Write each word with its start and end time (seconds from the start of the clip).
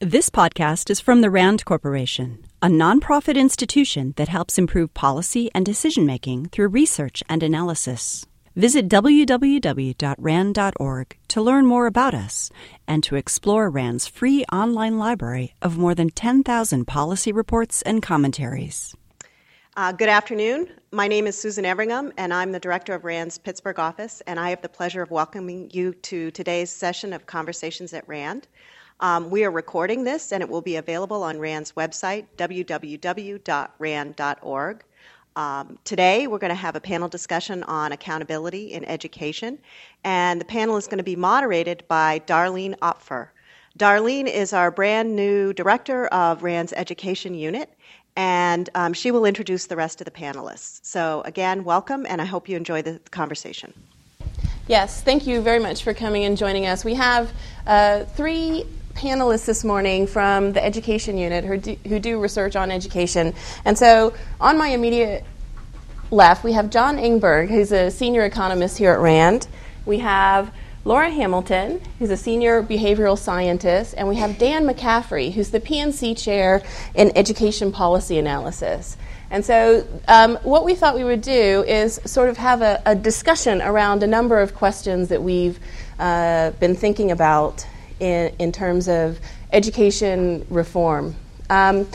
This 0.00 0.28
podcast 0.28 0.90
is 0.90 1.00
from 1.00 1.22
the 1.22 1.30
RAND 1.30 1.64
Corporation, 1.64 2.44
a 2.60 2.66
nonprofit 2.66 3.34
institution 3.34 4.12
that 4.18 4.28
helps 4.28 4.58
improve 4.58 4.92
policy 4.92 5.50
and 5.54 5.64
decision 5.64 6.04
making 6.04 6.50
through 6.50 6.68
research 6.68 7.22
and 7.30 7.42
analysis. 7.42 8.26
Visit 8.54 8.90
www.rand.org 8.90 9.96
to 11.28 11.40
learn 11.40 11.64
more 11.64 11.86
about 11.86 12.12
us 12.12 12.50
and 12.86 13.02
to 13.04 13.16
explore 13.16 13.70
RAND's 13.70 14.06
free 14.06 14.44
online 14.52 14.98
library 14.98 15.54
of 15.62 15.78
more 15.78 15.94
than 15.94 16.10
10,000 16.10 16.84
policy 16.84 17.32
reports 17.32 17.80
and 17.80 18.02
commentaries. 18.02 18.94
Uh, 19.78 19.92
good 19.92 20.10
afternoon. 20.10 20.68
My 20.90 21.08
name 21.08 21.26
is 21.26 21.40
Susan 21.40 21.64
Everingham, 21.64 22.12
and 22.18 22.34
I'm 22.34 22.52
the 22.52 22.60
director 22.60 22.92
of 22.92 23.04
RAND's 23.04 23.38
Pittsburgh 23.38 23.78
office, 23.78 24.20
and 24.26 24.38
I 24.38 24.50
have 24.50 24.60
the 24.60 24.68
pleasure 24.68 25.00
of 25.00 25.10
welcoming 25.10 25.70
you 25.72 25.94
to 25.94 26.30
today's 26.32 26.68
session 26.70 27.14
of 27.14 27.24
Conversations 27.24 27.94
at 27.94 28.06
RAND. 28.06 28.46
Um, 29.00 29.28
we 29.28 29.44
are 29.44 29.50
recording 29.50 30.04
this, 30.04 30.32
and 30.32 30.42
it 30.42 30.48
will 30.48 30.62
be 30.62 30.76
available 30.76 31.22
on 31.22 31.38
RAND's 31.38 31.72
website, 31.72 32.24
www.rand.org. 32.38 33.44
Um, 35.36 35.78
today, 35.84 36.26
we're 36.26 36.38
going 36.38 36.48
to 36.48 36.54
have 36.54 36.76
a 36.76 36.80
panel 36.80 37.08
discussion 37.08 37.62
on 37.64 37.92
accountability 37.92 38.72
in 38.72 38.86
education, 38.86 39.58
and 40.02 40.40
the 40.40 40.46
panel 40.46 40.78
is 40.78 40.86
going 40.86 40.96
to 40.96 41.04
be 41.04 41.14
moderated 41.14 41.84
by 41.88 42.20
Darleen 42.20 42.74
Opfer. 42.78 43.28
Darleen 43.78 44.26
is 44.26 44.54
our 44.54 44.70
brand 44.70 45.14
new 45.14 45.52
director 45.52 46.06
of 46.06 46.42
RAND's 46.42 46.72
education 46.72 47.34
unit, 47.34 47.68
and 48.16 48.70
um, 48.74 48.94
she 48.94 49.10
will 49.10 49.26
introduce 49.26 49.66
the 49.66 49.76
rest 49.76 50.00
of 50.00 50.06
the 50.06 50.10
panelists. 50.10 50.80
So, 50.82 51.20
again, 51.26 51.64
welcome, 51.64 52.06
and 52.08 52.22
I 52.22 52.24
hope 52.24 52.48
you 52.48 52.56
enjoy 52.56 52.80
the 52.80 52.98
conversation. 53.10 53.74
Yes, 54.68 55.02
thank 55.02 55.26
you 55.26 55.42
very 55.42 55.58
much 55.58 55.84
for 55.84 55.92
coming 55.92 56.24
and 56.24 56.34
joining 56.36 56.64
us. 56.64 56.82
We 56.82 56.94
have 56.94 57.30
uh, 57.66 58.04
three 58.04 58.64
panelists 58.96 59.44
this 59.44 59.62
morning 59.62 60.06
from 60.06 60.52
the 60.52 60.64
education 60.64 61.18
unit 61.18 61.44
who 61.44 61.58
do, 61.58 61.76
who 61.86 61.98
do 61.98 62.18
research 62.18 62.56
on 62.56 62.70
education. 62.70 63.34
And 63.64 63.76
so 63.76 64.14
on 64.40 64.56
my 64.56 64.68
immediate 64.68 65.24
left, 66.10 66.42
we 66.42 66.52
have 66.52 66.70
John 66.70 66.96
Engberg, 66.96 67.48
who's 67.48 67.72
a 67.72 67.90
senior 67.90 68.24
economist 68.24 68.78
here 68.78 68.92
at 68.92 68.98
RAND. 68.98 69.46
We 69.84 69.98
have 69.98 70.52
Laura 70.84 71.10
Hamilton, 71.10 71.80
who's 71.98 72.10
a 72.10 72.16
senior 72.16 72.62
behavioral 72.62 73.18
scientist, 73.18 73.94
and 73.98 74.08
we 74.08 74.16
have 74.16 74.38
Dan 74.38 74.66
McCaffrey, 74.66 75.32
who's 75.32 75.50
the 75.50 75.60
PNC 75.60 76.16
chair 76.16 76.62
in 76.94 77.10
education 77.16 77.72
policy 77.72 78.18
analysis. 78.18 78.96
And 79.28 79.44
so, 79.44 79.84
um, 80.06 80.36
what 80.44 80.64
we 80.64 80.76
thought 80.76 80.94
we 80.94 81.02
would 81.02 81.22
do 81.22 81.64
is 81.66 82.00
sort 82.04 82.28
of 82.28 82.36
have 82.36 82.62
a, 82.62 82.80
a 82.86 82.94
discussion 82.94 83.60
around 83.60 84.04
a 84.04 84.06
number 84.06 84.38
of 84.40 84.54
questions 84.54 85.08
that 85.08 85.20
we've 85.20 85.58
uh, 85.98 86.52
been 86.52 86.76
thinking 86.76 87.10
about 87.10 87.66
in, 88.00 88.34
in 88.38 88.52
terms 88.52 88.88
of 88.88 89.18
education 89.52 90.46
reform. 90.50 91.14
Um, 91.50 91.86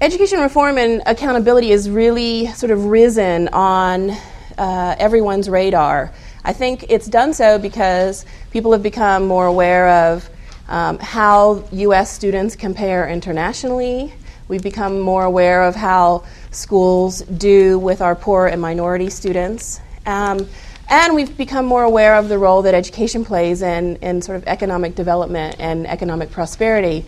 education 0.00 0.40
reform 0.40 0.78
and 0.78 1.02
accountability 1.06 1.70
has 1.70 1.90
really 1.90 2.46
sort 2.48 2.72
of 2.72 2.86
risen 2.86 3.48
on 3.48 4.10
uh, 4.58 4.96
everyone's 4.98 5.48
radar. 5.48 6.12
I 6.44 6.52
think 6.52 6.86
it's 6.88 7.06
done 7.06 7.34
so 7.34 7.58
because 7.58 8.24
people 8.50 8.72
have 8.72 8.82
become 8.82 9.26
more 9.26 9.46
aware 9.46 9.88
of 9.88 10.28
um, 10.68 10.98
how 10.98 11.64
U.S. 11.72 12.10
students 12.10 12.56
compare 12.56 13.08
internationally. 13.08 14.14
We've 14.48 14.62
become 14.62 15.00
more 15.00 15.24
aware 15.24 15.64
of 15.64 15.74
how 15.74 16.24
schools 16.50 17.20
do 17.22 17.78
with 17.78 18.00
our 18.00 18.14
poor 18.14 18.46
and 18.46 18.60
minority 18.60 19.10
students. 19.10 19.80
Um, 20.06 20.48
and 20.90 21.14
we've 21.14 21.36
become 21.36 21.64
more 21.64 21.84
aware 21.84 22.16
of 22.16 22.28
the 22.28 22.36
role 22.36 22.62
that 22.62 22.74
education 22.74 23.24
plays 23.24 23.62
in, 23.62 23.96
in 23.96 24.20
sort 24.20 24.36
of 24.36 24.44
economic 24.48 24.96
development 24.96 25.56
and 25.60 25.86
economic 25.86 26.32
prosperity. 26.32 27.06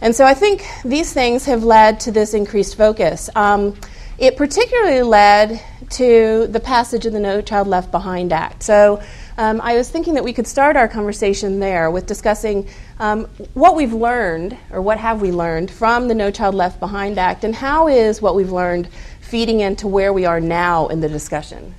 And 0.00 0.14
so 0.14 0.24
I 0.24 0.34
think 0.34 0.64
these 0.84 1.12
things 1.12 1.44
have 1.44 1.62
led 1.62 2.00
to 2.00 2.10
this 2.10 2.34
increased 2.34 2.76
focus. 2.76 3.30
Um, 3.36 3.76
it 4.18 4.36
particularly 4.36 5.02
led 5.02 5.62
to 5.90 6.46
the 6.48 6.60
passage 6.60 7.06
of 7.06 7.12
the 7.12 7.20
No 7.20 7.40
Child 7.40 7.68
Left 7.68 7.90
Behind 7.90 8.32
Act. 8.32 8.62
So 8.62 9.00
um, 9.38 9.60
I 9.60 9.76
was 9.76 9.88
thinking 9.88 10.14
that 10.14 10.24
we 10.24 10.32
could 10.32 10.46
start 10.46 10.76
our 10.76 10.88
conversation 10.88 11.60
there 11.60 11.90
with 11.90 12.06
discussing 12.06 12.68
um, 12.98 13.26
what 13.54 13.76
we've 13.76 13.92
learned, 13.92 14.56
or 14.70 14.82
what 14.82 14.98
have 14.98 15.20
we 15.20 15.32
learned, 15.32 15.70
from 15.70 16.08
the 16.08 16.14
No 16.14 16.30
Child 16.30 16.54
Left 16.54 16.80
Behind 16.80 17.16
Act, 17.16 17.44
and 17.44 17.54
how 17.54 17.88
is 17.88 18.20
what 18.20 18.34
we've 18.34 18.52
learned 18.52 18.88
feeding 19.20 19.60
into 19.60 19.86
where 19.86 20.12
we 20.12 20.26
are 20.26 20.40
now 20.40 20.88
in 20.88 21.00
the 21.00 21.08
discussion. 21.08 21.74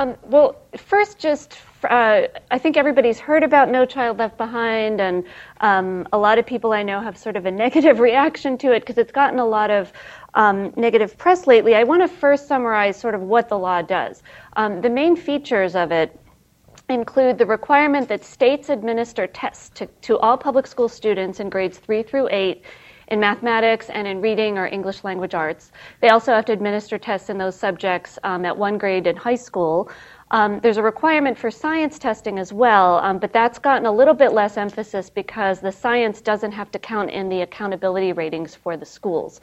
Um, 0.00 0.16
well, 0.22 0.56
first, 0.78 1.18
just 1.18 1.58
uh, 1.84 2.22
I 2.50 2.56
think 2.56 2.78
everybody's 2.78 3.18
heard 3.18 3.42
about 3.42 3.68
No 3.68 3.84
Child 3.84 4.16
Left 4.16 4.38
Behind, 4.38 4.98
and 4.98 5.24
um, 5.60 6.08
a 6.10 6.16
lot 6.16 6.38
of 6.38 6.46
people 6.46 6.72
I 6.72 6.82
know 6.82 7.02
have 7.02 7.18
sort 7.18 7.36
of 7.36 7.44
a 7.44 7.50
negative 7.66 8.00
reaction 8.00 8.56
to 8.58 8.72
it 8.72 8.80
because 8.80 8.96
it's 8.96 9.12
gotten 9.12 9.38
a 9.38 9.44
lot 9.44 9.70
of 9.70 9.92
um, 10.32 10.72
negative 10.74 11.18
press 11.18 11.46
lately. 11.46 11.74
I 11.74 11.84
want 11.84 12.00
to 12.00 12.08
first 12.08 12.48
summarize 12.48 12.98
sort 12.98 13.14
of 13.14 13.20
what 13.20 13.50
the 13.50 13.58
law 13.58 13.82
does. 13.82 14.22
Um, 14.56 14.80
the 14.80 14.88
main 14.88 15.16
features 15.16 15.76
of 15.76 15.92
it 15.92 16.18
include 16.88 17.36
the 17.36 17.44
requirement 17.44 18.08
that 18.08 18.24
states 18.24 18.70
administer 18.70 19.26
tests 19.26 19.68
to, 19.74 19.86
to 20.00 20.18
all 20.20 20.38
public 20.38 20.66
school 20.66 20.88
students 20.88 21.40
in 21.40 21.50
grades 21.50 21.76
3 21.76 22.04
through 22.04 22.30
8 22.30 22.64
in 23.10 23.20
mathematics 23.20 23.90
and 23.90 24.06
in 24.06 24.20
reading 24.20 24.56
or 24.56 24.66
English 24.66 25.04
language 25.04 25.34
arts. 25.34 25.72
They 26.00 26.08
also 26.08 26.32
have 26.32 26.44
to 26.46 26.52
administer 26.52 26.98
tests 26.98 27.28
in 27.28 27.38
those 27.38 27.56
subjects 27.56 28.18
um, 28.22 28.44
at 28.44 28.56
one 28.56 28.78
grade 28.78 29.06
in 29.06 29.16
high 29.16 29.34
school. 29.36 29.90
Um, 30.32 30.60
there's 30.60 30.76
a 30.76 30.82
requirement 30.82 31.36
for 31.36 31.50
science 31.50 31.98
testing 31.98 32.38
as 32.38 32.52
well, 32.52 32.98
um, 32.98 33.18
but 33.18 33.32
that's 33.32 33.58
gotten 33.58 33.84
a 33.84 33.92
little 33.92 34.14
bit 34.14 34.32
less 34.32 34.56
emphasis 34.56 35.10
because 35.10 35.58
the 35.60 35.72
science 35.72 36.20
doesn't 36.20 36.52
have 36.52 36.70
to 36.70 36.78
count 36.78 37.10
in 37.10 37.28
the 37.28 37.40
accountability 37.40 38.12
ratings 38.12 38.54
for 38.54 38.76
the 38.76 38.86
schools. 38.86 39.40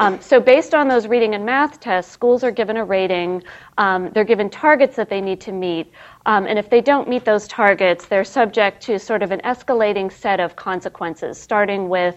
Um, 0.00 0.18
so, 0.22 0.40
based 0.40 0.72
on 0.72 0.88
those 0.88 1.06
reading 1.06 1.34
and 1.34 1.44
math 1.44 1.78
tests, 1.78 2.10
schools 2.10 2.42
are 2.42 2.50
given 2.50 2.78
a 2.78 2.84
rating. 2.84 3.42
Um, 3.76 4.10
they're 4.14 4.24
given 4.24 4.48
targets 4.48 4.96
that 4.96 5.10
they 5.10 5.20
need 5.20 5.42
to 5.42 5.52
meet. 5.52 5.92
Um, 6.24 6.46
and 6.46 6.58
if 6.58 6.70
they 6.70 6.80
don't 6.80 7.06
meet 7.06 7.26
those 7.26 7.46
targets, 7.46 8.06
they're 8.06 8.24
subject 8.24 8.82
to 8.84 8.98
sort 8.98 9.22
of 9.22 9.30
an 9.30 9.40
escalating 9.40 10.10
set 10.10 10.40
of 10.40 10.56
consequences, 10.56 11.38
starting 11.38 11.90
with 11.90 12.16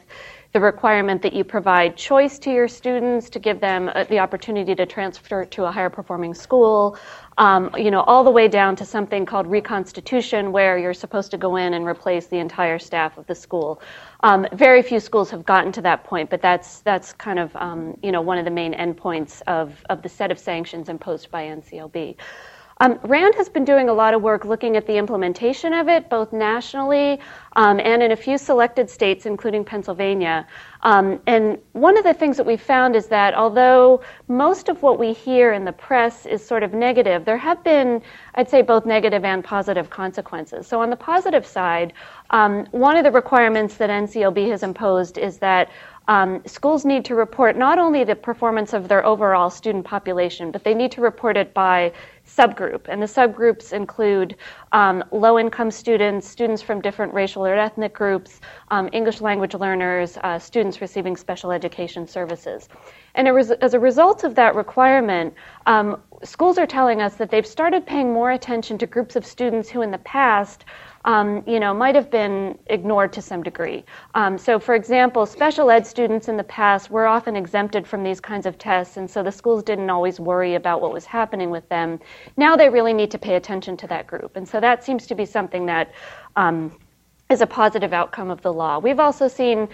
the 0.53 0.59
requirement 0.59 1.23
that 1.23 1.33
you 1.33 1.43
provide 1.43 1.97
choice 1.97 2.37
to 2.37 2.51
your 2.51 2.67
students 2.67 3.27
to 3.31 3.39
give 3.39 3.59
them 3.59 3.89
uh, 3.93 4.03
the 4.03 4.19
opportunity 4.19 4.75
to 4.75 4.85
transfer 4.85 5.45
to 5.45 5.65
a 5.65 5.71
higher 5.71 5.89
performing 5.89 6.35
school, 6.35 6.95
um, 7.39 7.71
you 7.75 7.89
know, 7.89 8.01
all 8.01 8.23
the 8.23 8.29
way 8.29 8.47
down 8.47 8.75
to 8.75 8.85
something 8.85 9.25
called 9.25 9.47
reconstitution, 9.47 10.51
where 10.51 10.77
you're 10.77 10.93
supposed 10.93 11.31
to 11.31 11.37
go 11.37 11.55
in 11.55 11.73
and 11.73 11.87
replace 11.87 12.27
the 12.27 12.37
entire 12.37 12.77
staff 12.77 13.17
of 13.17 13.25
the 13.25 13.33
school. 13.33 13.81
Um, 14.21 14.45
very 14.53 14.83
few 14.83 14.99
schools 14.99 15.31
have 15.31 15.43
gotten 15.43 15.71
to 15.71 15.81
that 15.81 16.03
point, 16.03 16.29
but 16.29 16.39
that's 16.39 16.81
that's 16.81 17.13
kind 17.13 17.39
of 17.39 17.55
um, 17.55 17.97
you 18.03 18.11
know 18.11 18.21
one 18.21 18.37
of 18.37 18.45
the 18.45 18.51
main 18.51 18.73
endpoints 18.73 19.41
of 19.47 19.83
of 19.89 20.03
the 20.03 20.09
set 20.09 20.31
of 20.31 20.37
sanctions 20.37 20.87
imposed 20.87 21.31
by 21.31 21.45
NCLB. 21.45 22.15
Um, 22.83 22.99
RAND 23.03 23.33
has 23.35 23.47
been 23.47 23.63
doing 23.63 23.87
a 23.87 23.93
lot 23.93 24.13
of 24.13 24.21
work 24.21 24.43
looking 24.43 24.75
at 24.75 24.85
the 24.85 24.97
implementation 24.97 25.71
of 25.71 25.87
it, 25.87 26.09
both 26.09 26.33
nationally 26.33 27.17
um, 27.55 27.79
and 27.79 28.03
in 28.03 28.11
a 28.11 28.15
few 28.17 28.37
selected 28.37 28.89
states, 28.89 29.25
including 29.25 29.63
Pennsylvania. 29.63 30.45
Um, 30.81 31.21
and 31.25 31.59
one 31.71 31.97
of 31.97 32.03
the 32.03 32.13
things 32.13 32.35
that 32.35 32.45
we 32.45 32.57
found 32.57 32.97
is 32.97 33.07
that 33.07 33.35
although 33.35 34.01
most 34.27 34.67
of 34.67 34.81
what 34.81 34.99
we 34.99 35.13
hear 35.13 35.53
in 35.53 35.63
the 35.63 35.71
press 35.71 36.25
is 36.25 36.45
sort 36.45 36.61
of 36.61 36.73
negative, 36.73 37.23
there 37.23 37.37
have 37.37 37.63
been, 37.63 38.01
I'd 38.35 38.49
say, 38.49 38.61
both 38.61 38.85
negative 38.85 39.23
and 39.23 39.45
positive 39.45 39.89
consequences. 39.89 40.67
So, 40.67 40.81
on 40.81 40.89
the 40.89 40.97
positive 40.97 41.45
side, 41.45 41.93
um, 42.31 42.65
one 42.71 42.97
of 42.97 43.05
the 43.05 43.11
requirements 43.11 43.75
that 43.77 43.89
NCLB 43.89 44.49
has 44.49 44.61
imposed 44.61 45.17
is 45.17 45.37
that 45.37 45.69
um, 46.07 46.41
schools 46.45 46.83
need 46.83 47.05
to 47.05 47.15
report 47.15 47.55
not 47.55 47.79
only 47.79 48.03
the 48.03 48.15
performance 48.15 48.73
of 48.73 48.89
their 48.89 49.05
overall 49.05 49.49
student 49.49 49.85
population, 49.85 50.51
but 50.51 50.63
they 50.65 50.73
need 50.73 50.91
to 50.91 51.01
report 51.01 51.37
it 51.37 51.53
by 51.53 51.93
subgroup. 52.27 52.85
And 52.87 53.01
the 53.01 53.05
subgroups 53.05 53.73
include 53.73 54.35
um, 54.71 55.03
low 55.11 55.37
income 55.37 55.71
students, 55.71 56.27
students 56.27 56.61
from 56.61 56.81
different 56.81 57.13
racial 57.13 57.45
or 57.45 57.55
ethnic 57.55 57.93
groups, 57.93 58.41
um, 58.69 58.89
English 58.93 59.21
language 59.21 59.53
learners, 59.53 60.17
uh, 60.23 60.39
students 60.39 60.81
receiving 60.81 61.15
special 61.15 61.51
education 61.51 62.07
services. 62.07 62.69
And 63.15 63.27
as 63.27 63.73
a 63.73 63.79
result 63.79 64.23
of 64.23 64.35
that 64.35 64.55
requirement, 64.55 65.33
um, 65.65 66.01
schools 66.23 66.57
are 66.57 66.65
telling 66.65 67.01
us 67.01 67.15
that 67.15 67.29
they've 67.29 67.45
started 67.45 67.85
paying 67.85 68.11
more 68.11 68.31
attention 68.31 68.77
to 68.79 68.87
groups 68.87 69.15
of 69.15 69.25
students 69.25 69.69
who 69.69 69.81
in 69.81 69.91
the 69.91 69.99
past 69.99 70.65
um, 71.05 71.43
you 71.45 71.59
know, 71.59 71.73
might 71.73 71.95
have 71.95 72.09
been 72.09 72.57
ignored 72.67 73.11
to 73.13 73.21
some 73.21 73.43
degree. 73.43 73.83
Um, 74.15 74.37
so, 74.37 74.57
for 74.57 74.73
example, 74.73 75.25
special 75.25 75.69
ed 75.69 75.85
students 75.85 76.29
in 76.29 76.37
the 76.37 76.43
past 76.43 76.89
were 76.89 77.05
often 77.05 77.35
exempted 77.35 77.85
from 77.85 78.03
these 78.03 78.21
kinds 78.21 78.45
of 78.45 78.57
tests, 78.57 78.97
and 78.97 79.09
so 79.09 79.21
the 79.21 79.31
schools 79.31 79.63
didn't 79.63 79.89
always 79.89 80.19
worry 80.19 80.55
about 80.55 80.81
what 80.81 80.93
was 80.93 81.05
happening 81.05 81.49
with 81.49 81.67
them. 81.69 81.99
Now 82.37 82.55
they 82.55 82.69
really 82.69 82.93
need 82.93 83.11
to 83.11 83.17
pay 83.17 83.35
attention 83.35 83.77
to 83.77 83.87
that 83.87 84.07
group, 84.07 84.35
and 84.35 84.47
so 84.47 84.59
that 84.59 84.83
seems 84.83 85.07
to 85.07 85.15
be 85.15 85.25
something 85.25 85.65
that 85.67 85.91
um, 86.35 86.71
is 87.29 87.41
a 87.41 87.47
positive 87.47 87.93
outcome 87.93 88.29
of 88.29 88.41
the 88.41 88.53
law. 88.53 88.79
We've 88.79 88.99
also 88.99 89.27
seen 89.27 89.67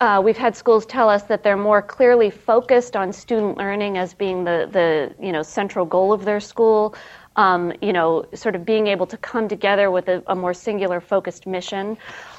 uh, 0.00 0.20
we've 0.24 0.36
had 0.36 0.56
schools 0.56 0.84
tell 0.84 1.08
us 1.08 1.22
that 1.24 1.44
they're 1.44 1.56
more 1.56 1.80
clearly 1.80 2.28
focused 2.28 2.96
on 2.96 3.12
student 3.12 3.56
learning 3.56 3.98
as 3.98 4.14
being 4.14 4.42
the, 4.42 4.68
the 4.72 5.14
you 5.24 5.32
know 5.32 5.42
central 5.42 5.86
goal 5.86 6.12
of 6.12 6.24
their 6.24 6.40
school 6.40 6.94
um, 7.36 7.72
you 7.80 7.92
know, 7.92 8.26
sort 8.34 8.54
of 8.54 8.64
being 8.64 8.86
able 8.86 9.06
to 9.06 9.16
come 9.16 9.48
together 9.48 9.90
with 9.90 10.08
a, 10.08 10.22
a 10.26 10.34
more 10.34 10.54
singular 10.54 11.00
focused 11.00 11.46
mission. 11.46 11.96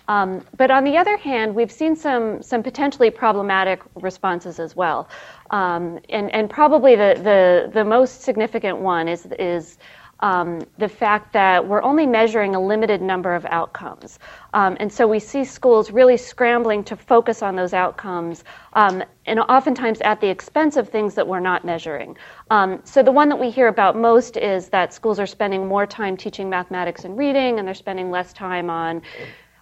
Um, 0.07 0.45
but 0.57 0.69
on 0.71 0.83
the 0.83 0.97
other 0.97 1.17
hand, 1.17 1.55
we've 1.55 1.71
seen 1.71 1.95
some 1.95 2.41
some 2.41 2.61
potentially 2.63 3.09
problematic 3.09 3.81
responses 3.95 4.59
as 4.59 4.75
well, 4.75 5.07
um, 5.51 5.99
and 6.09 6.33
and 6.33 6.49
probably 6.49 6.95
the, 6.95 7.13
the 7.23 7.71
the 7.73 7.85
most 7.85 8.21
significant 8.21 8.79
one 8.79 9.07
is 9.07 9.25
is 9.39 9.77
um, 10.19 10.61
the 10.77 10.87
fact 10.87 11.33
that 11.33 11.67
we're 11.67 11.83
only 11.83 12.05
measuring 12.05 12.55
a 12.55 12.59
limited 12.59 13.01
number 13.01 13.35
of 13.35 13.45
outcomes. 13.45 14.19
Um, 14.53 14.77
and 14.79 14.91
so 14.91 15.05
we 15.05 15.19
see 15.19 15.43
schools 15.43 15.91
really 15.91 16.15
scrambling 16.15 16.83
to 16.85 16.95
focus 16.95 17.41
on 17.41 17.57
those 17.57 17.73
outcomes, 17.73 18.45
um, 18.73 19.03
and 19.25 19.39
oftentimes 19.39 19.99
at 20.01 20.21
the 20.21 20.29
expense 20.29 20.77
of 20.77 20.87
things 20.87 21.15
that 21.15 21.27
we're 21.27 21.41
not 21.41 21.65
measuring. 21.65 22.17
Um, 22.49 22.79
so 22.85 23.03
the 23.03 23.11
one 23.11 23.27
that 23.29 23.39
we 23.39 23.49
hear 23.49 23.67
about 23.67 23.97
most 23.97 24.37
is 24.37 24.69
that 24.69 24.93
schools 24.93 25.19
are 25.19 25.27
spending 25.27 25.67
more 25.67 25.85
time 25.85 26.15
teaching 26.15 26.49
mathematics 26.49 27.03
and 27.03 27.17
reading, 27.17 27.59
and 27.59 27.67
they're 27.67 27.73
spending 27.75 28.09
less 28.09 28.31
time 28.31 28.69
on 28.69 29.01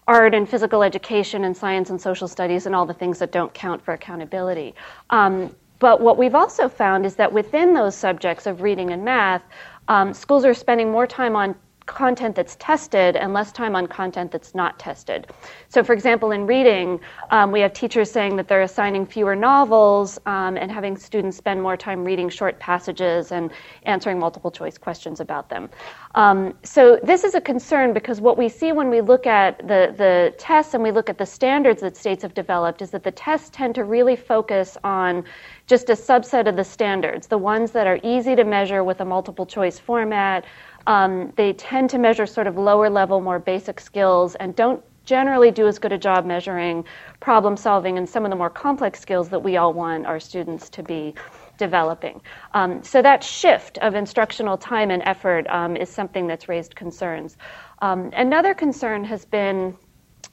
art 0.07 0.33
and 0.33 0.49
physical 0.49 0.83
education 0.83 1.43
and 1.43 1.55
science 1.55 1.89
and 1.89 2.01
social 2.01 2.27
studies 2.27 2.65
and 2.65 2.75
all 2.75 2.85
the 2.85 2.93
things 2.93 3.19
that 3.19 3.31
don't 3.31 3.53
count 3.53 3.83
for 3.83 3.93
accountability. 3.93 4.75
Um, 5.09 5.55
but 5.79 6.01
what 6.01 6.17
we've 6.17 6.35
also 6.35 6.69
found 6.69 7.05
is 7.05 7.15
that 7.15 7.33
within 7.33 7.73
those 7.73 7.95
subjects 7.95 8.45
of 8.45 8.61
reading 8.61 8.91
and 8.91 9.03
math, 9.03 9.41
um, 9.87 10.13
schools 10.13 10.45
are 10.45 10.53
spending 10.53 10.91
more 10.91 11.07
time 11.07 11.35
on 11.35 11.55
content 11.85 12.35
that's 12.35 12.55
tested 12.57 13.15
and 13.15 13.33
less 13.33 13.51
time 13.51 13.75
on 13.75 13.87
content 13.87 14.31
that's 14.31 14.53
not 14.53 14.77
tested. 14.79 15.27
So, 15.69 15.83
for 15.83 15.93
example, 15.93 16.31
in 16.31 16.45
reading, 16.45 16.99
um, 17.31 17.51
we 17.51 17.59
have 17.61 17.73
teachers 17.73 18.11
saying 18.11 18.35
that 18.37 18.47
they're 18.47 18.61
assigning 18.61 19.05
fewer 19.05 19.35
novels 19.35 20.19
um, 20.25 20.57
and 20.57 20.71
having 20.71 20.95
students 20.95 21.37
spend 21.37 21.61
more 21.61 21.75
time 21.75 22.03
reading 22.03 22.29
short 22.29 22.59
passages 22.59 23.31
and 23.31 23.51
answering 23.83 24.19
multiple 24.19 24.51
choice 24.51 24.77
questions 24.77 25.19
about 25.19 25.49
them. 25.49 25.69
Um, 26.15 26.55
so, 26.63 26.99
this 27.03 27.23
is 27.23 27.35
a 27.35 27.41
concern 27.41 27.93
because 27.93 28.21
what 28.21 28.37
we 28.37 28.47
see 28.47 28.71
when 28.71 28.89
we 28.89 29.01
look 29.01 29.25
at 29.25 29.59
the, 29.59 29.93
the 29.97 30.33
tests 30.37 30.73
and 30.73 30.83
we 30.83 30.91
look 30.91 31.09
at 31.09 31.17
the 31.17 31.25
standards 31.25 31.81
that 31.81 31.97
states 31.97 32.21
have 32.21 32.33
developed 32.33 32.81
is 32.81 32.91
that 32.91 33.03
the 33.03 33.11
tests 33.11 33.49
tend 33.51 33.75
to 33.75 33.83
really 33.83 34.15
focus 34.15 34.77
on 34.83 35.23
just 35.67 35.89
a 35.89 35.93
subset 35.93 36.47
of 36.47 36.55
the 36.55 36.63
standards, 36.63 37.27
the 37.27 37.37
ones 37.37 37.71
that 37.71 37.87
are 37.87 37.99
easy 38.03 38.35
to 38.35 38.43
measure 38.43 38.83
with 38.83 38.99
a 38.99 39.05
multiple 39.05 39.45
choice 39.45 39.79
format. 39.79 40.45
Um, 40.87 41.33
they 41.35 41.53
tend 41.53 41.89
to 41.91 41.97
measure 41.97 42.25
sort 42.25 42.47
of 42.47 42.57
lower 42.57 42.89
level, 42.89 43.21
more 43.21 43.39
basic 43.39 43.79
skills 43.79 44.35
and 44.35 44.55
don't 44.55 44.83
generally 45.03 45.51
do 45.51 45.67
as 45.67 45.79
good 45.79 45.91
a 45.91 45.97
job 45.97 46.25
measuring 46.25 46.85
problem 47.19 47.57
solving 47.57 47.97
and 47.97 48.07
some 48.07 48.23
of 48.23 48.29
the 48.29 48.35
more 48.35 48.49
complex 48.49 48.99
skills 48.99 49.29
that 49.29 49.41
we 49.41 49.57
all 49.57 49.73
want 49.73 50.05
our 50.05 50.19
students 50.19 50.69
to 50.69 50.83
be 50.83 51.13
developing. 51.57 52.21
Um, 52.53 52.83
so 52.83 53.01
that 53.01 53.23
shift 53.23 53.77
of 53.79 53.95
instructional 53.95 54.57
time 54.57 54.91
and 54.91 55.01
effort 55.05 55.47
um, 55.49 55.75
is 55.75 55.89
something 55.89 56.27
that's 56.27 56.47
raised 56.49 56.75
concerns. 56.75 57.37
Um, 57.81 58.11
another 58.13 58.53
concern 58.53 59.03
has 59.05 59.25
been 59.25 59.75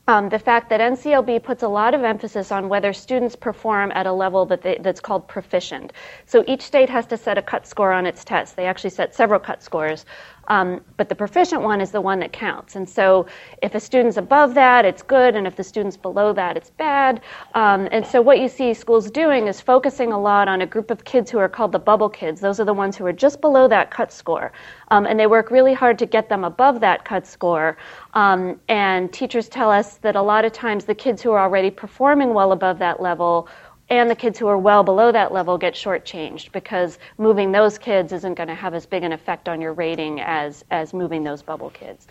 um, 0.08 0.30
the 0.30 0.38
fact 0.38 0.70
that 0.70 0.80
NCLB 0.80 1.42
puts 1.42 1.62
a 1.62 1.68
lot 1.68 1.92
of 1.92 2.02
emphasis 2.02 2.50
on 2.50 2.70
whether 2.70 2.94
students 2.94 3.36
perform 3.36 3.92
at 3.94 4.06
a 4.06 4.12
level 4.12 4.46
that 4.46 4.62
they, 4.62 4.78
that's 4.80 5.00
called 5.00 5.28
proficient. 5.28 5.92
So 6.24 6.44
each 6.46 6.62
state 6.62 6.88
has 6.88 7.04
to 7.06 7.18
set 7.18 7.36
a 7.36 7.42
cut 7.42 7.66
score 7.66 7.92
on 7.92 8.06
its 8.06 8.24
test. 8.24 8.56
They 8.56 8.64
actually 8.64 8.90
set 8.90 9.14
several 9.14 9.38
cut 9.38 9.62
scores. 9.62 10.06
Um, 10.48 10.80
but 10.96 11.08
the 11.08 11.14
proficient 11.14 11.62
one 11.62 11.80
is 11.80 11.90
the 11.90 12.00
one 12.00 12.18
that 12.20 12.32
counts. 12.32 12.76
And 12.76 12.88
so 12.88 13.26
if 13.62 13.74
a 13.74 13.80
student's 13.80 14.16
above 14.16 14.54
that, 14.54 14.84
it's 14.84 15.02
good, 15.02 15.36
and 15.36 15.46
if 15.46 15.56
the 15.56 15.64
student's 15.64 15.96
below 15.96 16.32
that, 16.32 16.56
it's 16.56 16.70
bad. 16.70 17.20
Um, 17.54 17.88
and 17.92 18.06
so 18.06 18.20
what 18.20 18.40
you 18.40 18.48
see 18.48 18.74
schools 18.74 19.10
doing 19.10 19.46
is 19.46 19.60
focusing 19.60 20.12
a 20.12 20.20
lot 20.20 20.48
on 20.48 20.62
a 20.62 20.66
group 20.66 20.90
of 20.90 21.04
kids 21.04 21.30
who 21.30 21.38
are 21.38 21.48
called 21.48 21.72
the 21.72 21.78
bubble 21.78 22.08
kids. 22.08 22.40
Those 22.40 22.60
are 22.60 22.64
the 22.64 22.74
ones 22.74 22.96
who 22.96 23.06
are 23.06 23.12
just 23.12 23.40
below 23.40 23.68
that 23.68 23.90
cut 23.90 24.12
score. 24.12 24.52
Um, 24.90 25.06
and 25.06 25.20
they 25.20 25.26
work 25.26 25.50
really 25.50 25.74
hard 25.74 25.98
to 25.98 26.06
get 26.06 26.28
them 26.28 26.44
above 26.44 26.80
that 26.80 27.04
cut 27.04 27.26
score. 27.26 27.76
Um, 28.14 28.58
and 28.68 29.12
teachers 29.12 29.48
tell 29.48 29.70
us 29.70 29.98
that 29.98 30.16
a 30.16 30.22
lot 30.22 30.44
of 30.44 30.52
times 30.52 30.84
the 30.84 30.94
kids 30.94 31.22
who 31.22 31.30
are 31.32 31.40
already 31.40 31.70
performing 31.70 32.34
well 32.34 32.52
above 32.52 32.78
that 32.78 33.00
level 33.00 33.48
and 33.90 34.10
the 34.10 34.14
kids 34.14 34.38
who 34.38 34.46
are 34.46 34.58
well 34.58 34.82
below 34.82 35.10
that 35.12 35.32
level 35.32 35.56
get 35.58 35.74
shortchanged 35.74 36.52
because 36.52 36.98
moving 37.16 37.52
those 37.52 37.78
kids 37.78 38.12
isn't 38.12 38.34
going 38.34 38.48
to 38.48 38.54
have 38.54 38.74
as 38.74 38.86
big 38.86 39.02
an 39.02 39.12
effect 39.12 39.48
on 39.48 39.60
your 39.60 39.72
rating 39.72 40.20
as, 40.20 40.64
as 40.70 40.92
moving 40.92 41.24
those 41.24 41.42
bubble 41.42 41.70
kids. 41.70 42.06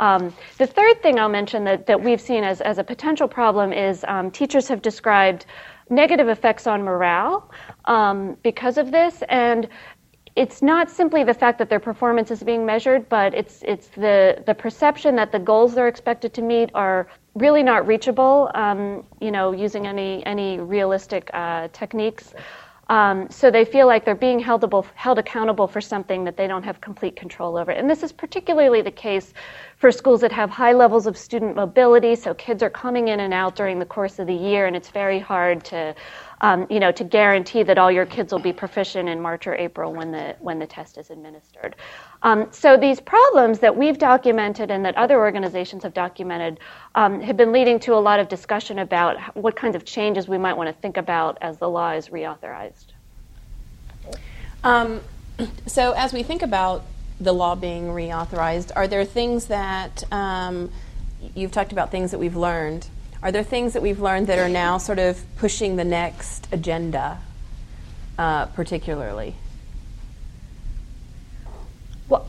Um, 0.00 0.34
the 0.58 0.66
third 0.66 1.00
thing 1.00 1.18
I'll 1.18 1.28
mention 1.28 1.64
that, 1.64 1.86
that 1.86 2.02
we've 2.02 2.20
seen 2.20 2.42
as, 2.42 2.60
as 2.60 2.78
a 2.78 2.84
potential 2.84 3.28
problem 3.28 3.72
is 3.72 4.04
um, 4.08 4.30
teachers 4.30 4.68
have 4.68 4.82
described 4.82 5.46
negative 5.90 6.28
effects 6.28 6.66
on 6.66 6.82
morale 6.82 7.50
um, 7.84 8.36
because 8.42 8.78
of 8.78 8.90
this. 8.90 9.22
And 9.28 9.68
it's 10.34 10.60
not 10.62 10.90
simply 10.90 11.24
the 11.24 11.34
fact 11.34 11.58
that 11.58 11.68
their 11.68 11.80
performance 11.80 12.30
is 12.30 12.42
being 12.42 12.66
measured, 12.66 13.08
but 13.08 13.34
it's, 13.34 13.62
it's 13.64 13.88
the, 13.88 14.42
the 14.46 14.54
perception 14.54 15.14
that 15.16 15.30
the 15.30 15.38
goals 15.38 15.74
they're 15.74 15.88
expected 15.88 16.34
to 16.34 16.42
meet 16.42 16.70
are 16.74 17.06
really 17.34 17.62
not 17.62 17.86
reachable, 17.86 18.50
um, 18.54 19.04
you 19.20 19.30
know, 19.30 19.52
using 19.52 19.86
any 19.86 20.24
any 20.26 20.58
realistic 20.58 21.30
uh, 21.32 21.68
techniques. 21.72 22.34
Um, 22.88 23.30
so 23.30 23.50
they 23.50 23.64
feel 23.64 23.86
like 23.86 24.04
they're 24.04 24.14
being 24.14 24.38
held, 24.38 24.62
held 24.94 25.18
accountable 25.18 25.66
for 25.66 25.80
something 25.80 26.24
that 26.24 26.36
they 26.36 26.46
don't 26.46 26.64
have 26.64 26.80
complete 26.80 27.16
control 27.16 27.56
over. 27.56 27.70
And 27.70 27.88
this 27.88 28.02
is 28.02 28.12
particularly 28.12 28.82
the 28.82 28.90
case 28.90 29.32
for 29.78 29.90
schools 29.90 30.20
that 30.20 30.32
have 30.32 30.50
high 30.50 30.72
levels 30.72 31.06
of 31.06 31.16
student 31.16 31.56
mobility. 31.56 32.16
So 32.16 32.34
kids 32.34 32.62
are 32.62 32.68
coming 32.68 33.08
in 33.08 33.20
and 33.20 33.32
out 33.32 33.56
during 33.56 33.78
the 33.78 33.86
course 33.86 34.18
of 34.18 34.26
the 34.26 34.34
year, 34.34 34.66
and 34.66 34.76
it's 34.76 34.90
very 34.90 35.20
hard 35.20 35.64
to 35.66 35.94
um, 36.42 36.66
you 36.68 36.80
know, 36.80 36.90
to 36.92 37.04
guarantee 37.04 37.62
that 37.62 37.78
all 37.78 37.90
your 37.90 38.04
kids 38.04 38.32
will 38.32 38.40
be 38.40 38.52
proficient 38.52 39.08
in 39.08 39.20
March 39.20 39.46
or 39.46 39.54
April 39.54 39.94
when 39.94 40.10
the 40.10 40.36
when 40.40 40.58
the 40.58 40.66
test 40.66 40.98
is 40.98 41.10
administered. 41.10 41.76
Um, 42.22 42.48
so 42.52 42.76
these 42.76 43.00
problems 43.00 43.58
that 43.60 43.76
we've 43.76 43.98
documented 43.98 44.70
and 44.70 44.84
that 44.84 44.96
other 44.96 45.18
organizations 45.18 45.82
have 45.82 45.92
documented 45.92 46.60
um, 46.94 47.20
have 47.20 47.36
been 47.36 47.52
leading 47.52 47.80
to 47.80 47.94
a 47.94 47.98
lot 47.98 48.20
of 48.20 48.28
discussion 48.28 48.78
about 48.78 49.36
what 49.36 49.56
kinds 49.56 49.74
of 49.74 49.84
changes 49.84 50.28
we 50.28 50.38
might 50.38 50.56
want 50.56 50.68
to 50.68 50.80
think 50.80 50.96
about 50.96 51.38
as 51.40 51.58
the 51.58 51.68
law 51.68 51.90
is 51.92 52.08
reauthorized. 52.08 52.86
Um, 54.62 55.00
so 55.66 55.92
as 55.92 56.12
we 56.12 56.22
think 56.22 56.42
about 56.42 56.84
the 57.20 57.32
law 57.32 57.54
being 57.54 57.88
reauthorized, 57.88 58.70
are 58.76 58.86
there 58.86 59.04
things 59.04 59.46
that 59.46 60.04
um, 60.12 60.70
you've 61.34 61.52
talked 61.52 61.72
about 61.72 61.90
things 61.90 62.12
that 62.12 62.18
we've 62.18 62.36
learned 62.36 62.86
are 63.22 63.30
there 63.30 63.44
things 63.44 63.74
that 63.74 63.82
we've 63.82 64.00
learned 64.00 64.26
that 64.26 64.40
are 64.40 64.48
now 64.48 64.78
sort 64.78 64.98
of 64.98 65.22
pushing 65.36 65.76
the 65.76 65.84
next 65.84 66.48
agenda, 66.50 67.20
uh, 68.18 68.46
particularly? 68.46 69.36
Well, 72.08 72.26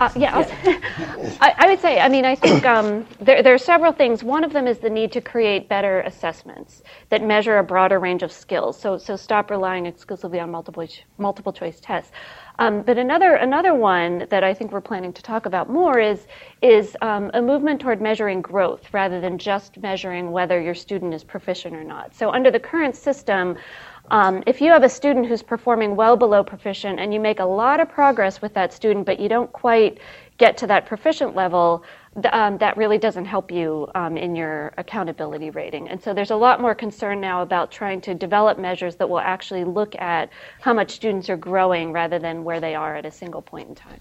uh, 0.00 0.10
yeah. 0.14 0.36
I, 1.40 1.54
I, 1.58 1.66
would 1.68 1.80
say, 1.80 1.98
I 1.98 2.08
mean, 2.08 2.24
I 2.24 2.36
think 2.36 2.64
um, 2.64 3.06
there, 3.20 3.42
there, 3.42 3.54
are 3.54 3.58
several 3.58 3.92
things. 3.92 4.22
One 4.22 4.44
of 4.44 4.52
them 4.52 4.66
is 4.68 4.78
the 4.78 4.90
need 4.90 5.10
to 5.12 5.20
create 5.20 5.68
better 5.68 6.00
assessments 6.02 6.82
that 7.08 7.22
measure 7.22 7.58
a 7.58 7.64
broader 7.64 7.98
range 7.98 8.22
of 8.22 8.30
skills. 8.30 8.78
So, 8.78 8.96
so 8.96 9.16
stop 9.16 9.50
relying 9.50 9.86
exclusively 9.86 10.38
on 10.38 10.50
multiple, 10.50 10.86
multiple 11.18 11.52
choice 11.52 11.80
tests. 11.80 12.12
Um, 12.60 12.82
but 12.82 12.98
another 12.98 13.34
another 13.34 13.72
one 13.72 14.26
that 14.30 14.42
I 14.42 14.52
think 14.52 14.72
we're 14.72 14.80
planning 14.80 15.12
to 15.12 15.22
talk 15.22 15.46
about 15.46 15.70
more 15.70 16.00
is 16.00 16.26
is 16.60 16.96
um, 17.02 17.30
a 17.34 17.40
movement 17.40 17.80
toward 17.80 18.00
measuring 18.00 18.42
growth 18.42 18.92
rather 18.92 19.20
than 19.20 19.38
just 19.38 19.78
measuring 19.78 20.32
whether 20.32 20.60
your 20.60 20.74
student 20.74 21.14
is 21.14 21.22
proficient 21.22 21.76
or 21.76 21.84
not. 21.84 22.14
So 22.14 22.30
under 22.30 22.50
the 22.50 22.60
current 22.60 22.96
system. 22.96 23.56
Um, 24.10 24.42
if 24.46 24.60
you 24.60 24.70
have 24.70 24.84
a 24.84 24.88
student 24.88 25.26
who's 25.26 25.42
performing 25.42 25.94
well 25.94 26.16
below 26.16 26.42
proficient 26.42 26.98
and 26.98 27.12
you 27.12 27.20
make 27.20 27.40
a 27.40 27.44
lot 27.44 27.78
of 27.78 27.90
progress 27.90 28.40
with 28.40 28.54
that 28.54 28.72
student, 28.72 29.04
but 29.04 29.20
you 29.20 29.28
don't 29.28 29.52
quite 29.52 29.98
get 30.38 30.56
to 30.58 30.66
that 30.68 30.86
proficient 30.86 31.34
level, 31.36 31.84
um, 32.32 32.56
that 32.58 32.76
really 32.76 32.96
doesn't 32.96 33.26
help 33.26 33.50
you 33.50 33.86
um, 33.94 34.16
in 34.16 34.34
your 34.34 34.72
accountability 34.78 35.50
rating. 35.50 35.88
And 35.88 36.02
so 36.02 36.14
there's 36.14 36.30
a 36.30 36.36
lot 36.36 36.60
more 36.60 36.74
concern 36.74 37.20
now 37.20 37.42
about 37.42 37.70
trying 37.70 38.00
to 38.02 38.14
develop 38.14 38.58
measures 38.58 38.96
that 38.96 39.08
will 39.08 39.20
actually 39.20 39.64
look 39.64 39.94
at 39.96 40.30
how 40.60 40.72
much 40.72 40.90
students 40.90 41.28
are 41.28 41.36
growing 41.36 41.92
rather 41.92 42.18
than 42.18 42.44
where 42.44 42.60
they 42.60 42.74
are 42.74 42.96
at 42.96 43.04
a 43.04 43.10
single 43.10 43.42
point 43.42 43.68
in 43.68 43.74
time. 43.74 44.00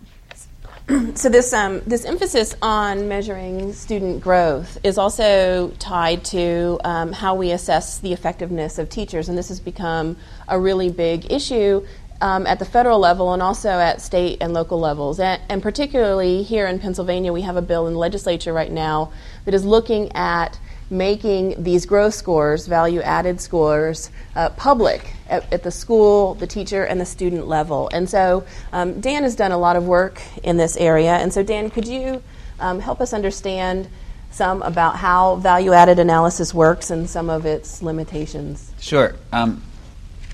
So 1.15 1.29
this 1.29 1.51
um, 1.51 1.81
this 1.85 2.05
emphasis 2.05 2.55
on 2.61 3.07
measuring 3.07 3.73
student 3.73 4.21
growth 4.21 4.77
is 4.83 4.97
also 4.97 5.69
tied 5.79 6.23
to 6.25 6.79
um, 6.83 7.11
how 7.11 7.35
we 7.35 7.51
assess 7.51 7.97
the 7.99 8.13
effectiveness 8.13 8.77
of 8.77 8.89
teachers, 8.89 9.27
and 9.27 9.37
this 9.37 9.49
has 9.49 9.59
become 9.59 10.15
a 10.47 10.59
really 10.59 10.89
big 10.89 11.31
issue 11.31 11.85
um, 12.21 12.47
at 12.47 12.59
the 12.59 12.65
federal 12.65 12.99
level 12.99 13.33
and 13.33 13.41
also 13.41 13.69
at 13.69 13.99
state 14.01 14.37
and 14.41 14.53
local 14.53 14.79
levels. 14.79 15.19
And, 15.19 15.41
and, 15.49 15.61
particularly 15.61 16.43
here 16.43 16.67
in 16.67 16.79
Pennsylvania, 16.79 17.33
we 17.33 17.41
have 17.41 17.57
a 17.57 17.61
bill 17.61 17.87
in 17.87 17.93
the 17.93 17.99
legislature 17.99 18.53
right 18.53 18.71
now 18.71 19.11
that 19.45 19.53
is 19.53 19.65
looking 19.65 20.11
at 20.13 20.57
making 20.89 21.61
these 21.61 21.85
growth 21.85 22.13
scores, 22.13 22.67
value 22.67 23.01
added 23.01 23.41
scores, 23.41 24.09
uh, 24.35 24.49
public 24.51 25.13
at, 25.29 25.51
at, 25.51 25.63
the 25.63 25.71
school, 25.71 26.33
the 26.35 26.47
teacher, 26.47 26.83
and 26.83 26.99
the 26.99 27.05
student 27.05 27.47
level. 27.47 27.89
And 27.91 28.09
so 28.09 28.45
um, 28.71 28.99
Dan 29.01 29.23
has 29.23 29.35
done 29.35 29.51
a 29.51 29.57
lot 29.57 29.75
of 29.75 29.85
work 29.85 30.21
in 30.43 30.57
this 30.57 30.77
area. 30.77 31.15
And 31.15 31.33
so, 31.33 31.43
Dan, 31.43 31.69
could 31.69 31.87
you 31.87 32.23
um, 32.59 32.79
help 32.79 33.01
us 33.01 33.13
understand? 33.13 33.89
Some 34.29 34.61
about 34.61 34.97
how 34.97 35.37
value 35.37 35.71
added 35.71 35.99
analysis 35.99 36.53
works 36.53 36.91
and 36.91 37.09
some 37.09 37.29
of 37.29 37.45
its 37.45 37.81
limitations. 37.81 38.71
Sure. 38.79 39.15
Um, 39.31 39.63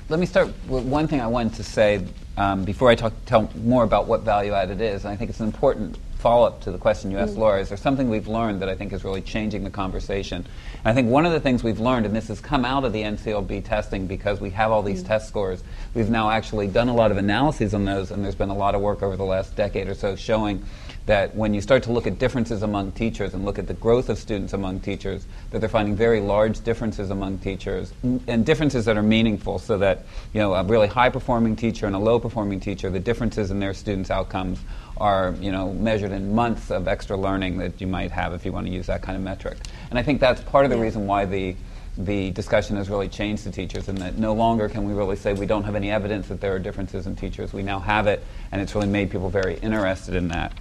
let 0.09 0.19
me 0.19 0.25
start 0.25 0.47
with 0.67 0.83
one 0.83 1.07
thing 1.07 1.21
I 1.21 1.27
wanted 1.27 1.53
to 1.53 1.63
say 1.63 2.05
um, 2.35 2.65
before 2.65 2.89
I 2.89 2.95
talk, 2.95 3.13
tell 3.25 3.49
more 3.55 3.83
about 3.83 4.07
what 4.07 4.21
value 4.21 4.53
added 4.53 4.81
is. 4.81 5.05
And 5.05 5.13
I 5.13 5.15
think 5.15 5.29
it's 5.29 5.39
important 5.39 5.97
follow 6.23 6.47
up 6.47 6.61
to 6.61 6.71
the 6.71 6.77
question 6.77 7.11
you 7.11 7.17
asked, 7.17 7.35
mm. 7.35 7.39
Laura, 7.39 7.59
is 7.59 7.67
there 7.67 7.77
something 7.77 8.09
we've 8.09 8.29
learned 8.29 8.61
that 8.61 8.69
I 8.69 8.75
think 8.75 8.93
is 8.93 9.03
really 9.03 9.21
changing 9.21 9.65
the 9.65 9.69
conversation? 9.69 10.37
And 10.37 10.85
I 10.85 10.93
think 10.93 11.09
one 11.09 11.25
of 11.25 11.33
the 11.33 11.39
things 11.41 11.65
we've 11.65 11.81
learned, 11.81 12.05
and 12.05 12.15
this 12.15 12.29
has 12.29 12.39
come 12.39 12.63
out 12.63 12.85
of 12.85 12.93
the 12.93 13.01
NCLB 13.01 13.65
testing 13.65 14.07
because 14.07 14.39
we 14.39 14.49
have 14.51 14.71
all 14.71 14.81
these 14.81 15.03
mm. 15.03 15.07
test 15.07 15.27
scores, 15.27 15.61
we've 15.93 16.09
now 16.09 16.29
actually 16.29 16.67
done 16.67 16.87
a 16.87 16.95
lot 16.95 17.11
of 17.11 17.17
analyses 17.17 17.73
on 17.73 17.83
those, 17.83 18.09
and 18.09 18.23
there's 18.23 18.35
been 18.35 18.49
a 18.49 18.55
lot 18.55 18.73
of 18.73 18.79
work 18.79 19.03
over 19.03 19.17
the 19.17 19.25
last 19.25 19.57
decade 19.57 19.89
or 19.89 19.93
so 19.93 20.15
showing 20.15 20.63
that 21.05 21.35
when 21.35 21.53
you 21.53 21.59
start 21.59 21.83
to 21.83 21.91
look 21.91 22.07
at 22.07 22.17
differences 22.17 22.63
among 22.63 22.93
teachers 22.93 23.33
and 23.33 23.43
look 23.43 23.59
at 23.59 23.67
the 23.67 23.73
growth 23.73 24.07
of 24.07 24.17
students 24.17 24.53
among 24.53 24.79
teachers, 24.79 25.25
that 25.51 25.59
they're 25.59 25.67
finding 25.67 25.95
very 25.95 26.21
large 26.21 26.63
differences 26.63 27.09
among 27.09 27.37
teachers 27.39 27.93
and 28.03 28.45
differences 28.45 28.85
that 28.85 28.95
are 28.95 29.03
meaningful 29.03 29.59
so 29.59 29.77
that, 29.77 30.05
you 30.33 30.39
know, 30.39 30.53
a 30.53 30.63
really 30.63 30.87
high 30.87 31.09
performing 31.09 31.57
teacher 31.57 31.85
and 31.85 31.95
a 31.95 31.99
low 31.99 32.19
performing 32.19 32.61
teacher, 32.61 32.89
the 32.89 33.01
differences 33.01 33.51
in 33.51 33.59
their 33.59 33.73
students' 33.73 34.09
outcomes 34.09 34.59
are, 34.97 35.35
you 35.39 35.51
know, 35.51 35.73
measured 35.73 36.11
in 36.11 36.33
months 36.33 36.71
of 36.71 36.87
extra 36.87 37.17
learning 37.17 37.57
that 37.57 37.81
you 37.81 37.87
might 37.87 38.11
have 38.11 38.33
if 38.33 38.45
you 38.45 38.51
want 38.51 38.67
to 38.67 38.71
use 38.71 38.87
that 38.87 39.01
kind 39.01 39.15
of 39.15 39.23
metric. 39.23 39.57
And 39.89 39.97
I 39.97 40.03
think 40.03 40.19
that's 40.19 40.41
part 40.41 40.65
of 40.65 40.71
the 40.71 40.77
reason 40.77 41.07
why 41.07 41.25
the 41.25 41.55
the 41.97 42.31
discussion 42.31 42.75
has 42.75 42.89
really 42.89 43.07
changed 43.07 43.43
to 43.43 43.51
teachers 43.51 43.87
and 43.87 43.97
that 43.99 44.17
no 44.17 44.33
longer 44.33 44.67
can 44.67 44.83
we 44.83 44.93
really 44.93 45.15
say 45.15 45.33
we 45.33 45.45
don't 45.45 45.63
have 45.63 45.75
any 45.75 45.91
evidence 45.91 46.27
that 46.27 46.41
there 46.41 46.53
are 46.55 46.59
differences 46.59 47.05
in 47.05 47.15
teachers. 47.15 47.53
We 47.53 47.61
now 47.61 47.79
have 47.79 48.07
it, 48.07 48.23
and 48.51 48.61
it's 48.61 48.73
really 48.73 48.87
made 48.87 49.11
people 49.11 49.29
very 49.29 49.57
interested 49.59 50.15
in 50.15 50.29
that. 50.29 50.53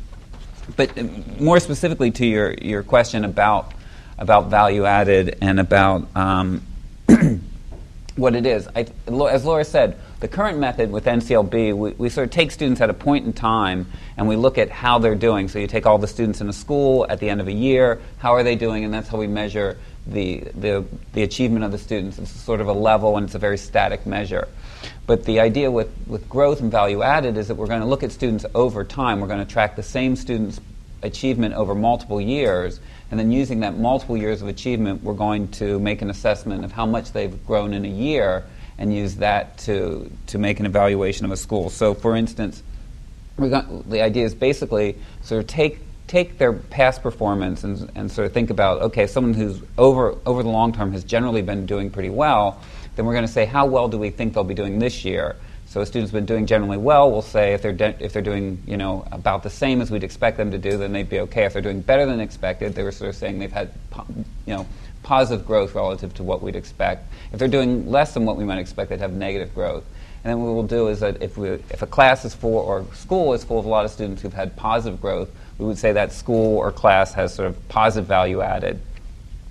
But 0.76 1.40
more 1.40 1.58
specifically 1.58 2.10
to 2.12 2.26
your, 2.26 2.52
your 2.54 2.82
question 2.82 3.24
about, 3.24 3.72
about 4.18 4.48
value 4.48 4.84
added 4.84 5.38
and 5.40 5.58
about 5.58 6.06
um, 6.14 6.62
what 8.16 8.36
it 8.36 8.46
is, 8.46 8.68
I, 8.76 8.86
as 9.30 9.44
Laura 9.44 9.64
said, 9.64 9.98
the 10.22 10.28
current 10.28 10.56
method 10.56 10.92
with 10.92 11.04
NCLB, 11.06 11.76
we, 11.76 11.90
we, 11.90 12.08
sort 12.08 12.28
of 12.28 12.30
take 12.30 12.52
students 12.52 12.80
at 12.80 12.88
a 12.88 12.94
point 12.94 13.26
in 13.26 13.32
time 13.32 13.90
and 14.16 14.28
we 14.28 14.36
look 14.36 14.56
at 14.56 14.70
how 14.70 15.00
they're 15.00 15.16
doing. 15.16 15.48
So 15.48 15.58
you 15.58 15.66
take 15.66 15.84
all 15.84 15.98
the 15.98 16.06
students 16.06 16.40
in 16.40 16.48
a 16.48 16.52
school 16.52 17.04
at 17.08 17.18
the 17.18 17.28
end 17.28 17.40
of 17.40 17.48
a 17.48 17.52
year, 17.52 18.00
how 18.18 18.32
are 18.36 18.44
they 18.44 18.54
doing, 18.54 18.84
and 18.84 18.94
that's 18.94 19.08
how 19.08 19.18
we 19.18 19.26
measure 19.26 19.76
the, 20.06 20.44
the, 20.54 20.84
the 21.12 21.24
achievement 21.24 21.64
of 21.64 21.72
the 21.72 21.78
students. 21.78 22.20
It's 22.20 22.30
sort 22.30 22.60
of 22.60 22.68
a 22.68 22.72
level 22.72 23.16
and 23.16 23.24
it's 23.26 23.34
a 23.34 23.40
very 23.40 23.58
static 23.58 24.06
measure. 24.06 24.46
But 25.08 25.24
the 25.24 25.40
idea 25.40 25.72
with, 25.72 25.90
with 26.06 26.28
growth 26.28 26.60
and 26.60 26.70
value 26.70 27.02
added 27.02 27.36
is 27.36 27.48
that 27.48 27.56
we're 27.56 27.66
going 27.66 27.80
to 27.80 27.86
look 27.86 28.04
at 28.04 28.12
students 28.12 28.46
over 28.54 28.84
time. 28.84 29.20
We're 29.20 29.26
going 29.26 29.44
to 29.44 29.52
track 29.52 29.74
the 29.74 29.82
same 29.82 30.14
students' 30.14 30.60
achievement 31.02 31.54
over 31.54 31.74
multiple 31.74 32.20
years, 32.20 32.78
and 33.10 33.18
then 33.18 33.32
using 33.32 33.58
that 33.60 33.76
multiple 33.76 34.16
years 34.16 34.40
of 34.40 34.46
achievement, 34.46 35.02
we're 35.02 35.14
going 35.14 35.48
to 35.48 35.80
make 35.80 36.00
an 36.00 36.10
assessment 36.10 36.64
of 36.64 36.70
how 36.70 36.86
much 36.86 37.10
they've 37.10 37.44
grown 37.44 37.74
in 37.74 37.84
a 37.84 37.88
year 37.88 38.44
and 38.82 38.92
use 38.92 39.16
that 39.16 39.56
to, 39.58 40.10
to 40.26 40.38
make 40.38 40.60
an 40.60 40.66
evaluation 40.66 41.24
of 41.24 41.30
a 41.30 41.36
school. 41.36 41.70
So, 41.70 41.94
for 41.94 42.16
instance, 42.16 42.62
got, 43.38 43.88
the 43.88 44.02
idea 44.02 44.24
is 44.24 44.34
basically 44.34 44.96
sort 45.22 45.40
of 45.40 45.46
take 45.46 45.78
take 46.08 46.36
their 46.36 46.52
past 46.52 47.00
performance 47.00 47.64
and, 47.64 47.90
and 47.94 48.12
sort 48.12 48.26
of 48.26 48.34
think 48.34 48.50
about 48.50 48.82
okay, 48.82 49.06
someone 49.06 49.32
who's 49.32 49.62
over 49.78 50.18
over 50.26 50.42
the 50.42 50.48
long 50.48 50.72
term 50.72 50.92
has 50.92 51.04
generally 51.04 51.42
been 51.42 51.64
doing 51.64 51.90
pretty 51.90 52.10
well 52.10 52.60
then 52.96 53.06
we're 53.06 53.14
going 53.14 53.26
to 53.26 53.32
say 53.32 53.44
how 53.44 53.66
well 53.66 53.88
do 53.88 53.98
we 53.98 54.10
think 54.10 54.34
they'll 54.34 54.44
be 54.44 54.54
doing 54.54 54.78
this 54.78 55.04
year. 55.04 55.36
So 55.66 55.80
a 55.80 55.86
student's 55.86 56.12
been 56.12 56.26
doing 56.26 56.44
generally 56.44 56.76
well, 56.76 57.10
we'll 57.10 57.22
say 57.22 57.54
if 57.54 57.62
they're 57.62 57.72
de- 57.72 57.96
if 58.04 58.12
they're 58.12 58.20
doing 58.20 58.62
you 58.66 58.76
know 58.76 59.06
about 59.10 59.42
the 59.42 59.48
same 59.48 59.80
as 59.80 59.90
we'd 59.90 60.04
expect 60.04 60.36
them 60.36 60.50
to 60.50 60.58
do, 60.58 60.76
then 60.76 60.92
they'd 60.92 61.08
be 61.08 61.20
okay. 61.20 61.44
If 61.44 61.54
they're 61.54 61.62
doing 61.62 61.80
better 61.80 62.04
than 62.04 62.20
expected, 62.20 62.74
they 62.74 62.82
were 62.82 62.92
sort 62.92 63.08
of 63.08 63.16
saying 63.16 63.38
they've 63.38 63.50
had 63.50 63.72
you 64.44 64.54
know 64.54 64.66
positive 65.02 65.46
growth 65.46 65.74
relative 65.74 66.14
to 66.14 66.22
what 66.22 66.42
we'd 66.42 66.56
expect. 66.56 67.12
If 67.32 67.38
they're 67.38 67.48
doing 67.48 67.90
less 67.90 68.14
than 68.14 68.24
what 68.24 68.36
we 68.36 68.44
might 68.44 68.58
expect, 68.58 68.90
they'd 68.90 69.00
have 69.00 69.12
negative 69.12 69.54
growth. 69.54 69.84
And 70.24 70.30
then 70.30 70.40
what 70.40 70.54
we'll 70.54 70.62
do 70.62 70.88
is 70.88 71.00
that 71.00 71.20
if, 71.22 71.36
we, 71.36 71.48
if 71.50 71.82
a 71.82 71.86
class 71.86 72.24
is 72.24 72.34
full 72.34 72.56
or 72.56 72.86
school 72.94 73.32
is 73.34 73.42
full 73.42 73.58
of 73.58 73.64
a 73.64 73.68
lot 73.68 73.84
of 73.84 73.90
students 73.90 74.22
who've 74.22 74.32
had 74.32 74.56
positive 74.56 75.00
growth, 75.00 75.30
we 75.58 75.66
would 75.66 75.78
say 75.78 75.92
that 75.92 76.12
school 76.12 76.58
or 76.58 76.70
class 76.70 77.12
has 77.14 77.34
sort 77.34 77.48
of 77.48 77.68
positive 77.68 78.06
value 78.06 78.40
added. 78.40 78.80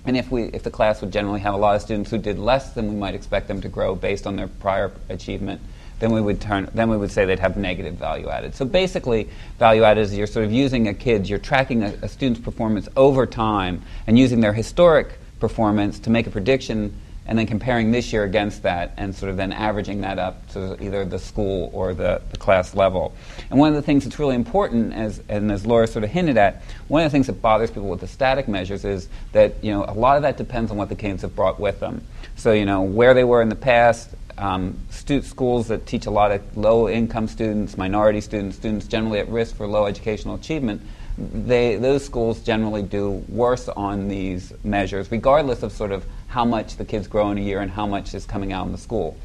And 0.04 0.16
if, 0.16 0.30
we, 0.30 0.44
if 0.44 0.62
the 0.62 0.70
class 0.70 1.00
would 1.00 1.12
generally 1.12 1.40
have 1.40 1.54
a 1.54 1.58
lot 1.58 1.76
of 1.76 1.82
students 1.82 2.10
who 2.10 2.18
did 2.18 2.38
less 2.38 2.72
than 2.72 2.88
we 2.88 2.96
might 2.96 3.14
expect 3.14 3.48
them 3.48 3.60
to 3.60 3.68
grow 3.68 3.94
based 3.94 4.26
on 4.26 4.36
their 4.36 4.48
prior 4.48 4.90
achievement, 5.08 5.60
then 6.00 6.10
we 6.10 6.20
would 6.20 6.40
turn, 6.40 6.68
then 6.74 6.90
we 6.90 6.96
would 6.96 7.12
say 7.12 7.24
they'd 7.24 7.38
have 7.38 7.56
negative 7.56 7.94
value 7.94 8.28
added. 8.28 8.56
So 8.56 8.64
basically, 8.64 9.28
value 9.60 9.84
added 9.84 10.00
is 10.00 10.16
you're 10.16 10.26
sort 10.26 10.44
of 10.44 10.52
using 10.52 10.88
a 10.88 10.94
kid, 10.94 11.28
you're 11.28 11.38
tracking 11.38 11.84
a, 11.84 11.94
a 12.02 12.08
student's 12.08 12.40
performance 12.40 12.88
over 12.96 13.24
time 13.24 13.82
and 14.08 14.18
using 14.18 14.40
their 14.40 14.52
historic 14.52 15.18
performance 15.42 15.98
to 15.98 16.08
make 16.08 16.28
a 16.28 16.30
prediction 16.30 16.96
and 17.26 17.36
then 17.36 17.46
comparing 17.46 17.90
this 17.90 18.12
year 18.12 18.22
against 18.22 18.62
that 18.62 18.94
and 18.96 19.14
sort 19.14 19.28
of 19.28 19.36
then 19.36 19.52
averaging 19.52 20.00
that 20.00 20.18
up 20.18 20.48
to 20.50 20.80
either 20.82 21.04
the 21.04 21.18
school 21.18 21.68
or 21.72 21.94
the, 21.94 22.22
the 22.30 22.36
class 22.36 22.74
level. 22.74 23.12
And 23.50 23.58
one 23.58 23.68
of 23.68 23.74
the 23.74 23.82
things 23.82 24.04
that's 24.04 24.18
really 24.20 24.36
important, 24.36 24.92
as, 24.92 25.20
and 25.28 25.50
as 25.50 25.66
Laura 25.66 25.86
sort 25.88 26.04
of 26.04 26.10
hinted 26.10 26.36
at, 26.36 26.62
one 26.86 27.02
of 27.02 27.06
the 27.06 27.14
things 27.14 27.26
that 27.26 27.42
bothers 27.42 27.70
people 27.70 27.88
with 27.88 28.00
the 28.00 28.06
static 28.06 28.46
measures 28.46 28.84
is 28.84 29.08
that 29.32 29.62
you 29.62 29.72
know, 29.72 29.84
a 29.84 29.94
lot 29.94 30.16
of 30.16 30.22
that 30.22 30.36
depends 30.36 30.70
on 30.70 30.76
what 30.76 30.88
the 30.88 30.94
kids 30.94 31.22
have 31.22 31.34
brought 31.34 31.58
with 31.58 31.80
them. 31.80 32.04
So, 32.36 32.52
you 32.52 32.64
know, 32.64 32.82
where 32.82 33.14
they 33.14 33.24
were 33.24 33.42
in 33.42 33.48
the 33.48 33.56
past, 33.56 34.10
um, 34.38 34.78
stu- 34.90 35.22
schools 35.22 35.68
that 35.68 35.86
teach 35.86 36.06
a 36.06 36.10
lot 36.10 36.30
of 36.30 36.56
low 36.56 36.88
income 36.88 37.26
students, 37.26 37.76
minority 37.76 38.20
students, 38.20 38.56
students 38.56 38.86
generally 38.86 39.18
at 39.18 39.28
risk 39.28 39.56
for 39.56 39.66
low 39.66 39.86
educational 39.86 40.36
achievement, 40.36 40.82
they, 41.18 41.76
those 41.76 42.04
schools 42.04 42.40
generally 42.40 42.82
do 42.82 43.24
worse 43.28 43.68
on 43.68 44.08
these 44.08 44.52
measures, 44.64 45.10
regardless 45.10 45.62
of 45.62 45.72
sort 45.72 45.92
of 45.92 46.04
how 46.28 46.44
much 46.44 46.76
the 46.76 46.84
kids 46.84 47.06
grow 47.06 47.30
in 47.30 47.38
a 47.38 47.40
year 47.40 47.60
and 47.60 47.70
how 47.70 47.86
much 47.86 48.14
is 48.14 48.24
coming 48.24 48.52
out 48.52 48.66
in 48.66 48.72
the 48.72 48.78
school. 48.78 49.16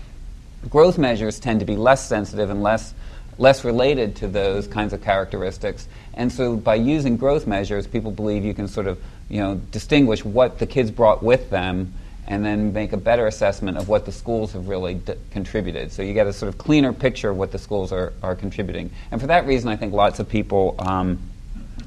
Growth 0.69 0.97
measures 0.97 1.39
tend 1.39 1.59
to 1.61 1.65
be 1.65 1.77
less 1.77 2.07
sensitive 2.07 2.49
and 2.49 2.61
less 2.61 2.93
less 3.39 3.63
related 3.63 4.15
to 4.15 4.27
those 4.27 4.67
kinds 4.67 4.93
of 4.93 5.01
characteristics. 5.03 5.87
And 6.13 6.31
so 6.31 6.55
by 6.55 6.75
using 6.75 7.17
growth 7.17 7.45
measures, 7.45 7.87
people 7.87 8.11
believe 8.11 8.43
you 8.43 8.53
can 8.53 8.67
sort 8.67 8.87
of, 8.87 8.99
you 9.29 9.39
know, 9.39 9.61
distinguish 9.71 10.25
what 10.25 10.59
the 10.59 10.65
kids 10.65 10.91
brought 10.91 11.21
with 11.21 11.49
them 11.49 11.93
and 12.27 12.43
then 12.43 12.73
make 12.73 12.91
a 12.93 12.97
better 12.97 13.27
assessment 13.27 13.77
of 13.77 13.87
what 13.87 14.05
the 14.05 14.11
schools 14.11 14.53
have 14.53 14.67
really 14.67 14.95
d- 14.95 15.13
contributed. 15.31 15.91
So 15.91 16.01
you 16.01 16.13
get 16.13 16.27
a 16.27 16.33
sort 16.33 16.49
of 16.49 16.57
cleaner 16.57 16.91
picture 16.91 17.29
of 17.29 17.37
what 17.37 17.51
the 17.51 17.59
schools 17.59 17.91
are, 17.91 18.11
are 18.21 18.35
contributing. 18.35 18.89
And 19.11 19.21
for 19.21 19.27
that 19.27 19.45
reason, 19.45 19.69
I 19.69 19.77
think 19.77 19.93
lots 19.93 20.19
of 20.19 20.27
people 20.27 20.75
um, 20.79 21.19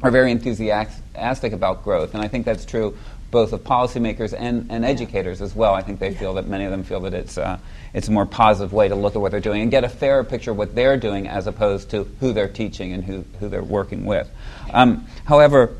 are 0.02 0.11
very 0.11 0.30
enthusiastic 0.30 1.52
about 1.52 1.85
growth. 1.85 2.14
And 2.14 2.23
I 2.23 2.28
think 2.28 2.45
that's 2.45 2.64
true 2.64 2.97
both 3.30 3.52
of 3.52 3.62
policymakers 3.62 4.35
and, 4.37 4.71
and 4.71 4.85
educators 4.85 5.40
as 5.40 5.54
well. 5.54 5.75
I 5.75 5.83
think 5.83 6.00
they 6.00 6.14
feel 6.14 6.35
that 6.35 6.49
many 6.49 6.64
of 6.64 6.71
them 6.71 6.83
feel 6.83 7.00
that 7.00 7.14
it's, 7.14 7.38
uh, 7.38 7.59
it's 7.95 8.09
a 8.09 8.11
more 8.11 8.26
positive 8.26 8.73
way 8.73 8.88
to 8.88 8.95
look 8.95 9.14
at 9.14 9.21
what 9.21 9.30
they're 9.30 9.40
doing 9.40 9.62
and 9.62 9.71
get 9.71 9.85
a 9.85 9.88
fairer 9.88 10.25
picture 10.25 10.50
of 10.50 10.57
what 10.57 10.75
they're 10.75 10.97
doing 10.97 11.28
as 11.28 11.47
opposed 11.47 11.90
to 11.90 12.04
who 12.19 12.33
they're 12.33 12.49
teaching 12.49 12.92
and 12.92 13.04
who, 13.04 13.25
who 13.38 13.49
they're 13.49 13.62
working 13.62 14.04
with. 14.04 14.28
Um, 14.73 15.07
however, 15.25 15.76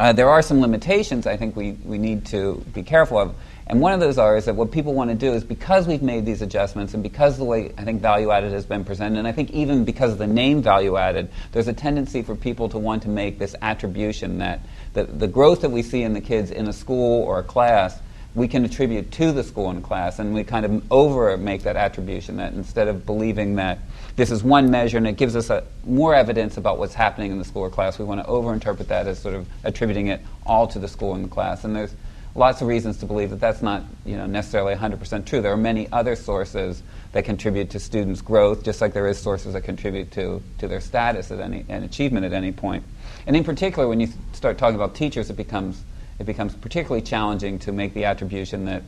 uh, 0.00 0.12
there 0.12 0.28
are 0.28 0.42
some 0.42 0.60
limitations 0.60 1.26
I 1.26 1.36
think 1.36 1.56
we, 1.56 1.72
we 1.72 1.98
need 1.98 2.26
to 2.26 2.64
be 2.72 2.82
careful 2.82 3.18
of. 3.18 3.34
And 3.68 3.80
one 3.80 3.92
of 3.92 3.98
those 3.98 4.16
are 4.16 4.36
is 4.36 4.44
that 4.44 4.54
what 4.54 4.70
people 4.70 4.94
want 4.94 5.10
to 5.10 5.16
do 5.16 5.32
is 5.32 5.42
because 5.42 5.88
we've 5.88 6.02
made 6.02 6.24
these 6.24 6.40
adjustments 6.40 6.94
and 6.94 7.02
because 7.02 7.36
the 7.36 7.44
way 7.44 7.72
I 7.76 7.84
think 7.84 8.00
value 8.00 8.30
added 8.30 8.52
has 8.52 8.64
been 8.64 8.84
presented, 8.84 9.18
and 9.18 9.26
I 9.26 9.32
think 9.32 9.50
even 9.50 9.84
because 9.84 10.12
of 10.12 10.18
the 10.18 10.26
name 10.26 10.62
value 10.62 10.96
added, 10.96 11.30
there's 11.50 11.66
a 11.66 11.72
tendency 11.72 12.22
for 12.22 12.36
people 12.36 12.68
to 12.68 12.78
want 12.78 13.02
to 13.02 13.08
make 13.08 13.40
this 13.40 13.56
attribution 13.60 14.38
that 14.38 14.60
the, 14.92 15.04
the 15.04 15.26
growth 15.26 15.62
that 15.62 15.70
we 15.70 15.82
see 15.82 16.02
in 16.02 16.12
the 16.12 16.20
kids 16.20 16.52
in 16.52 16.68
a 16.68 16.72
school 16.72 17.22
or 17.24 17.40
a 17.40 17.42
class 17.42 17.98
we 18.36 18.46
can 18.46 18.66
attribute 18.66 19.10
to 19.12 19.32
the 19.32 19.42
school 19.42 19.70
and 19.70 19.82
class, 19.82 20.18
and 20.18 20.34
we 20.34 20.44
kind 20.44 20.66
of 20.66 20.92
over 20.92 21.34
make 21.38 21.62
that 21.62 21.74
attribution 21.74 22.36
that 22.36 22.52
instead 22.52 22.86
of 22.86 23.06
believing 23.06 23.56
that 23.56 23.78
this 24.16 24.30
is 24.30 24.44
one 24.44 24.70
measure 24.70 24.98
and 24.98 25.06
it 25.06 25.16
gives 25.16 25.34
us 25.34 25.48
a, 25.48 25.64
more 25.86 26.14
evidence 26.14 26.58
about 26.58 26.78
what's 26.78 26.92
happening 26.92 27.32
in 27.32 27.38
the 27.38 27.44
school 27.46 27.62
or 27.62 27.70
class, 27.70 27.98
we 27.98 28.04
want 28.04 28.20
to 28.20 28.26
overinterpret 28.26 28.88
that 28.88 29.06
as 29.06 29.18
sort 29.18 29.34
of 29.34 29.48
attributing 29.64 30.08
it 30.08 30.20
all 30.44 30.66
to 30.66 30.78
the 30.78 30.86
school 30.86 31.14
and 31.14 31.24
the 31.24 31.28
class. 31.28 31.64
And 31.64 31.74
there's 31.74 31.94
lots 32.36 32.60
of 32.60 32.68
reasons 32.68 32.98
to 32.98 33.06
believe 33.06 33.30
that 33.30 33.40
that's 33.40 33.62
not 33.62 33.82
you 34.04 34.16
know, 34.16 34.26
necessarily 34.26 34.74
100% 34.74 35.24
true. 35.24 35.40
There 35.40 35.52
are 35.52 35.56
many 35.56 35.90
other 35.90 36.14
sources 36.14 36.82
that 37.12 37.24
contribute 37.24 37.70
to 37.70 37.80
students' 37.80 38.20
growth, 38.20 38.62
just 38.62 38.80
like 38.80 38.92
there 38.92 39.06
is 39.08 39.18
sources 39.18 39.54
that 39.54 39.62
contribute 39.62 40.12
to, 40.12 40.42
to 40.58 40.68
their 40.68 40.80
status 40.80 41.30
at 41.30 41.40
any, 41.40 41.64
and 41.68 41.84
achievement 41.84 42.26
at 42.26 42.34
any 42.34 42.52
point. 42.52 42.84
And 43.26 43.34
in 43.34 43.42
particular, 43.42 43.88
when 43.88 44.00
you 44.00 44.08
start 44.34 44.58
talking 44.58 44.76
about 44.76 44.94
teachers, 44.94 45.30
it 45.30 45.36
becomes, 45.36 45.82
it 46.18 46.24
becomes 46.24 46.54
particularly 46.54 47.02
challenging 47.02 47.58
to 47.60 47.72
make 47.72 47.94
the 47.94 48.04
attribution 48.04 48.66
that 48.66 48.82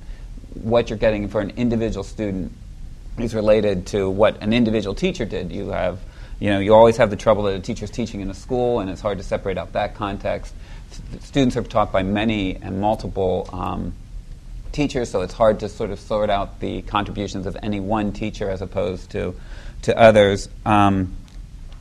what 0.54 0.90
you're 0.90 0.98
getting 0.98 1.28
for 1.28 1.40
an 1.40 1.50
individual 1.56 2.04
student 2.04 2.52
is 3.18 3.34
related 3.34 3.86
to 3.86 4.10
what 4.10 4.40
an 4.42 4.52
individual 4.52 4.94
teacher 4.94 5.24
did. 5.24 5.50
You 5.50 5.70
have, 5.70 5.98
you 6.38 6.50
know, 6.50 6.58
you 6.58 6.74
always 6.74 6.98
have 6.98 7.10
the 7.10 7.16
trouble 7.16 7.44
that 7.44 7.54
a 7.54 7.60
teacher's 7.60 7.90
teaching 7.90 8.20
in 8.20 8.30
a 8.30 8.34
school, 8.34 8.80
and 8.80 8.90
it's 8.90 9.00
hard 9.00 9.18
to 9.18 9.24
separate 9.24 9.56
out 9.56 9.72
that 9.72 9.94
context. 9.94 10.54
Students 11.21 11.57
are 11.57 11.62
taught 11.62 11.92
by 11.92 12.02
many 12.02 12.57
and 12.57 12.80
multiple 12.80 13.49
um, 13.52 13.92
teachers, 14.73 15.11
so 15.11 15.23
it's 15.23 15.35
hard 15.35 15.61
to 15.61 15.68
sort 15.68 15.90
of 15.90 16.00
sort 16.00 16.30
out 16.30 16.61
the 16.61 16.83
contributions 16.83 17.47
of 17.47 17.57
any 17.62 17.80
one 17.80 18.12
teacher 18.12 18.50
as 18.50 18.62
opposed 18.62 19.11
to 19.11 19.35
to 19.83 19.97
others. 19.97 20.49
Um, 20.66 21.16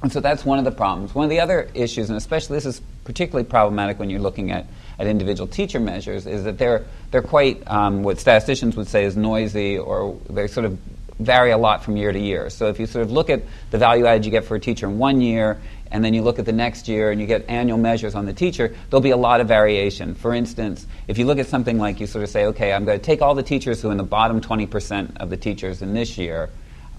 and 0.02 0.12
so 0.12 0.20
that's 0.20 0.46
one 0.46 0.60
of 0.60 0.66
the 0.66 0.72
problems. 0.72 1.16
One 1.16 1.24
of 1.24 1.30
the 1.30 1.40
other 1.40 1.70
issues, 1.74 2.10
and 2.10 2.18
especially 2.18 2.58
this 2.58 2.66
is 2.66 2.82
particularly 3.04 3.50
problematic 3.50 3.98
when 3.98 4.10
you're 4.10 4.20
looking 4.20 4.52
at, 4.52 4.68
at 5.00 5.08
individual 5.08 5.48
teacher 5.48 5.80
measures, 5.80 6.28
is 6.28 6.44
that 6.44 6.60
they're, 6.60 6.86
they're 7.10 7.24
quite, 7.24 7.64
um, 7.68 8.04
what 8.04 8.20
statisticians 8.20 8.76
would 8.76 8.88
say 8.88 9.06
is 9.06 9.18
noisy, 9.18 9.78
or 9.78 10.20
they 10.30 10.48
sort 10.48 10.66
of 10.66 10.78
vary 11.20 11.50
a 11.50 11.58
lot 11.58 11.84
from 11.84 11.98
year 11.98 12.12
to 12.12 12.20
year. 12.20 12.50
So 12.52 12.68
if 12.68 12.80
you 12.80 12.86
sort 12.86 13.04
of 13.04 13.12
look 13.12 13.32
at 13.32 13.42
the 13.72 13.80
value 13.80 14.06
added 14.06 14.24
you 14.24 14.30
get 14.30 14.46
for 14.46 14.56
a 14.56 14.60
teacher 14.60 14.86
in 14.86 15.00
one 15.00 15.20
year, 15.20 15.60
and 15.91 16.03
then 16.03 16.13
you 16.13 16.22
look 16.22 16.39
at 16.39 16.46
the 16.46 16.51
next 16.51 16.88
year 16.88 17.12
and 17.12 17.20
you 17.22 17.27
get 17.27 17.46
annual 17.50 17.77
measures 17.77 18.15
on 18.15 18.25
the 18.25 18.34
teacher, 18.34 18.75
there'll 18.89 19.01
be 19.01 19.12
a 19.12 19.17
lot 19.17 19.41
of 19.41 19.48
variation. 19.48 20.15
For 20.15 20.34
instance, 20.34 20.86
if 21.08 21.17
you 21.17 21.25
look 21.25 21.39
at 21.39 21.48
something 21.48 21.77
like 21.77 22.00
you 22.00 22.08
sort 22.08 22.24
of 22.24 22.29
say, 22.29 22.46
okay, 22.48 22.74
I'm 22.74 22.86
going 22.86 23.00
to 23.00 23.06
take 23.06 23.22
all 23.22 23.36
the 23.36 23.44
teachers 23.44 23.82
who 23.82 23.89
are 23.89 23.91
in 23.91 23.98
the 23.98 24.03
bottom 24.03 24.41
20% 24.41 25.17
of 25.17 25.29
the 25.29 25.38
teachers 25.38 25.82
in 25.82 25.94
this 25.94 26.17
year, 26.17 26.50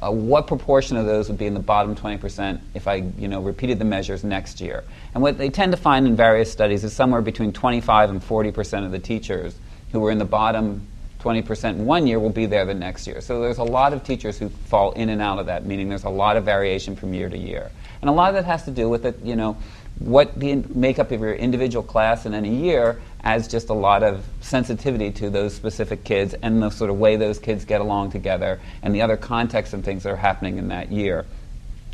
uh, 0.00 0.10
what 0.12 0.46
proportion 0.46 0.96
of 0.96 1.06
those 1.06 1.28
would 1.28 1.38
be 1.38 1.46
in 1.46 1.54
the 1.54 1.60
bottom 1.60 1.94
20% 1.94 2.60
if 2.74 2.86
I 2.86 2.96
you 3.18 3.26
know, 3.26 3.40
repeated 3.40 3.78
the 3.78 3.84
measures 3.84 4.22
next 4.22 4.60
year? 4.60 4.84
And 5.14 5.22
what 5.22 5.38
they 5.38 5.50
tend 5.50 5.72
to 5.72 5.78
find 5.78 6.06
in 6.06 6.14
various 6.14 6.50
studies 6.50 6.84
is 6.84 6.92
somewhere 6.92 7.20
between 7.20 7.52
25 7.52 8.10
and 8.10 8.22
40% 8.22 8.84
of 8.84 8.92
the 8.92 8.98
teachers 8.98 9.56
who 9.92 10.00
were 10.00 10.10
in 10.10 10.18
the 10.18 10.24
bottom 10.24 10.86
20% 11.20 11.70
in 11.70 11.84
one 11.84 12.06
year 12.06 12.20
will 12.20 12.30
be 12.30 12.46
there 12.46 12.64
the 12.64 12.74
next 12.74 13.06
year. 13.06 13.20
So 13.20 13.40
there's 13.40 13.58
a 13.58 13.64
lot 13.64 13.92
of 13.92 14.04
teachers 14.04 14.38
who 14.38 14.48
fall 14.48 14.92
in 14.92 15.08
and 15.08 15.20
out 15.20 15.38
of 15.38 15.46
that, 15.46 15.66
meaning 15.66 15.88
there's 15.88 16.04
a 16.04 16.10
lot 16.10 16.36
of 16.36 16.44
variation 16.44 16.94
from 16.94 17.12
year 17.12 17.28
to 17.28 17.38
year. 17.38 17.70
And 18.00 18.08
a 18.08 18.12
lot 18.12 18.28
of 18.28 18.34
that 18.36 18.44
has 18.44 18.64
to 18.64 18.70
do 18.70 18.88
with 18.88 19.04
it, 19.04 19.18
you 19.24 19.34
know, 19.34 19.56
what 19.98 20.38
the 20.38 20.56
makeup 20.74 21.10
of 21.10 21.20
your 21.20 21.34
individual 21.34 21.82
class 21.82 22.24
in 22.24 22.34
any 22.34 22.54
year 22.54 23.02
adds 23.24 23.48
just 23.48 23.68
a 23.68 23.74
lot 23.74 24.04
of 24.04 24.24
sensitivity 24.40 25.10
to 25.10 25.28
those 25.28 25.54
specific 25.54 26.04
kids 26.04 26.34
and 26.34 26.62
the 26.62 26.70
sort 26.70 26.88
of 26.88 26.98
way 26.98 27.16
those 27.16 27.40
kids 27.40 27.64
get 27.64 27.80
along 27.80 28.12
together 28.12 28.60
and 28.82 28.94
the 28.94 29.02
other 29.02 29.16
contexts 29.16 29.74
and 29.74 29.84
things 29.84 30.04
that 30.04 30.10
are 30.10 30.16
happening 30.16 30.56
in 30.58 30.68
that 30.68 30.92
year. 30.92 31.26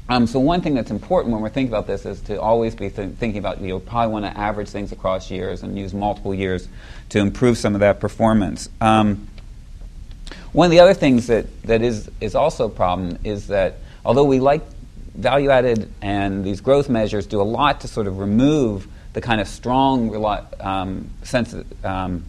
Um, 0.09 0.27
so 0.27 0.39
one 0.39 0.61
thing 0.61 0.75
that's 0.75 0.91
important 0.91 1.33
when 1.33 1.41
we're 1.41 1.49
thinking 1.49 1.73
about 1.73 1.87
this 1.87 2.05
is 2.05 2.21
to 2.23 2.41
always 2.41 2.75
be 2.75 2.91
th- 2.91 3.15
thinking 3.15 3.39
about 3.39 3.61
you 3.61 3.79
probably 3.81 4.13
want 4.13 4.25
to 4.27 4.39
average 4.39 4.69
things 4.69 4.93
across 4.93 5.31
years 5.31 5.63
and 5.63 5.79
use 5.79 5.95
multiple 5.95 6.35
years 6.35 6.69
to 7.09 7.21
improve 7.21 7.57
some 7.57 7.75
of 7.75 7.81
that 7.81 8.01
performance. 8.01 8.69
Um, 8.83 9.29
one 10.53 10.67
of 10.67 10.71
the 10.71 10.81
other 10.81 10.95
things 10.95 11.29
that, 11.29 11.63
that 11.63 11.81
is, 11.81 12.11
is 12.21 12.35
also 12.35 12.67
a 12.67 12.71
problem 12.71 13.19
is 13.25 13.47
that 13.47 13.77
although 14.05 14.25
we 14.25 14.41
like 14.41 14.63
value 15.15 15.51
added 15.51 15.91
and 16.03 16.45
these 16.45 16.61
growth 16.61 16.89
measures 16.91 17.27
do 17.27 17.41
a 17.41 17.43
lot 17.43 17.81
to 17.81 17.89
sort 17.89 18.07
of 18.07 18.19
remove 18.19 18.87
the 19.15 19.21
kind 19.21 19.41
of 19.41 19.49
strong 19.49 20.15
um, 20.61 21.09
sense 21.23 21.55
um, 21.83 22.25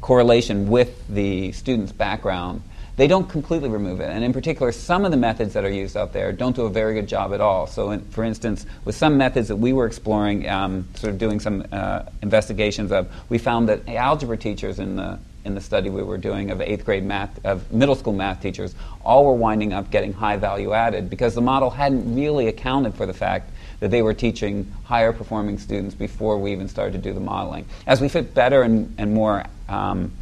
correlation 0.00 0.68
with 0.68 1.06
the 1.08 1.52
student's 1.52 1.92
background 1.92 2.62
they 2.96 3.06
don't 3.06 3.28
completely 3.28 3.68
remove 3.68 4.00
it. 4.00 4.10
And 4.10 4.22
in 4.22 4.32
particular, 4.32 4.72
some 4.72 5.04
of 5.04 5.10
the 5.10 5.16
methods 5.16 5.54
that 5.54 5.64
are 5.64 5.70
used 5.70 5.96
out 5.96 6.12
there 6.12 6.32
don't 6.32 6.54
do 6.54 6.62
a 6.62 6.70
very 6.70 6.94
good 6.94 7.08
job 7.08 7.32
at 7.32 7.40
all. 7.40 7.66
So, 7.66 7.90
in, 7.90 8.00
for 8.10 8.24
instance, 8.24 8.66
with 8.84 8.94
some 8.94 9.16
methods 9.16 9.48
that 9.48 9.56
we 9.56 9.72
were 9.72 9.86
exploring, 9.86 10.48
um, 10.48 10.86
sort 10.94 11.12
of 11.12 11.18
doing 11.18 11.40
some 11.40 11.64
uh, 11.72 12.02
investigations 12.22 12.92
of, 12.92 13.10
we 13.28 13.38
found 13.38 13.68
that 13.68 13.88
algebra 13.88 14.36
teachers 14.36 14.78
in 14.78 14.96
the 14.96 15.18
in 15.44 15.54
the 15.56 15.60
study 15.60 15.90
we 15.90 16.02
were 16.02 16.18
doing 16.18 16.50
of 16.50 16.60
eighth 16.60 16.84
grade 16.84 17.04
math, 17.04 17.44
of 17.44 17.72
middle 17.72 17.96
school 17.96 18.12
math 18.12 18.40
teachers, 18.40 18.76
all 19.04 19.24
were 19.24 19.34
winding 19.34 19.72
up 19.72 19.90
getting 19.90 20.12
high 20.12 20.36
value 20.36 20.72
added 20.72 21.10
because 21.10 21.34
the 21.34 21.40
model 21.40 21.70
hadn't 21.70 22.14
really 22.14 22.46
accounted 22.46 22.94
for 22.94 23.06
the 23.06 23.12
fact 23.12 23.50
that 23.80 23.90
they 23.90 24.02
were 24.02 24.14
teaching 24.14 24.72
higher 24.84 25.12
performing 25.12 25.58
students 25.58 25.94
before 25.94 26.38
we 26.38 26.52
even 26.52 26.68
started 26.68 26.92
to 26.92 26.98
do 26.98 27.12
the 27.12 27.20
modeling. 27.20 27.66
As 27.86 28.00
we 28.00 28.08
fit 28.08 28.34
better 28.34 28.62
and, 28.62 28.94
and 28.98 29.12
more 29.12 29.44
um, 29.68 30.12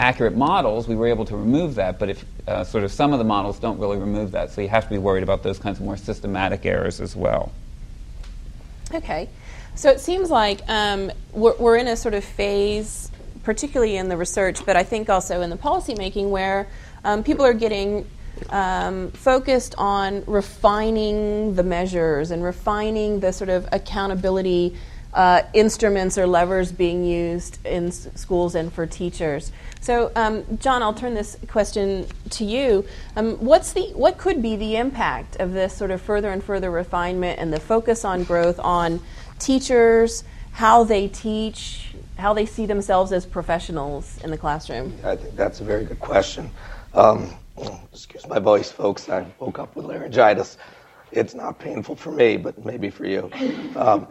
accurate 0.00 0.34
models, 0.34 0.88
we 0.88 0.96
were 0.96 1.06
able 1.06 1.26
to 1.26 1.36
remove 1.36 1.74
that, 1.74 1.98
but 1.98 2.08
if 2.08 2.24
uh, 2.48 2.64
sort 2.64 2.82
of 2.84 2.90
some 2.90 3.12
of 3.12 3.18
the 3.18 3.24
models 3.24 3.58
don't 3.58 3.78
really 3.78 3.98
remove 3.98 4.32
that, 4.32 4.50
so 4.50 4.62
you 4.62 4.68
have 4.68 4.84
to 4.84 4.90
be 4.90 4.98
worried 4.98 5.22
about 5.22 5.42
those 5.42 5.58
kinds 5.58 5.78
of 5.78 5.84
more 5.84 5.96
systematic 5.96 6.64
errors 6.64 7.00
as 7.00 7.14
well. 7.14 7.52
Okay. 8.94 9.28
So 9.74 9.90
it 9.90 10.00
seems 10.00 10.30
like 10.30 10.62
um, 10.68 11.12
we're, 11.32 11.54
we're, 11.58 11.76
in 11.76 11.86
a 11.86 11.96
sort 11.96 12.14
of 12.14 12.24
phase, 12.24 13.10
particularly 13.44 13.96
in 13.96 14.08
the 14.08 14.16
research, 14.16 14.64
but 14.64 14.74
I 14.74 14.82
think 14.82 15.10
also 15.10 15.42
in 15.42 15.50
the 15.50 15.56
policymaking, 15.56 16.30
where 16.30 16.66
um, 17.04 17.22
people 17.22 17.44
are 17.44 17.54
getting 17.54 18.08
um, 18.48 19.10
focused 19.12 19.74
on 19.76 20.24
refining 20.26 21.54
the 21.54 21.62
measures 21.62 22.30
and 22.30 22.42
refining 22.42 23.20
the 23.20 23.32
sort 23.32 23.50
of 23.50 23.68
accountability 23.70 24.76
uh, 25.14 25.42
instruments 25.54 26.16
or 26.16 26.26
levers 26.26 26.70
being 26.72 27.04
used 27.04 27.64
in 27.66 27.88
s- 27.88 28.08
schools 28.14 28.54
and 28.54 28.72
for 28.72 28.86
teachers. 28.86 29.52
So, 29.80 30.12
um, 30.14 30.44
John, 30.58 30.82
I'll 30.82 30.94
turn 30.94 31.14
this 31.14 31.36
question 31.48 32.06
to 32.30 32.44
you. 32.44 32.84
Um, 33.16 33.36
what's 33.36 33.72
the 33.72 33.82
what 33.94 34.18
could 34.18 34.42
be 34.42 34.56
the 34.56 34.76
impact 34.76 35.36
of 35.36 35.52
this 35.52 35.74
sort 35.74 35.90
of 35.90 36.00
further 36.00 36.30
and 36.30 36.42
further 36.44 36.70
refinement 36.70 37.38
and 37.40 37.52
the 37.52 37.60
focus 37.60 38.04
on 38.04 38.24
growth 38.24 38.60
on 38.60 39.00
teachers, 39.38 40.22
how 40.52 40.84
they 40.84 41.08
teach, 41.08 41.94
how 42.18 42.34
they 42.34 42.46
see 42.46 42.66
themselves 42.66 43.10
as 43.12 43.26
professionals 43.26 44.18
in 44.22 44.30
the 44.30 44.38
classroom? 44.38 44.94
I 45.02 45.16
think 45.16 45.34
that's 45.34 45.60
a 45.60 45.64
very 45.64 45.84
good 45.84 45.98
question. 46.00 46.50
Um, 46.94 47.34
excuse 47.92 48.26
my 48.28 48.38
voice, 48.38 48.70
folks. 48.70 49.08
I 49.08 49.26
woke 49.38 49.58
up 49.58 49.74
with 49.74 49.86
laryngitis. 49.86 50.58
It's 51.12 51.34
not 51.34 51.58
painful 51.58 51.96
for 51.96 52.12
me, 52.12 52.36
but 52.36 52.64
maybe 52.64 52.90
for 52.90 53.04
you. 53.06 53.30
Um, 53.74 54.06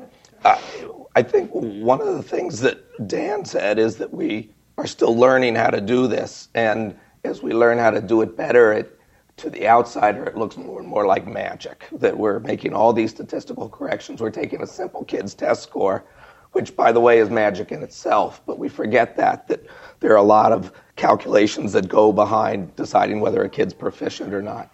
I, 1.19 1.23
think 1.23 1.51
one 1.51 1.99
of 1.99 2.15
the 2.15 2.23
things 2.23 2.62
that 2.62 3.08
Dan 3.10 3.43
said 3.43 3.77
is 3.77 3.97
that 3.97 4.13
we 4.13 4.51
are 4.77 4.88
still 4.88 5.13
learning 5.17 5.55
how 5.55 5.69
to 5.69 5.82
do 5.82 6.08
this. 6.08 6.47
And 6.55 6.97
as 7.25 7.43
we 7.43 7.51
learn 7.51 7.77
how 7.77 7.91
to 7.91 7.99
do 7.99 8.21
it 8.21 8.38
better, 8.38 8.71
it, 8.71 8.97
to 9.36 9.49
the 9.49 9.67
outsider, 9.67 10.23
it 10.23 10.38
looks 10.38 10.55
more 10.55 10.79
and 10.79 10.88
more 10.88 11.05
like 11.05 11.27
magic 11.27 11.88
that 11.91 12.17
we're 12.17 12.39
making 12.39 12.73
all 12.73 12.93
these 12.93 13.12
statistical 13.12 13.67
corrections. 13.67 14.21
We're 14.21 14.29
taking 14.29 14.62
a 14.62 14.67
simple 14.67 15.03
kid's 15.03 15.34
test 15.34 15.63
score, 15.63 16.05
which, 16.53 16.73
by 16.73 16.93
the 16.93 17.01
way, 17.01 17.19
is 17.19 17.29
magic 17.29 17.73
in 17.73 17.84
itself. 17.84 18.41
But 18.45 18.58
we 18.58 18.69
forget 18.69 19.17
that, 19.17 19.45
that 19.49 19.65
there 19.99 20.13
are 20.13 20.17
a 20.17 20.23
lot 20.23 20.53
of 20.53 20.71
calculations 20.95 21.73
that 21.73 21.89
go 21.89 22.13
behind 22.13 22.73
deciding 22.77 23.19
whether 23.19 23.43
a 23.43 23.49
kid's 23.49 23.73
proficient 23.73 24.34
or 24.34 24.41
not. 24.41 24.73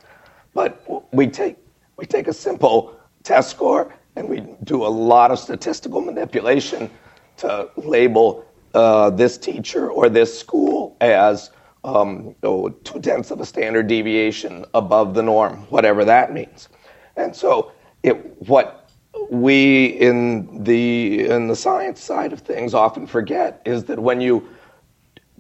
But 0.53 0.79
we 1.12 1.25
take, 1.25 1.58
we 1.97 2.05
take 2.05 2.27
a 2.27 2.34
simple 2.34 2.99
test 3.23 3.49
score 3.49 3.91
and 4.15 4.30
we 4.30 4.43
do 4.63 4.86
a 4.86 4.88
lot 4.88 5.32
of 5.32 5.39
statistical 5.39 6.01
manipulation 6.01 6.89
to 7.38 7.69
label 7.75 8.45
uh, 8.73 9.10
this 9.10 9.38
teacher 9.38 9.89
or 9.89 10.10
this 10.10 10.38
school 10.38 10.95
as 11.01 11.51
um, 11.84 12.36
oh, 12.43 12.69
two 12.69 12.99
tenths 12.99 13.32
of 13.32 13.39
a 13.39 13.45
standard 13.45 13.88
deviation 13.88 14.65
above 14.73 15.13
the 15.13 15.21
norm, 15.21 15.58
whatever 15.69 16.04
that 16.04 16.34
means. 16.34 16.67
And 17.15 17.36
so, 17.36 17.71
it, 18.04 18.15
what 18.47 18.89
we 19.30 19.86
in 19.86 20.63
the 20.63 21.28
in 21.28 21.47
the 21.47 21.56
science 21.56 22.01
side 22.01 22.34
of 22.34 22.39
things 22.41 22.73
often 22.73 23.08
forget 23.08 23.62
is 23.65 23.86
that 23.86 23.99
when 23.99 24.19
you 24.19 24.47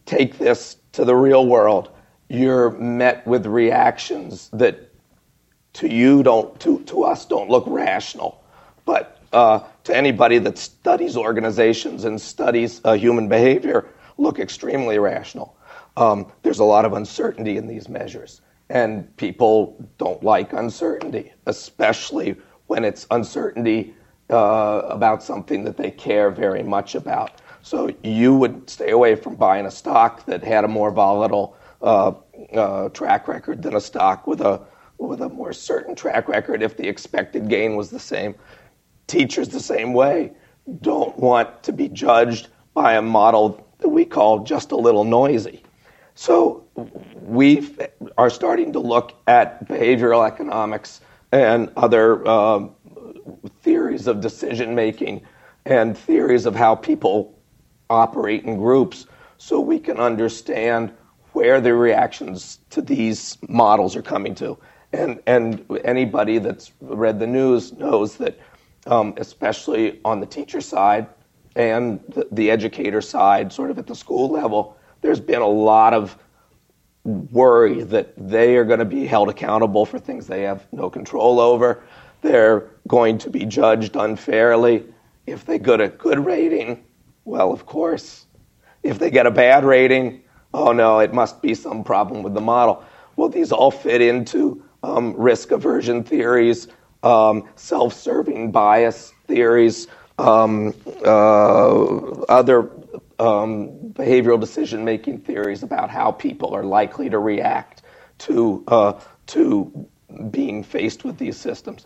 take 0.05 0.37
this 0.37 0.77
to 0.93 1.03
the 1.03 1.15
real 1.15 1.47
world, 1.47 1.91
you're 2.29 2.71
met 2.71 3.25
with 3.27 3.45
reactions 3.45 4.49
that 4.53 4.91
to 5.73 5.91
you 5.91 6.23
don't 6.23 6.57
to, 6.61 6.79
to 6.83 7.03
us 7.03 7.25
don't 7.25 7.49
look 7.49 7.65
rational, 7.67 8.41
but 8.85 9.19
uh, 9.33 9.59
to 9.83 9.95
anybody 9.95 10.37
that 10.39 10.57
studies 10.57 11.17
organizations 11.17 12.05
and 12.05 12.19
studies 12.19 12.81
uh, 12.85 12.93
human 12.93 13.27
behavior 13.27 13.85
look 14.17 14.39
extremely 14.39 14.97
rational. 14.97 15.57
Um, 15.97 16.31
there's 16.41 16.59
a 16.59 16.63
lot 16.63 16.85
of 16.85 16.93
uncertainty 16.93 17.57
in 17.57 17.67
these 17.67 17.89
measures, 17.89 18.41
and 18.69 19.15
people 19.17 19.75
don't 19.97 20.23
like 20.23 20.53
uncertainty, 20.53 21.33
especially 21.45 22.35
when 22.67 22.83
it's 22.83 23.05
uncertainty 23.11 23.93
uh, 24.29 24.81
about 24.85 25.21
something 25.21 25.63
that 25.65 25.77
they 25.77 25.91
care 25.91 26.31
very 26.31 26.63
much 26.63 26.95
about. 26.95 27.41
So 27.61 27.93
you 28.03 28.35
would 28.35 28.69
stay 28.69 28.91
away 28.91 29.15
from 29.15 29.35
buying 29.35 29.65
a 29.65 29.71
stock 29.71 30.25
that 30.25 30.43
had 30.43 30.63
a 30.63 30.67
more 30.67 30.91
volatile 30.91 31.57
uh, 31.81 32.13
uh, 32.53 32.89
track 32.89 33.27
record 33.27 33.61
than 33.61 33.75
a 33.75 33.81
stock 33.81 34.27
with 34.27 34.41
a 34.41 34.61
with 34.97 35.21
a 35.21 35.29
more 35.29 35.51
certain 35.51 35.93
track 35.93 36.29
record 36.29 36.63
if 36.63 36.77
the 36.77 36.87
expected 36.87 37.49
gain 37.49 37.75
was 37.75 37.89
the 37.89 37.99
same. 37.99 38.33
Teachers, 39.07 39.49
the 39.49 39.59
same 39.59 39.93
way, 39.93 40.31
don't 40.81 41.17
want 41.17 41.63
to 41.63 41.71
be 41.71 41.89
judged 41.89 42.47
by 42.73 42.93
a 42.93 43.01
model 43.01 43.65
that 43.79 43.89
we 43.89 44.05
call 44.05 44.43
just 44.43 44.71
a 44.71 44.75
little 44.75 45.03
noisy. 45.03 45.63
So 46.15 46.65
we 47.21 47.67
are 48.17 48.29
starting 48.29 48.73
to 48.73 48.79
look 48.79 49.13
at 49.27 49.67
behavioral 49.67 50.25
economics 50.25 51.01
and 51.31 51.71
other 51.75 52.25
uh, 52.25 52.67
theories 53.61 54.07
of 54.07 54.21
decision 54.21 54.75
making 54.75 55.21
and 55.65 55.97
theories 55.97 56.45
of 56.45 56.55
how 56.55 56.75
people 56.75 57.37
operate 57.89 58.43
in 58.43 58.57
groups 58.57 59.05
so 59.37 59.59
we 59.59 59.79
can 59.79 59.97
understand 59.97 60.93
where 61.33 61.59
the 61.59 61.73
reactions 61.73 62.59
to 62.69 62.81
these 62.81 63.37
models 63.49 63.95
are 63.95 64.01
coming 64.01 64.35
to. 64.35 64.57
And, 64.93 65.21
and 65.27 65.65
anybody 65.83 66.37
that's 66.39 66.71
read 66.79 67.19
the 67.19 67.27
news 67.27 67.73
knows 67.73 68.15
that 68.17 68.39
um, 68.85 69.13
especially 69.17 69.99
on 70.05 70.19
the 70.19 70.25
teacher 70.25 70.61
side 70.61 71.07
and 71.55 71.99
the, 72.09 72.27
the 72.31 72.51
educator 72.51 73.01
side, 73.01 73.51
sort 73.51 73.71
of 73.71 73.79
at 73.79 73.87
the 73.87 73.95
school 73.95 74.29
level, 74.29 74.77
there's 75.01 75.19
been 75.19 75.41
a 75.41 75.47
lot 75.47 75.93
of 75.93 76.17
worry 77.03 77.83
that 77.83 78.13
they 78.17 78.57
are 78.57 78.65
going 78.65 78.79
to 78.79 78.85
be 78.85 79.05
held 79.05 79.29
accountable 79.29 79.85
for 79.85 79.99
things 79.99 80.27
they 80.27 80.41
have 80.41 80.65
no 80.71 80.89
control 80.89 81.39
over. 81.39 81.83
They're 82.21 82.71
going 82.87 83.19
to 83.19 83.29
be 83.29 83.45
judged 83.45 83.95
unfairly. 83.95 84.83
If 85.27 85.45
they 85.45 85.59
get 85.59 85.81
a 85.81 85.87
good 85.87 86.25
rating, 86.25 86.83
well, 87.23 87.51
of 87.51 87.65
course. 87.65 88.25
If 88.83 88.99
they 88.99 89.09
get 89.09 89.25
a 89.25 89.31
bad 89.31 89.63
rating, 89.63 90.23
oh 90.53 90.71
no, 90.71 90.99
it 90.99 91.13
must 91.13 91.41
be 91.41 91.53
some 91.53 91.83
problem 91.83 92.23
with 92.23 92.33
the 92.33 92.41
model. 92.41 92.83
Well, 93.15 93.29
these 93.29 93.51
all 93.51 93.71
fit 93.71 94.01
into 94.01 94.63
um, 94.83 95.15
risk 95.15 95.51
aversion 95.51 96.03
theories 96.03 96.67
um, 97.05 97.47
self-serving 97.55 98.51
bias 98.51 99.13
theories, 99.27 99.87
um, 100.17 100.73
uh, 101.05 101.85
other 102.23 102.69
um, 103.19 103.69
behavioral 103.93 104.39
decision-making 104.39 105.19
theories 105.19 105.63
about 105.63 105.89
how 105.89 106.11
people 106.11 106.53
are 106.53 106.63
likely 106.63 107.09
to 107.09 107.19
react 107.19 107.83
to 108.17 108.63
uh, 108.67 108.99
to 109.27 109.87
being 110.29 110.63
faced 110.63 111.03
with 111.03 111.17
these 111.17 111.37
systems. 111.37 111.85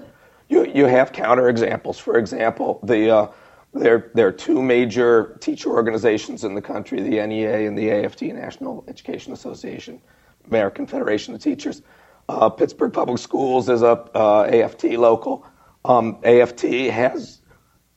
You, 0.49 0.65
you 0.65 0.86
have 0.86 1.12
counterexamples. 1.12 1.99
For 1.99 2.17
example, 2.17 2.79
the, 2.84 3.10
uh, 3.10 3.27
there, 3.73 4.12
there 4.13 4.27
are 4.27 4.32
two 4.32 4.62
major 4.62 5.38
teacher 5.39 5.69
organizations 5.69 6.43
in 6.43 6.55
the 6.55 6.62
country 6.62 7.01
the 7.01 7.25
NEA 7.25 7.67
and 7.67 7.77
the 7.77 7.91
AFT, 7.91 8.23
National 8.23 8.84
Education 8.88 9.32
Association, 9.34 10.01
American 10.47 10.88
Federation 10.88 11.34
of 11.36 11.41
Teachers. 11.41 11.82
Uh, 12.30 12.48
Pittsburgh 12.48 12.94
Public 12.94 13.18
Schools 13.18 13.70
is 13.70 13.82
a 13.82 14.08
uh, 14.13 14.44
AFT 14.44 14.84
local. 14.84 15.44
Um, 15.84 16.20
AFT 16.24 16.62
has, 16.92 17.42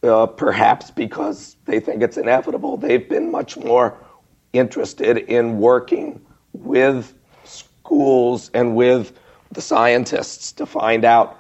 uh, 0.02 0.24
perhaps 0.24 0.90
because 0.90 1.58
they 1.66 1.80
think 1.80 2.02
it's 2.02 2.16
inevitable, 2.16 2.78
they've 2.78 3.06
been 3.06 3.30
much 3.30 3.58
more 3.58 4.02
interested 4.54 5.18
in 5.18 5.58
working 5.58 6.18
with 6.54 7.12
schools 7.44 8.50
and 8.54 8.74
with 8.74 9.12
the 9.50 9.60
scientists 9.60 10.52
to 10.52 10.64
find 10.64 11.04
out 11.04 11.38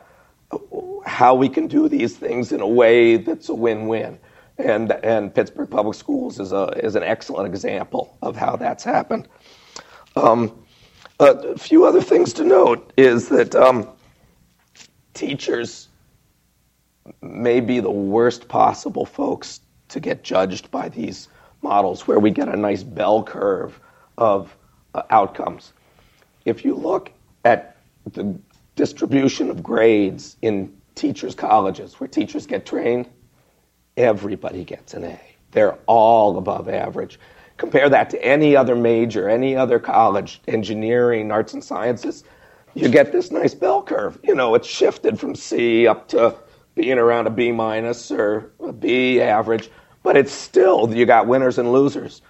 how 1.06 1.34
we 1.34 1.48
can 1.48 1.68
do 1.68 1.88
these 1.88 2.14
things 2.14 2.52
in 2.52 2.60
a 2.60 2.68
way 2.68 3.16
that's 3.16 3.48
a 3.48 3.54
win-win. 3.54 4.18
And, 4.58 4.92
and 5.02 5.34
Pittsburgh 5.34 5.70
Public 5.70 5.94
Schools 5.94 6.38
is, 6.38 6.52
a, 6.52 6.64
is 6.84 6.94
an 6.94 7.04
excellent 7.04 7.48
example 7.48 8.18
of 8.20 8.36
how 8.36 8.56
that's 8.56 8.84
happened. 8.84 9.28
Um, 10.14 10.61
a 11.22 11.56
few 11.56 11.84
other 11.86 12.00
things 12.02 12.32
to 12.34 12.44
note 12.44 12.92
is 12.96 13.28
that 13.28 13.54
um, 13.54 13.88
teachers 15.14 15.88
may 17.20 17.60
be 17.60 17.80
the 17.80 17.90
worst 17.90 18.48
possible 18.48 19.06
folks 19.06 19.60
to 19.88 20.00
get 20.00 20.22
judged 20.24 20.70
by 20.70 20.88
these 20.88 21.28
models 21.62 22.06
where 22.06 22.18
we 22.18 22.30
get 22.30 22.48
a 22.48 22.56
nice 22.56 22.82
bell 22.82 23.22
curve 23.22 23.78
of 24.18 24.56
uh, 24.94 25.02
outcomes. 25.10 25.72
If 26.44 26.64
you 26.64 26.74
look 26.74 27.12
at 27.44 27.76
the 28.12 28.36
distribution 28.74 29.50
of 29.50 29.62
grades 29.62 30.36
in 30.42 30.74
teachers' 30.94 31.34
colleges 31.34 32.00
where 32.00 32.08
teachers 32.08 32.46
get 32.46 32.66
trained, 32.66 33.08
everybody 33.96 34.64
gets 34.64 34.94
an 34.94 35.04
A. 35.04 35.20
They're 35.52 35.78
all 35.86 36.38
above 36.38 36.68
average. 36.68 37.18
Compare 37.62 37.88
that 37.90 38.10
to 38.10 38.20
any 38.24 38.56
other 38.56 38.74
major, 38.74 39.28
any 39.28 39.54
other 39.54 39.78
college, 39.78 40.40
engineering, 40.48 41.30
arts 41.30 41.54
and 41.54 41.62
sciences, 41.62 42.24
you 42.74 42.88
get 42.88 43.12
this 43.12 43.30
nice 43.30 43.54
bell 43.54 43.84
curve. 43.84 44.18
You 44.24 44.34
know, 44.34 44.56
it's 44.56 44.66
shifted 44.66 45.20
from 45.20 45.36
C 45.36 45.86
up 45.86 46.08
to 46.08 46.34
being 46.74 46.98
around 46.98 47.28
a 47.28 47.30
B 47.30 47.52
minus 47.52 48.10
or 48.10 48.50
a 48.58 48.72
B 48.72 49.20
average, 49.20 49.70
but 50.02 50.16
it's 50.16 50.32
still, 50.32 50.92
you 50.92 51.06
got 51.06 51.28
winners 51.28 51.56
and 51.56 51.72
losers. 51.72 52.20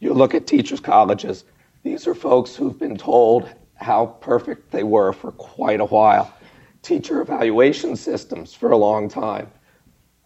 You 0.00 0.14
look 0.14 0.34
at 0.34 0.46
teachers' 0.46 0.80
colleges, 0.80 1.44
these 1.82 2.06
are 2.06 2.14
folks 2.14 2.56
who've 2.56 2.78
been 2.78 2.96
told 2.96 3.46
how 3.74 4.06
perfect 4.22 4.70
they 4.70 4.84
were 4.84 5.12
for 5.12 5.32
quite 5.32 5.80
a 5.80 5.84
while. 5.84 6.32
Teacher 6.80 7.20
evaluation 7.20 7.94
systems 7.94 8.54
for 8.54 8.70
a 8.70 8.76
long 8.78 9.10
time. 9.10 9.50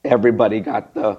Everybody 0.04 0.60
got 0.60 0.94
the 0.94 1.18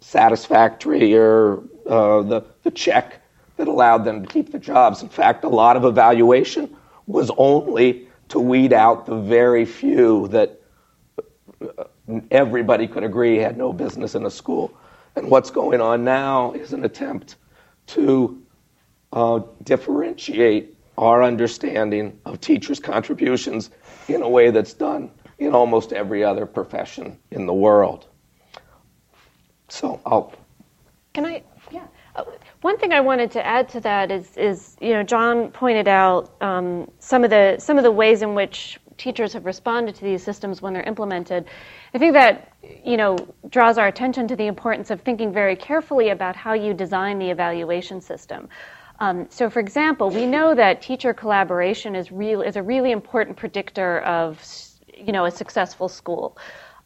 satisfactory 0.00 1.14
or 1.16 1.62
uh, 1.86 2.22
the, 2.22 2.44
the 2.62 2.70
check 2.70 3.22
that 3.56 3.68
allowed 3.68 4.04
them 4.04 4.22
to 4.22 4.28
keep 4.28 4.52
the 4.52 4.58
jobs. 4.58 5.02
In 5.02 5.08
fact, 5.08 5.44
a 5.44 5.48
lot 5.48 5.76
of 5.76 5.84
evaluation 5.84 6.74
was 7.06 7.30
only 7.36 8.08
to 8.28 8.38
weed 8.38 8.72
out 8.72 9.06
the 9.06 9.16
very 9.16 9.64
few 9.64 10.28
that 10.28 10.60
uh, 11.60 11.84
everybody 12.30 12.86
could 12.86 13.04
agree 13.04 13.36
had 13.36 13.56
no 13.56 13.72
business 13.72 14.14
in 14.14 14.24
a 14.24 14.30
school. 14.30 14.72
And 15.16 15.30
what's 15.30 15.50
going 15.50 15.80
on 15.80 16.04
now 16.04 16.52
is 16.52 16.72
an 16.72 16.84
attempt 16.84 17.36
to 17.88 18.42
uh, 19.12 19.40
differentiate 19.64 20.76
our 20.96 21.22
understanding 21.22 22.18
of 22.24 22.40
teachers' 22.40 22.78
contributions 22.78 23.70
in 24.08 24.22
a 24.22 24.28
way 24.28 24.50
that's 24.50 24.74
done 24.74 25.10
in 25.38 25.54
almost 25.54 25.92
every 25.92 26.22
other 26.22 26.46
profession 26.46 27.18
in 27.30 27.46
the 27.46 27.54
world. 27.54 28.06
So 29.70 30.00
I'll. 30.04 30.32
Can 31.12 31.26
I? 31.26 31.42
Yeah. 31.70 31.86
Uh, 32.16 32.24
one 32.62 32.76
thing 32.78 32.92
I 32.92 33.00
wanted 33.00 33.30
to 33.32 33.46
add 33.46 33.68
to 33.70 33.80
that 33.80 34.10
is, 34.10 34.36
is 34.36 34.76
you 34.80 34.92
know, 34.92 35.02
John 35.02 35.50
pointed 35.50 35.88
out 35.88 36.34
um, 36.40 36.90
some 36.98 37.24
of 37.24 37.30
the 37.30 37.56
some 37.58 37.78
of 37.78 37.84
the 37.84 37.90
ways 37.90 38.22
in 38.22 38.34
which 38.34 38.78
teachers 38.98 39.32
have 39.32 39.46
responded 39.46 39.94
to 39.94 40.04
these 40.04 40.22
systems 40.22 40.60
when 40.60 40.74
they're 40.74 40.82
implemented. 40.82 41.46
I 41.94 41.98
think 41.98 42.12
that 42.14 42.52
you 42.84 42.96
know 42.96 43.16
draws 43.48 43.78
our 43.78 43.86
attention 43.86 44.28
to 44.28 44.36
the 44.36 44.46
importance 44.46 44.90
of 44.90 45.00
thinking 45.00 45.32
very 45.32 45.56
carefully 45.56 46.10
about 46.10 46.36
how 46.36 46.52
you 46.52 46.74
design 46.74 47.18
the 47.18 47.30
evaluation 47.30 48.00
system. 48.00 48.48
Um, 49.00 49.26
so, 49.30 49.48
for 49.48 49.60
example, 49.60 50.10
we 50.10 50.26
know 50.26 50.54
that 50.54 50.82
teacher 50.82 51.14
collaboration 51.14 51.96
is 51.96 52.12
real 52.12 52.42
is 52.42 52.56
a 52.56 52.62
really 52.62 52.90
important 52.90 53.36
predictor 53.36 54.00
of 54.00 54.42
you 54.94 55.12
know 55.12 55.24
a 55.24 55.30
successful 55.30 55.88
school. 55.88 56.36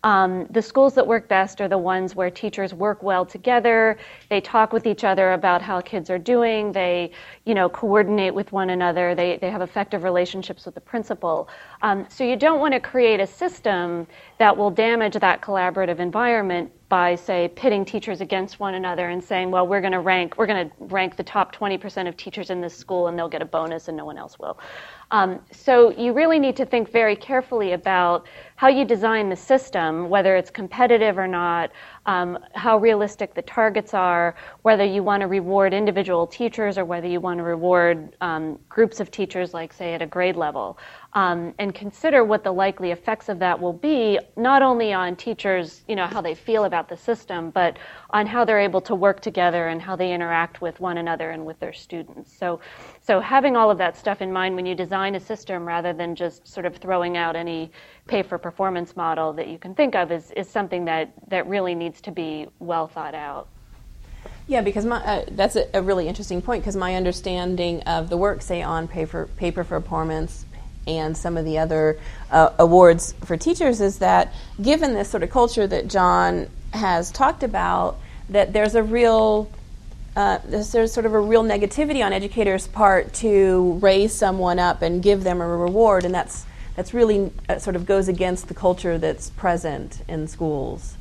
Um, 0.05 0.47
the 0.51 0.61
schools 0.61 0.95
that 0.95 1.07
work 1.07 1.29
best 1.29 1.63
are 1.63 1.69
the 1.69 1.79
ones 1.79 2.15
where 2.15 2.31
teachers 2.31 2.75
work 2.75 3.03
well 3.03 3.25
together. 3.25 3.97
They 4.29 4.41
talk 4.41 4.73
with 4.73 4.87
each 4.87 5.03
other 5.03 5.33
about 5.33 5.63
how 5.63 5.81
kids 5.81 6.11
are 6.11 6.19
doing. 6.19 6.73
They, 6.73 7.11
you 7.47 7.55
know, 7.55 7.71
coordinate 7.71 8.35
with 8.35 8.53
one 8.53 8.69
another. 8.69 9.15
They, 9.15 9.39
they 9.39 9.51
have 9.51 9.63
effective 9.63 10.05
relationships 10.05 10.67
with 10.67 10.75
the 10.75 10.81
principal. 10.83 11.49
Um, 11.81 12.07
so 12.11 12.23
you 12.23 12.37
don't 12.37 12.61
want 12.61 12.75
to 12.75 12.81
create 12.81 13.19
a 13.19 13.27
system 13.27 14.07
that 14.39 14.55
will 14.55 14.71
damage 14.71 15.15
that 15.15 15.41
collaborative 15.41 15.99
environment 15.99 16.71
by, 16.91 17.15
say, 17.15 17.49
pitting 17.57 17.85
teachers 17.85 18.21
against 18.21 18.61
one 18.61 18.75
another 18.75 19.09
and 19.09 19.25
saying, 19.25 19.51
well, 19.51 19.67
we're 19.67 19.81
going 19.81 19.93
to 19.93 20.01
rank, 20.01 20.35
we're 20.37 20.47
going 20.47 20.69
to 20.69 20.77
rank 20.81 21.17
the 21.17 21.25
top 21.25 21.53
20% 21.53 22.07
of 22.07 22.17
teachers 22.17 22.51
in 22.51 22.61
this 22.61 22.77
school 22.77 23.09
and 23.09 23.19
they'll 23.19 23.29
get 23.29 23.43
a 23.43 23.47
bonus 23.47 23.89
and 23.89 23.97
no 23.97 24.05
one 24.05 24.19
else 24.19 24.39
will. 24.39 24.59
Um, 25.11 25.41
so 25.51 25.91
you 25.91 26.13
really 26.13 26.39
need 26.39 26.57
to 26.57 26.67
think 26.67 26.91
very 26.91 27.17
carefully 27.17 27.73
about 27.73 28.27
how 28.57 28.69
you 28.69 28.85
design 28.85 29.29
the 29.29 29.37
system, 29.37 30.09
whether 30.09 30.37
it's 30.37 30.51
competitive 30.51 31.19
or 31.19 31.27
not, 31.27 31.71
um, 32.07 32.39
how 32.55 32.79
realistic 32.79 33.35
the 33.35 33.43
targets 33.43 33.95
are, 33.95 34.37
whether 34.63 34.85
you 34.85 35.03
want 35.03 35.21
to 35.23 35.27
reward 35.27 35.75
individual 35.75 36.27
teachers 36.27 36.79
or 36.79 36.85
whether 36.85 37.09
you 37.09 37.21
want 37.21 37.39
to 37.39 37.43
reward 37.43 38.15
um, 38.21 38.59
groups 38.69 39.01
of 39.01 39.11
teachers, 39.11 39.55
like, 39.55 39.73
say, 39.73 39.95
at 39.95 40.03
a 40.03 40.07
grade 40.07 40.37
level. 40.37 40.79
Um, 41.15 41.55
and 41.59 41.75
consider 41.75 42.25
what 42.25 42.43
the 42.43 42.53
likely 42.53 42.91
effects 42.91 43.29
of 43.29 43.39
that 43.39 43.61
will 43.61 43.73
be, 43.73 44.19
not 44.37 44.63
only 44.63 44.93
on 44.93 45.17
teachers, 45.17 45.83
you 45.89 45.97
know, 45.97 46.07
how 46.07 46.21
they 46.21 46.35
feel 46.35 46.65
about 46.65 46.89
the 46.89 46.97
system, 46.97 47.51
but 47.51 47.79
on 48.11 48.27
how 48.27 48.45
they're 48.45 48.61
able 48.61 48.81
to 48.83 48.95
work 48.95 49.21
together 49.21 49.69
and 49.69 49.81
how 49.81 49.95
they 49.97 50.13
interact 50.13 50.61
with 50.61 50.81
one 50.81 50.99
another 50.99 51.31
and 51.31 51.45
with 51.45 51.59
their 51.61 51.73
students. 51.73 52.37
So, 52.37 52.61
so 53.01 53.21
having 53.21 53.57
all 53.57 53.71
of 53.71 53.79
that 53.79 53.97
stuff 53.97 54.23
in 54.23 54.33
mind 54.33 54.57
when 54.57 54.67
you 54.67 54.75
design 54.75 55.15
a 55.15 55.21
system, 55.21 55.65
rather 55.65 55.93
than 55.93 56.15
just 56.15 56.47
sort 56.47 56.67
of 56.67 56.77
throwing 56.77 57.17
out 57.17 57.37
any 57.37 57.71
pay 58.07 58.23
for 58.23 58.39
performance 58.39 58.97
model 58.97 59.33
that 59.33 59.49
you 59.49 59.59
can 59.59 59.75
think 59.75 59.95
of, 59.95 60.13
is, 60.13 60.31
is 60.33 60.49
something 60.49 60.85
that, 60.85 61.13
that 61.29 61.47
really 61.47 61.75
needs 61.75 62.01
to 62.03 62.11
be 62.11 62.47
well 62.59 62.87
thought 62.87 63.15
out. 63.15 63.49
Yeah, 64.47 64.61
because 64.61 64.85
my, 64.85 65.03
uh, 65.03 65.25
that's 65.31 65.57
a, 65.57 65.67
a, 65.73 65.83
really 65.83 66.07
interesting 66.07 66.43
point 66.43 66.63
because 66.63 66.77
my 66.77 66.97
understanding 66.97 67.83
of 67.83 68.11
the 68.11 68.17
work, 68.19 68.43
say, 68.43 68.61
on 68.61 68.89
pay 68.89 69.07
for, 69.07 69.27
paper 69.27 69.65
for 69.65 69.81
performance 69.81 70.45
and 70.87 71.17
some 71.17 71.39
of 71.39 71.47
the 71.47 71.59
other 71.59 71.99
uh, 72.31 72.51
awards 72.59 73.15
for 73.25 73.39
teachers 73.39 73.81
is 73.81 73.99
that 74.01 74.35
given 74.61 74.93
this 74.93 75.09
sort 75.09 75.23
of 75.23 75.31
culture 75.31 75.67
that 75.67 75.89
John 75.89 76.47
has 76.75 77.11
talked 77.11 77.43
about, 77.43 77.99
that 78.29 78.53
there's 78.53 78.75
a 78.75 78.83
real 78.83 79.51
uh, 80.17 80.39
there's, 80.45 80.71
sort 80.71 81.07
of 81.07 81.15
a 81.15 81.19
real 81.19 81.43
negativity 81.43 82.05
on 82.05 82.13
educators' 82.13 82.69
part 82.69 83.13
to 83.15 83.79
raise 83.83 84.15
someone 84.15 84.61
up 84.61 84.81
and 84.81 85.03
give 85.03 85.25
them 85.25 85.41
a 85.41 85.47
reward, 85.47 86.05
and 86.05 86.15
that's 86.15 86.47
that's 86.77 86.93
really 86.95 87.33
uh, 87.49 87.59
sort 87.59 87.77
of 87.77 87.87
goes 87.87 88.09
against 88.09 88.49
the 88.49 88.55
culture 88.55 88.99
that's 88.99 89.31
present 89.31 90.03
in 90.09 90.27
schools. 90.27 90.97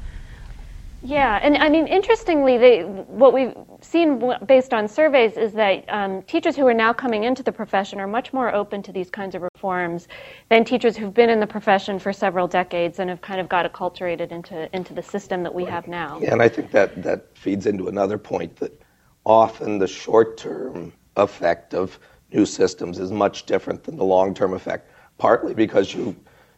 Yeah, 1.05 1.37
and 1.43 1.57
I 1.57 1.67
mean, 1.67 1.85
interestingly, 1.87 2.57
they, 2.57 2.83
what 2.83 3.33
we've 3.33 3.53
seen 3.81 4.33
based 4.45 4.73
on 4.73 4.87
surveys 4.87 5.35
is 5.35 5.51
that 5.51 5.83
um, 5.89 6.21
teachers 6.23 6.55
who 6.55 6.65
are 6.65 6.73
now 6.73 6.93
coming 6.93 7.25
into 7.25 7.43
the 7.43 7.51
profession 7.51 7.99
are 7.99 8.07
much 8.07 8.31
more 8.31 8.55
open 8.55 8.81
to 8.83 8.93
these 8.93 9.09
kinds 9.09 9.35
of 9.35 9.41
reforms 9.41 10.07
than 10.47 10.63
teachers 10.63 10.95
who've 10.95 11.13
been 11.13 11.29
in 11.29 11.41
the 11.41 11.47
profession 11.47 11.99
for 11.99 12.13
several 12.13 12.47
decades 12.47 12.99
and 12.99 13.09
have 13.09 13.19
kind 13.19 13.41
of 13.41 13.49
got 13.49 13.71
acculturated 13.71 14.31
into 14.31 14.73
into 14.73 14.93
the 14.93 15.03
system 15.03 15.43
that 15.43 15.53
we 15.53 15.65
have 15.65 15.89
now. 15.89 16.19
Yeah, 16.21 16.31
and 16.31 16.41
I 16.41 16.47
think 16.47 16.71
that 16.71 17.03
that 17.03 17.37
feeds 17.37 17.65
into 17.65 17.89
another 17.89 18.17
point 18.17 18.55
that 18.57 18.81
often 19.25 19.79
the 19.79 19.87
short-term 19.87 20.93
effect 21.17 21.73
of 21.73 21.99
new 22.31 22.45
systems 22.45 22.97
is 22.97 23.11
much 23.11 23.45
different 23.45 23.83
than 23.83 23.97
the 23.97 24.05
long-term 24.05 24.53
effect. 24.53 24.89
Partly 25.17 25.53
because 25.53 25.93
you 25.93 26.15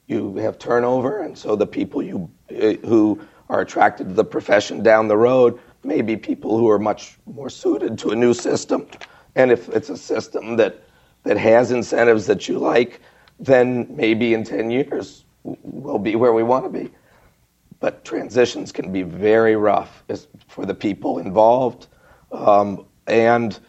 you 0.07 0.35
have 0.37 0.59
turnover, 0.59 1.21
and 1.21 1.37
so 1.37 1.55
the 1.55 1.67
people 1.67 2.03
you 2.03 2.29
uh, 2.51 2.73
who 2.87 3.19
are 3.49 3.61
attracted 3.61 4.09
to 4.09 4.13
the 4.13 4.23
profession 4.23 4.83
down 4.83 5.07
the 5.07 5.17
road 5.17 5.59
may 5.83 6.01
be 6.01 6.17
people 6.17 6.57
who 6.57 6.69
are 6.69 6.79
much 6.79 7.17
more 7.25 7.49
suited 7.49 7.97
to 7.99 8.11
a 8.11 8.15
new 8.15 8.33
system. 8.33 8.87
And 9.35 9.51
if 9.51 9.69
it's 9.69 9.89
a 9.89 9.97
system 9.97 10.57
that, 10.57 10.83
that 11.23 11.37
has 11.37 11.71
incentives 11.71 12.25
that 12.27 12.47
you 12.47 12.57
like, 12.59 13.01
then 13.39 13.87
maybe 13.89 14.33
in 14.33 14.43
10 14.43 14.71
years 14.71 15.25
we'll 15.43 15.99
be 15.99 16.15
where 16.15 16.33
we 16.33 16.43
want 16.43 16.65
to 16.65 16.69
be. 16.69 16.91
But 17.79 18.03
transitions 18.03 18.71
can 18.71 18.91
be 18.91 19.03
very 19.03 19.55
rough 19.55 20.03
for 20.47 20.65
the 20.65 20.73
people 20.73 21.19
involved 21.19 21.87
um, 22.31 22.85
and, 23.05 23.59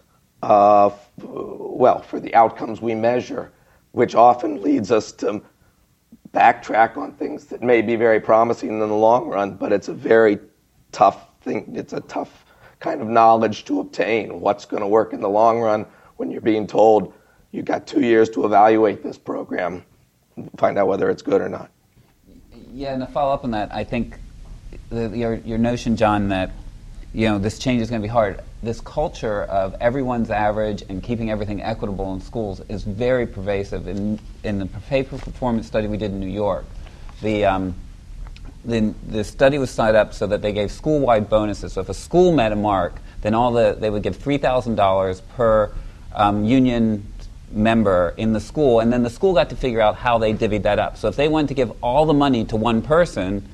uh, 0.42 0.90
well, 1.18 2.00
for 2.00 2.20
the 2.20 2.34
outcomes 2.34 2.80
we 2.80 2.94
measure, 2.94 3.52
which 3.96 4.14
often 4.14 4.60
leads 4.60 4.92
us 4.92 5.10
to 5.10 5.40
backtrack 6.34 6.98
on 6.98 7.12
things 7.12 7.46
that 7.46 7.62
may 7.62 7.80
be 7.80 7.96
very 7.96 8.20
promising 8.20 8.68
in 8.68 8.78
the 8.78 8.86
long 8.86 9.26
run, 9.26 9.54
but 9.54 9.72
it's 9.72 9.88
a 9.88 9.94
very 9.94 10.38
tough 10.92 11.30
thing. 11.40 11.72
It's 11.74 11.94
a 11.94 12.00
tough 12.00 12.44
kind 12.78 13.00
of 13.00 13.08
knowledge 13.08 13.64
to 13.64 13.80
obtain. 13.80 14.38
What's 14.38 14.66
going 14.66 14.82
to 14.82 14.86
work 14.86 15.14
in 15.14 15.22
the 15.22 15.30
long 15.30 15.60
run 15.60 15.86
when 16.18 16.30
you're 16.30 16.42
being 16.42 16.66
told 16.66 17.14
you've 17.52 17.64
got 17.64 17.86
two 17.86 18.02
years 18.02 18.28
to 18.30 18.44
evaluate 18.44 19.02
this 19.02 19.16
program, 19.16 19.82
find 20.58 20.76
out 20.76 20.88
whether 20.88 21.08
it's 21.08 21.22
good 21.22 21.40
or 21.40 21.48
not. 21.48 21.70
Yeah, 22.74 22.92
and 22.92 23.00
to 23.00 23.06
follow 23.06 23.32
up 23.32 23.44
on 23.44 23.52
that, 23.52 23.74
I 23.74 23.84
think 23.84 24.18
the, 24.90 25.08
your, 25.16 25.36
your 25.36 25.56
notion, 25.56 25.96
John, 25.96 26.28
that 26.28 26.50
you 27.16 27.26
know 27.26 27.38
this 27.38 27.58
change 27.58 27.80
is 27.80 27.88
going 27.88 28.02
to 28.02 28.06
be 28.06 28.12
hard. 28.12 28.40
This 28.62 28.78
culture 28.82 29.44
of 29.44 29.74
everyone's 29.80 30.30
average 30.30 30.82
and 30.90 31.02
keeping 31.02 31.30
everything 31.30 31.62
equitable 31.62 32.12
in 32.12 32.20
schools 32.20 32.60
is 32.68 32.84
very 32.84 33.26
pervasive. 33.26 33.88
In, 33.88 34.20
in 34.44 34.58
the 34.58 34.66
pay 34.66 35.02
for 35.02 35.16
performance 35.16 35.66
study 35.66 35.86
we 35.88 35.96
did 35.96 36.10
in 36.10 36.20
New 36.20 36.28
York, 36.28 36.66
the 37.22 37.46
um, 37.46 37.74
the, 38.66 38.92
the 39.08 39.24
study 39.24 39.56
was 39.56 39.70
set 39.70 39.94
up 39.94 40.12
so 40.12 40.26
that 40.26 40.42
they 40.42 40.52
gave 40.52 40.70
school-wide 40.70 41.30
bonuses. 41.30 41.72
So 41.72 41.80
if 41.80 41.88
a 41.88 41.94
school 41.94 42.32
met 42.32 42.52
a 42.52 42.56
mark, 42.56 42.96
then 43.22 43.32
all 43.32 43.50
the 43.50 43.74
they 43.80 43.88
would 43.88 44.02
give 44.02 44.16
three 44.16 44.36
thousand 44.36 44.74
dollars 44.74 45.22
per 45.22 45.72
um, 46.14 46.44
union 46.44 47.10
member 47.50 48.12
in 48.18 48.34
the 48.34 48.40
school, 48.40 48.80
and 48.80 48.92
then 48.92 49.02
the 49.02 49.10
school 49.10 49.32
got 49.32 49.48
to 49.48 49.56
figure 49.56 49.80
out 49.80 49.96
how 49.96 50.18
they 50.18 50.34
divvied 50.34 50.64
that 50.64 50.78
up. 50.78 50.98
So 50.98 51.08
if 51.08 51.16
they 51.16 51.28
wanted 51.28 51.48
to 51.48 51.54
give 51.54 51.72
all 51.82 52.04
the 52.04 52.12
money 52.12 52.44
to 52.44 52.56
one 52.56 52.82
person, 52.82 53.48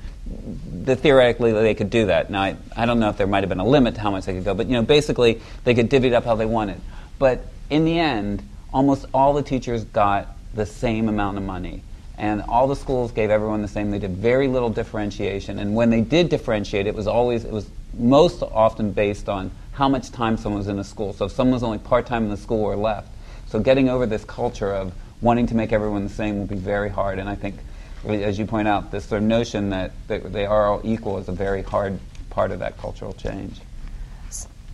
the, 0.85 0.97
theoretically 0.97 1.53
they 1.53 1.75
could 1.75 1.91
do 1.91 2.07
that. 2.07 2.31
Now 2.31 2.43
I, 2.43 2.57
I 2.77 2.87
don't 2.87 2.99
know 2.99 3.09
if 3.09 3.17
there 3.17 3.27
might 3.27 3.43
have 3.43 3.49
been 3.49 3.61
a 3.61 3.67
limit 3.67 3.95
to 3.97 4.01
how 4.01 4.11
much 4.11 4.25
they 4.25 4.35
could 4.35 4.45
go, 4.45 4.55
but 4.55 4.67
you 4.67 4.73
know 4.73 4.83
basically 4.83 5.41
they 5.65 5.75
could 5.75 5.89
divvy 5.89 6.09
it 6.09 6.15
up 6.15 6.25
how 6.25 6.35
they 6.35 6.47
wanted. 6.47 6.81
But 7.19 7.47
in 7.71 7.85
the 7.85 7.99
end, 7.99 8.43
almost 8.73 9.07
all 9.15 9.33
the 9.33 9.43
teachers 9.43 9.85
got 9.85 10.37
the 10.55 10.67
same 10.67 11.09
amount 11.09 11.39
of 11.39 11.45
money. 11.45 11.83
And 12.19 12.43
all 12.43 12.69
the 12.69 12.77
schools 12.77 13.11
gave 13.11 13.31
everyone 13.31 13.63
the 13.63 13.69
same. 13.69 13.91
They 13.91 13.99
did 13.99 14.17
very 14.17 14.47
little 14.47 14.71
differentiation. 14.71 15.59
And 15.59 15.75
when 15.75 15.91
they 15.91 16.03
did 16.03 16.29
differentiate, 16.29 16.87
it 16.87 16.95
was 16.95 17.07
always, 17.07 17.45
it 17.45 17.53
was 17.53 17.69
most 17.95 18.43
often 18.43 18.93
based 18.93 19.29
on 19.29 19.51
how 19.73 19.89
much 19.89 20.11
time 20.13 20.37
someone 20.37 20.59
was 20.59 20.69
in 20.69 20.77
the 20.77 20.85
school. 20.85 21.15
So 21.15 21.25
if 21.25 21.33
someone 21.33 21.55
was 21.55 21.63
only 21.63 21.79
part 21.79 22.07
time 22.07 22.25
in 22.25 22.31
the 22.31 22.37
school 22.37 22.63
or 22.63 22.77
left. 22.77 23.09
So 23.49 23.59
getting 23.59 23.89
over 23.89 24.07
this 24.07 24.25
culture 24.25 24.73
of 24.73 24.93
wanting 25.21 25.47
to 25.49 25.55
make 25.55 25.73
everyone 25.73 26.05
the 26.05 26.11
same 26.11 26.39
will 26.39 26.47
be 26.47 26.57
very 26.57 26.91
hard. 26.91 27.19
And 27.19 27.29
I 27.29 27.35
think, 27.35 27.57
as 28.05 28.39
you 28.39 28.47
point 28.47 28.69
out, 28.69 28.91
this 28.91 29.05
sort 29.05 29.23
of 29.23 29.29
notion 29.29 29.71
that 29.71 29.93
they 30.09 30.47
are 30.47 30.67
all 30.67 30.81
equal 30.85 31.19
is 31.19 31.29
a 31.29 31.33
very 31.33 31.63
hard 31.63 31.99
part 32.31 32.51
of 32.51 32.59
that 32.61 32.79
cultural 32.79 33.13
change. 33.13 33.61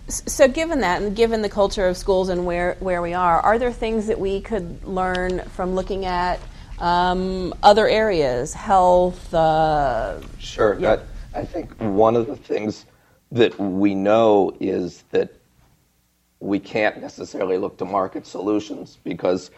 So, 0.09 0.49
given 0.49 0.81
that, 0.81 1.03
and 1.03 1.15
given 1.15 1.43
the 1.43 1.51
culture 1.51 1.87
of 1.87 1.97
schools 1.97 2.31
and 2.31 2.47
where, 2.47 2.77
where 2.81 3.03
we 3.03 3.13
are, 3.13 3.41
are 3.41 3.59
there 3.59 3.73
things 3.73 4.07
that 4.07 4.19
we 4.19 4.41
could 4.41 4.83
learn 4.87 5.41
from 5.51 5.75
looking 5.75 6.07
at 6.07 6.41
um, 6.79 7.53
other 7.63 7.87
areas, 7.87 8.55
health? 8.55 9.35
Uh, 9.35 10.21
sure. 10.39 10.79
Yeah. 10.81 11.01
I, 11.35 11.41
I 11.41 11.45
think 11.45 11.75
one 11.79 12.17
of 12.17 12.27
the 12.27 12.37
things 12.37 12.87
that 13.33 13.59
we 13.59 13.95
know 13.95 14.57
is 14.61 15.05
that 15.11 15.35
we 16.41 16.59
can't 16.59 17.03
necessarily 17.03 17.59
look 17.59 17.77
to 17.79 17.85
market 17.85 18.27
solutions 18.27 18.99
because 19.05 19.51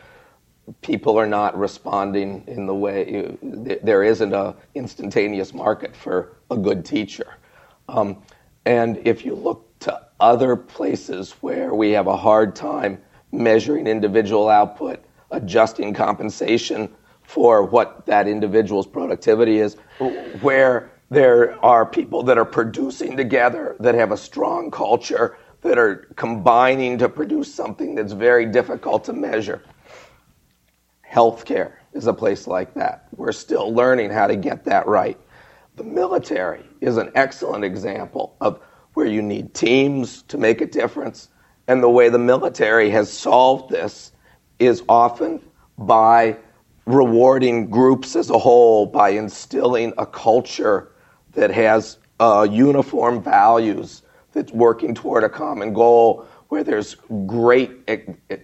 people 0.83 1.19
are 1.19 1.27
not 1.27 1.59
responding 1.59 2.45
in 2.47 2.67
the 2.67 2.75
way 2.75 3.37
there 3.83 4.03
isn't 4.03 4.33
a 4.33 4.55
instantaneous 4.75 5.55
market 5.55 5.95
for 5.97 6.37
a 6.51 6.57
good 6.57 6.85
teacher 6.85 7.35
um, 7.89 8.23
and 8.65 9.01
if 9.07 9.25
you 9.25 9.35
look 9.35 9.67
to 9.81 10.01
other 10.21 10.57
places 10.57 11.33
where 11.41 11.75
we 11.75 11.91
have 11.91 12.07
a 12.07 12.17
hard 12.17 12.55
time 12.55 13.01
measuring 13.33 13.87
individual 13.87 14.49
output 14.49 15.03
adjusting 15.31 15.95
compensation 15.95 16.89
for 17.23 17.63
what 17.63 18.05
that 18.07 18.27
individual's 18.27 18.87
productivity 18.87 19.59
is 19.59 19.77
where 20.41 20.91
there 21.11 21.63
are 21.65 21.85
people 21.85 22.23
that 22.23 22.39
are 22.39 22.45
producing 22.45 23.17
together 23.17 23.77
that 23.81 23.95
have 23.95 24.13
a 24.13 24.17
strong 24.17 24.71
culture 24.71 25.37
that 25.63 25.79
are 25.79 26.09
combining 26.17 26.99
to 26.99 27.09
produce 27.09 27.53
something 27.53 27.95
that's 27.95 28.13
very 28.13 28.47
difficult 28.47 29.05
to 29.05 29.13
measure. 29.13 29.63
Healthcare 31.11 31.73
is 31.93 32.07
a 32.07 32.13
place 32.13 32.47
like 32.47 32.75
that. 32.75 33.09
We're 33.17 33.33
still 33.33 33.73
learning 33.73 34.11
how 34.11 34.27
to 34.27 34.37
get 34.37 34.65
that 34.65 34.87
right. 34.87 35.19
The 35.77 35.85
military 35.85 36.63
is 36.81 36.97
an 36.97 37.11
excellent 37.15 37.65
example 37.65 38.37
of 38.41 38.61
where 38.95 39.07
you 39.07 39.23
need 39.23 39.55
teams 39.55 40.23
to 40.25 40.39
make 40.39 40.61
a 40.61 40.67
difference. 40.67 41.29
And 41.67 41.83
the 41.83 41.89
way 41.89 42.09
the 42.09 42.19
military 42.19 42.91
has 42.91 43.13
solved 43.13 43.71
this 43.71 44.13
is 44.59 44.83
often 44.89 45.43
by 45.79 46.37
rewarding 46.87 47.71
groups 47.71 48.17
as 48.17 48.31
a 48.31 48.39
whole, 48.39 48.87
by 48.87 49.11
instilling 49.11 49.93
a 49.99 50.07
culture 50.07 50.93
that 51.33 51.51
has 51.51 51.99
uh, 52.19 52.47
uniform 52.51 53.23
values 53.23 54.03
that's 54.33 54.53
working 54.53 54.95
toward 54.95 55.25
a 55.25 55.29
common 55.29 55.73
goal 55.73 56.27
where 56.49 56.65
there's 56.65 56.97
great, 57.27 57.71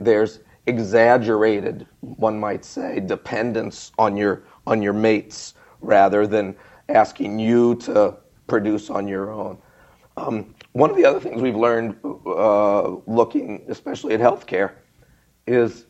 there's 0.00 0.40
exaggerated, 0.66 1.86
one 2.00 2.38
might 2.38 2.64
say, 2.64 3.00
dependence 3.00 3.92
on 3.98 4.16
your, 4.16 4.44
on 4.66 4.82
your 4.82 4.92
mates 4.92 5.54
rather 5.80 6.26
than 6.26 6.56
asking 6.88 7.38
you 7.38 7.74
to 7.76 8.16
produce 8.46 8.90
on 8.90 9.08
your 9.08 9.30
own. 9.30 9.58
Um, 10.16 10.54
one 10.72 10.90
of 10.90 10.96
the 10.96 11.04
other 11.04 11.20
things 11.20 11.42
we've 11.42 11.56
learned 11.56 11.96
uh, 12.04 12.88
looking 13.06 13.64
especially 13.68 14.14
at 14.14 14.20
healthcare 14.20 14.72
is 15.46 15.86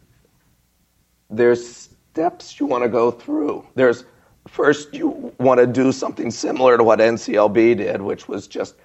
there's 1.30 1.66
steps 1.66 2.58
you 2.58 2.66
want 2.66 2.82
to 2.82 2.88
go 2.88 3.10
through. 3.10 3.66
There's 3.74 4.04
first 4.48 4.94
you 4.94 5.32
want 5.38 5.58
to 5.60 5.66
do 5.66 5.92
something 5.92 6.30
similar 6.30 6.76
to 6.76 6.84
what 6.84 6.98
NCLB 6.98 7.76
did, 7.76 8.02
which 8.02 8.28
was 8.28 8.46
just 8.46 8.76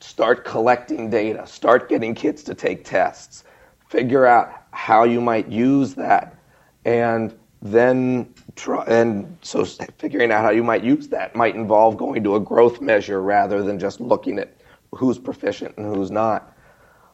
start 0.00 0.44
collecting 0.44 1.10
data, 1.10 1.46
start 1.46 1.88
getting 1.88 2.14
kids 2.14 2.42
to 2.44 2.54
take 2.54 2.84
tests, 2.84 3.44
figure 3.88 4.26
out 4.26 4.61
how 4.72 5.04
you 5.04 5.20
might 5.20 5.48
use 5.48 5.94
that, 5.94 6.36
and 6.84 7.34
then 7.60 8.32
try. 8.56 8.84
And 8.84 9.36
so, 9.42 9.64
figuring 9.98 10.32
out 10.32 10.42
how 10.42 10.50
you 10.50 10.64
might 10.64 10.82
use 10.82 11.08
that 11.08 11.36
might 11.36 11.54
involve 11.54 11.96
going 11.96 12.24
to 12.24 12.36
a 12.36 12.40
growth 12.40 12.80
measure 12.80 13.22
rather 13.22 13.62
than 13.62 13.78
just 13.78 14.00
looking 14.00 14.38
at 14.38 14.56
who's 14.92 15.18
proficient 15.18 15.76
and 15.76 15.94
who's 15.94 16.10
not. 16.10 16.56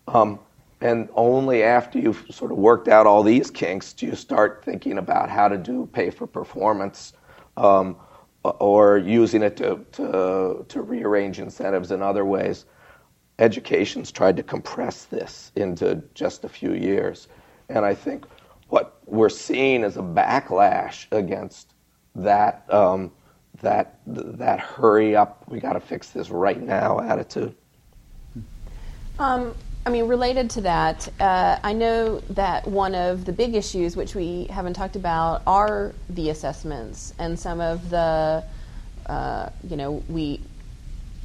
Um, 0.06 0.38
and 0.80 1.08
only 1.14 1.62
after 1.62 1.98
you've 1.98 2.24
sort 2.30 2.52
of 2.52 2.58
worked 2.58 2.88
out 2.88 3.06
all 3.06 3.22
these 3.22 3.50
kinks 3.50 3.92
do 3.92 4.06
you 4.06 4.14
start 4.14 4.62
thinking 4.64 4.98
about 4.98 5.28
how 5.28 5.48
to 5.48 5.58
do 5.58 5.88
pay 5.92 6.10
for 6.10 6.26
performance 6.26 7.12
um, 7.56 7.96
or 8.44 8.98
using 8.98 9.42
it 9.42 9.56
to, 9.56 9.84
to, 9.92 10.64
to 10.68 10.82
rearrange 10.82 11.40
incentives 11.40 11.90
in 11.90 12.02
other 12.02 12.24
ways. 12.24 12.64
Education's 13.38 14.10
tried 14.10 14.36
to 14.36 14.42
compress 14.42 15.04
this 15.04 15.52
into 15.56 16.02
just 16.14 16.44
a 16.44 16.48
few 16.48 16.72
years. 16.72 17.28
And 17.68 17.84
I 17.84 17.94
think 17.94 18.26
what 18.68 18.98
we're 19.06 19.28
seeing 19.28 19.82
is 19.82 19.96
a 19.96 20.02
backlash 20.02 21.06
against 21.12 21.74
that, 22.14 22.64
um, 22.72 23.12
that, 23.60 23.98
that 24.06 24.60
hurry 24.60 25.16
up, 25.16 25.44
we 25.48 25.60
got 25.60 25.74
to 25.74 25.80
fix 25.80 26.10
this 26.10 26.30
right 26.30 26.60
now 26.60 27.00
attitude. 27.00 27.54
Um, 29.18 29.54
I 29.84 29.90
mean, 29.90 30.06
related 30.06 30.50
to 30.50 30.60
that, 30.62 31.08
uh, 31.18 31.58
I 31.62 31.72
know 31.72 32.20
that 32.30 32.66
one 32.66 32.94
of 32.94 33.24
the 33.24 33.32
big 33.32 33.54
issues, 33.54 33.96
which 33.96 34.14
we 34.14 34.44
haven't 34.44 34.74
talked 34.74 34.96
about, 34.96 35.42
are 35.46 35.94
the 36.10 36.30
assessments 36.30 37.14
and 37.18 37.38
some 37.38 37.60
of 37.60 37.88
the, 37.90 38.44
uh, 39.06 39.48
you 39.68 39.76
know, 39.76 40.02
we 40.08 40.40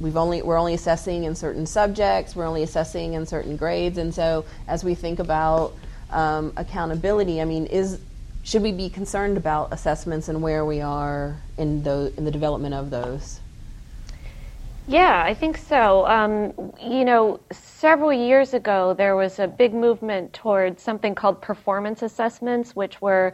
we've 0.00 0.16
only 0.16 0.42
we're 0.42 0.56
only 0.56 0.74
assessing 0.74 1.24
in 1.24 1.34
certain 1.34 1.66
subjects, 1.66 2.34
we're 2.34 2.46
only 2.46 2.62
assessing 2.62 3.12
in 3.12 3.26
certain 3.26 3.56
grades, 3.56 3.98
and 3.98 4.14
so 4.14 4.44
as 4.66 4.82
we 4.82 4.94
think 4.94 5.18
about 5.18 5.74
um, 6.14 6.52
accountability, 6.56 7.40
I 7.40 7.44
mean, 7.44 7.66
is 7.66 8.00
should 8.44 8.62
we 8.62 8.72
be 8.72 8.90
concerned 8.90 9.36
about 9.36 9.72
assessments 9.72 10.28
and 10.28 10.42
where 10.42 10.64
we 10.64 10.80
are 10.80 11.36
in 11.56 11.82
the 11.82 12.12
in 12.16 12.24
the 12.24 12.30
development 12.30 12.74
of 12.74 12.90
those? 12.90 13.40
Yeah, 14.86 15.22
I 15.24 15.32
think 15.32 15.56
so. 15.56 16.06
Um, 16.06 16.52
you 16.78 17.06
know, 17.06 17.40
several 17.50 18.12
years 18.12 18.52
ago, 18.52 18.92
there 18.92 19.16
was 19.16 19.38
a 19.38 19.48
big 19.48 19.72
movement 19.72 20.34
towards 20.34 20.82
something 20.82 21.14
called 21.14 21.40
performance 21.40 22.02
assessments, 22.02 22.76
which 22.76 23.00
were, 23.00 23.32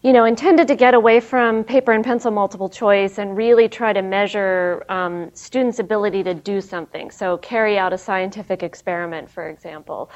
you 0.00 0.14
know, 0.14 0.24
intended 0.24 0.68
to 0.68 0.74
get 0.74 0.94
away 0.94 1.20
from 1.20 1.62
paper 1.62 1.92
and 1.92 2.02
pencil 2.02 2.30
multiple 2.30 2.70
choice 2.70 3.18
and 3.18 3.36
really 3.36 3.68
try 3.68 3.92
to 3.92 4.00
measure 4.00 4.82
um, 4.88 5.30
students' 5.34 5.78
ability 5.78 6.22
to 6.22 6.32
do 6.32 6.62
something. 6.62 7.10
So, 7.10 7.36
carry 7.36 7.76
out 7.76 7.92
a 7.92 7.98
scientific 7.98 8.62
experiment, 8.62 9.28
for 9.28 9.50
example. 9.50 10.10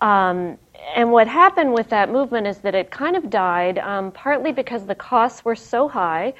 Um, 0.00 0.58
and 0.94 1.12
what 1.12 1.28
happened 1.28 1.72
with 1.74 1.88
that 1.90 2.10
movement 2.10 2.46
is 2.46 2.58
that 2.58 2.74
it 2.74 2.90
kind 2.90 3.16
of 3.16 3.30
died, 3.30 3.78
um, 3.78 4.12
partly 4.12 4.52
because 4.52 4.86
the 4.86 4.94
costs 4.94 5.44
were 5.44 5.54
so 5.54 5.88
high, 5.88 6.32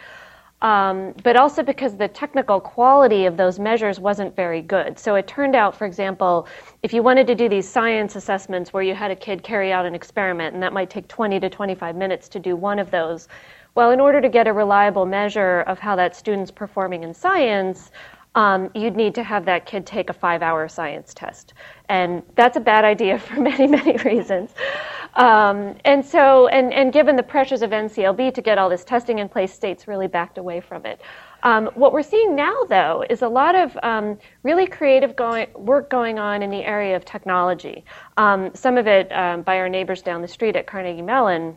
um, 0.63 1.15
but 1.23 1.37
also 1.37 1.63
because 1.63 1.97
the 1.97 2.09
technical 2.09 2.61
quality 2.61 3.27
of 3.27 3.37
those 3.37 3.59
measures 3.59 3.99
wasn't 4.01 4.35
very 4.37 4.61
good. 4.61 4.99
So 4.99 5.15
it 5.15 5.27
turned 5.27 5.57
out, 5.57 5.75
for 5.75 5.87
example, 5.87 6.47
if 6.83 6.93
you 6.93 7.03
wanted 7.03 7.27
to 7.29 7.35
do 7.35 7.49
these 7.49 7.69
science 7.69 8.17
assessments 8.17 8.73
where 8.73 8.83
you 8.83 8.95
had 8.95 9.11
a 9.11 9.17
kid 9.17 9.43
carry 9.43 9.73
out 9.73 9.87
an 9.87 9.95
experiment, 9.95 10.55
and 10.55 10.63
that 10.63 10.73
might 10.73 10.91
take 10.91 11.09
20 11.09 11.41
to 11.41 11.49
25 11.49 11.97
minutes 11.97 12.29
to 12.31 12.39
do 12.39 12.57
one 12.57 12.79
of 12.79 12.91
those, 12.91 13.29
well, 13.75 13.91
in 13.91 14.01
order 14.01 14.21
to 14.21 14.29
get 14.29 14.47
a 14.47 14.53
reliable 14.53 15.07
measure 15.07 15.61
of 15.63 15.79
how 15.79 15.97
that 15.97 16.17
student's 16.17 16.51
performing 16.51 17.05
in 17.05 17.15
science, 17.15 17.91
um, 18.35 18.71
you'd 18.75 18.97
need 18.97 19.15
to 19.17 19.23
have 19.23 19.45
that 19.47 19.67
kid 19.67 19.87
take 19.87 20.11
a 20.11 20.13
five 20.13 20.43
hour 20.43 20.69
science 20.69 21.13
test. 21.15 21.55
And 21.89 22.23
that's 22.37 22.57
a 22.57 22.61
bad 22.61 22.85
idea 22.85 23.19
for 23.27 23.41
many, 23.41 23.67
many 23.67 23.97
reasons. 23.99 24.51
Um, 25.15 25.75
and 25.85 26.05
so, 26.05 26.47
and, 26.49 26.73
and 26.73 26.93
given 26.93 27.17
the 27.17 27.23
pressures 27.23 27.63
of 27.63 27.71
NCLB 27.71 28.33
to 28.35 28.43
get 28.43 28.59
all 28.59 28.69
this 28.69 28.85
testing 28.85 29.19
in 29.19 29.29
place, 29.29 29.53
states 29.53 29.89
really 29.89 30.07
backed 30.07 30.39
away 30.39 30.61
from 30.61 30.87
it. 30.87 31.01
Um, 31.43 31.71
what 31.75 31.93
we're 31.93 32.03
seeing 32.03 32.37
now, 32.37 32.55
though, 32.69 33.05
is 33.09 33.23
a 33.23 33.29
lot 33.29 33.55
of 33.55 33.77
um, 33.83 34.19
really 34.43 34.67
creative 34.67 35.17
going, 35.17 35.49
work 35.55 35.91
going 35.91 36.19
on 36.19 36.43
in 36.43 36.51
the 36.51 36.63
area 36.63 36.95
of 36.95 37.05
technology. 37.05 37.85
Um, 38.17 38.51
some 38.55 38.77
of 38.77 38.87
it 38.87 39.11
um, 39.11 39.43
by 39.43 39.59
our 39.59 39.69
neighbors 39.69 40.03
down 40.03 40.23
the 40.23 40.29
street 40.29 40.55
at 40.55 40.67
Carnegie 40.67 41.03
Mellon. 41.03 41.57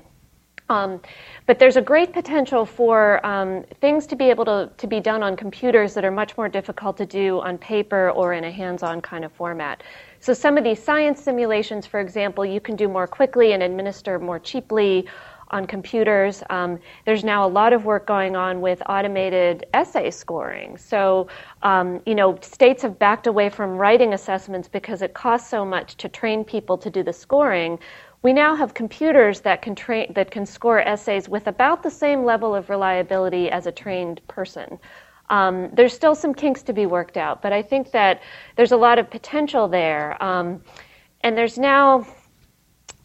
Um, 0.70 1.02
but 1.46 1.60
there's 1.60 1.76
a 1.76 1.82
great 1.82 2.14
potential 2.14 2.66
for 2.66 3.26
um, 3.26 3.64
things 3.82 4.08
to 4.08 4.16
be 4.16 4.30
able 4.30 4.46
to, 4.46 4.70
to 4.78 4.88
be 4.88 5.00
done 5.00 5.22
on 5.22 5.36
computers 5.36 5.94
that 5.94 6.06
are 6.06 6.12
much 6.12 6.38
more 6.38 6.48
difficult 6.48 6.98
to 6.98 7.06
do 7.06 7.40
on 7.42 7.58
paper 7.58 8.12
or 8.12 8.34
in 8.34 8.44
a 8.46 8.52
hands 8.52 8.82
on 8.82 9.02
kind 9.02 9.26
of 9.26 9.32
format. 9.34 9.84
So, 10.20 10.34
some 10.34 10.58
of 10.58 10.64
these 10.64 10.82
science 10.82 11.22
simulations, 11.22 11.86
for 11.86 12.00
example, 12.00 12.46
you 12.46 12.62
can 12.62 12.76
do 12.76 12.88
more 12.88 13.08
quickly 13.08 13.52
and 13.52 13.62
administer 13.62 14.20
more 14.20 14.40
cheaply 14.40 15.06
on 15.54 15.68
computers. 15.68 16.42
Um, 16.50 16.80
there's 17.06 17.24
now 17.24 17.46
a 17.46 17.48
lot 17.48 17.74
of 17.74 17.86
work 17.86 18.08
going 18.08 18.36
on 18.36 18.60
with 18.60 18.82
automated 18.90 19.66
essay 19.74 20.10
scoring. 20.10 20.78
So, 20.78 21.28
um, 21.62 22.02
you 22.06 22.16
know, 22.16 22.40
states 22.42 22.82
have 22.82 22.98
backed 22.98 23.28
away 23.28 23.50
from 23.50 23.78
writing 23.78 24.14
assessments 24.14 24.68
because 24.68 25.02
it 25.04 25.14
costs 25.14 25.50
so 25.50 25.64
much 25.64 25.96
to 25.98 26.10
train 26.10 26.44
people 26.44 26.78
to 26.80 26.90
do 26.90 27.04
the 27.04 27.14
scoring 27.14 27.78
we 28.24 28.34
now 28.34 28.56
have 28.56 28.74
computers 28.74 29.42
that 29.42 29.62
can, 29.62 29.76
tra- 29.76 30.12
that 30.14 30.32
can 30.32 30.46
score 30.46 30.80
essays 30.80 31.30
with 31.30 31.48
about 31.48 31.84
the 31.84 31.92
same 31.92 32.24
level 32.24 32.56
of 32.56 32.70
reliability 32.70 33.52
as 33.52 33.68
a 33.68 33.72
trained 33.72 34.22
person. 34.28 34.80
Um, 35.30 35.70
there's 35.74 35.94
still 35.94 36.16
some 36.16 36.34
kinks 36.34 36.64
to 36.64 36.74
be 36.74 36.86
worked 36.86 37.18
out, 37.18 37.42
but 37.42 37.54
I 37.54 37.62
think 37.62 37.92
that 37.92 38.22
there's 38.56 38.72
a 38.72 38.78
lot 38.78 38.98
of 38.98 39.10
potential 39.10 39.68
there. 39.68 40.22
Um, 40.24 40.62
and 41.22 41.38
there's 41.38 41.58
now, 41.58 42.08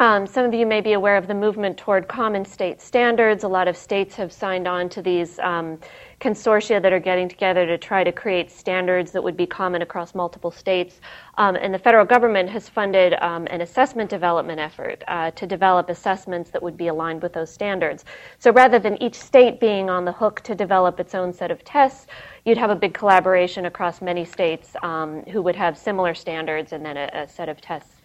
um, 0.00 0.26
some 0.28 0.44
of 0.44 0.54
you 0.54 0.64
may 0.64 0.80
be 0.80 0.92
aware 0.92 1.16
of 1.16 1.26
the 1.26 1.34
movement 1.34 1.76
toward 1.76 2.06
common 2.06 2.44
state 2.44 2.80
standards. 2.80 3.42
A 3.42 3.48
lot 3.48 3.66
of 3.66 3.76
states 3.76 4.14
have 4.14 4.32
signed 4.32 4.68
on 4.68 4.88
to 4.90 5.02
these 5.02 5.40
um, 5.40 5.78
consortia 6.20 6.80
that 6.80 6.92
are 6.92 7.00
getting 7.00 7.28
together 7.28 7.66
to 7.66 7.76
try 7.76 8.04
to 8.04 8.12
create 8.12 8.50
standards 8.50 9.10
that 9.10 9.22
would 9.22 9.36
be 9.36 9.46
common 9.46 9.82
across 9.82 10.14
multiple 10.14 10.52
states. 10.52 11.00
Um, 11.36 11.56
and 11.56 11.74
the 11.74 11.80
federal 11.80 12.04
government 12.04 12.48
has 12.50 12.68
funded 12.68 13.14
um, 13.14 13.48
an 13.50 13.60
assessment 13.60 14.08
development 14.08 14.60
effort 14.60 15.02
uh, 15.08 15.32
to 15.32 15.46
develop 15.48 15.88
assessments 15.88 16.50
that 16.50 16.62
would 16.62 16.76
be 16.76 16.86
aligned 16.88 17.20
with 17.20 17.32
those 17.32 17.52
standards. 17.52 18.04
So 18.38 18.52
rather 18.52 18.78
than 18.78 19.02
each 19.02 19.16
state 19.16 19.58
being 19.58 19.90
on 19.90 20.04
the 20.04 20.12
hook 20.12 20.42
to 20.42 20.54
develop 20.54 21.00
its 21.00 21.14
own 21.16 21.32
set 21.32 21.50
of 21.50 21.64
tests, 21.64 22.06
you'd 22.44 22.58
have 22.58 22.70
a 22.70 22.76
big 22.76 22.94
collaboration 22.94 23.66
across 23.66 24.00
many 24.00 24.24
states 24.24 24.76
um, 24.82 25.22
who 25.24 25.42
would 25.42 25.56
have 25.56 25.76
similar 25.76 26.14
standards 26.14 26.72
and 26.72 26.84
then 26.84 26.96
a, 26.96 27.10
a 27.12 27.28
set 27.28 27.48
of 27.48 27.60
tests 27.60 27.97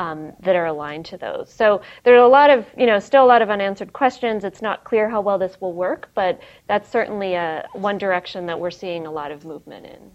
um, 0.00 0.32
that 0.40 0.56
are 0.56 0.64
aligned 0.64 1.04
to 1.04 1.18
those. 1.18 1.52
So 1.52 1.82
there 2.04 2.14
are 2.14 2.24
a 2.24 2.28
lot 2.28 2.48
of, 2.48 2.64
you 2.76 2.86
know, 2.86 2.98
still 2.98 3.22
a 3.22 3.26
lot 3.26 3.42
of 3.42 3.50
unanswered 3.50 3.92
questions. 3.92 4.44
It's 4.44 4.62
not 4.62 4.82
clear 4.82 5.10
how 5.10 5.20
well 5.20 5.36
this 5.36 5.60
will 5.60 5.74
work, 5.74 6.08
but 6.14 6.40
that's 6.66 6.90
certainly 6.90 7.34
a, 7.34 7.68
one 7.74 7.98
direction 7.98 8.46
that 8.46 8.58
we're 8.58 8.70
seeing 8.70 9.06
a 9.06 9.10
lot 9.10 9.30
of 9.30 9.44
movement 9.44 9.84
in. 9.84 10.10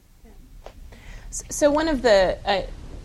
So 1.30 1.70
one 1.70 1.88
of 1.88 2.02
the 2.02 2.40
uh, 2.46 2.64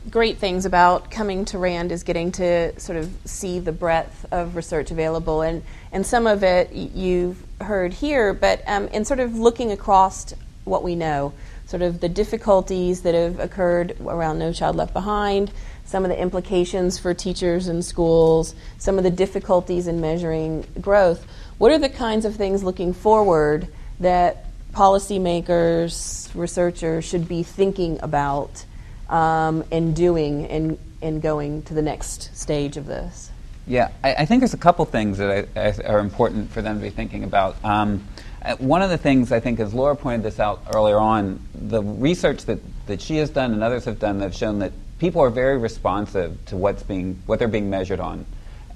great 0.09 0.39
things 0.39 0.65
about 0.65 1.11
coming 1.11 1.45
to 1.47 1.59
RAND 1.59 1.93
is 1.93 2.03
getting 2.03 2.33
to 2.33 2.79
sort 2.81 2.97
of 2.97 3.15
see 3.27 3.59
the 3.59 3.73
breadth 3.73 4.25
of 4.33 4.57
research 4.57 4.91
available, 4.91 5.43
and 5.43 5.63
and 5.93 6.07
some 6.07 6.27
of 6.27 6.43
it 6.45 6.73
you've 6.73 7.43
heard 7.61 7.93
here, 7.93 8.33
but 8.33 8.63
um, 8.67 8.87
in 8.89 9.05
sort 9.05 9.21
of 9.21 9.37
looking 9.37 9.73
across 9.73 10.33
what 10.65 10.83
we 10.85 10.95
know, 10.95 11.33
sort 11.67 11.83
of 11.83 12.01
the 12.01 12.09
difficulties 12.09 13.03
that 13.03 13.15
have 13.15 13.41
occurred 13.41 13.97
around 14.01 14.39
No 14.39 14.53
Child 14.53 14.77
Left 14.77 14.93
Behind, 14.93 15.51
some 15.91 16.05
of 16.05 16.09
the 16.09 16.21
implications 16.21 17.01
for 17.01 17.13
teachers 17.13 17.67
and 17.67 17.85
schools, 17.85 18.55
some 18.79 18.97
of 18.97 19.03
the 19.03 19.11
difficulties 19.11 19.89
in 19.89 20.01
measuring 20.01 20.65
growth. 20.81 21.27
What 21.59 21.73
are 21.73 21.79
the 21.79 21.89
kinds 21.89 22.25
of 22.25 22.37
things 22.37 22.63
looking 22.63 22.95
forward 22.95 23.67
that 23.99 24.47
policymakers, 24.73 26.33
researchers 26.33 27.05
should 27.05 27.27
be 27.27 27.43
thinking 27.43 27.99
about 28.05 28.65
um, 29.09 29.65
and 29.73 29.97
doing 29.97 30.47
and, 30.47 30.79
and 31.03 31.21
going 31.21 31.63
to 31.63 31.75
the 31.75 31.83
next 31.83 32.37
stage 32.39 32.77
of 32.77 32.87
this? 32.87 33.33
Yeah, 33.67 33.91
I, 34.05 34.15
I 34.15 34.27
think 34.27 34.43
there's 34.43 34.55
a 34.55 34.59
couple 34.59 34.85
things 34.85 35.19
that 35.19 35.49
I, 35.57 35.61
I, 35.61 35.93
are 35.93 35.99
important 35.99 36.53
for 36.53 36.63
them 36.63 36.79
to 36.79 36.83
be 36.83 36.91
thinking 36.91 37.25
about. 37.25 37.57
Um, 37.65 38.07
uh, 38.43 38.55
one 38.57 38.83
of 38.83 38.91
the 38.91 38.99
things 38.99 39.33
I 39.33 39.41
think, 39.41 39.59
as 39.59 39.75
Laura 39.75 39.97
pointed 39.97 40.23
this 40.23 40.39
out 40.39 40.63
earlier 40.73 40.99
on, 40.99 41.41
the 41.53 41.83
research 41.83 42.45
that, 42.45 42.61
that 42.87 43.01
she 43.01 43.17
has 43.17 43.29
done 43.31 43.53
and 43.53 43.65
others 43.65 43.87
have 43.87 43.99
done 43.99 44.21
have 44.21 44.37
shown 44.37 44.61
that 44.61 44.73
people 45.01 45.23
are 45.23 45.31
very 45.31 45.59
responsive 45.59 46.45
to 46.47 46.57
what's 46.57 46.85
being 46.85 47.21
what 47.27 47.41
they're 47.41 47.49
being 47.49 47.71
measured 47.71 47.99
on, 47.99 48.25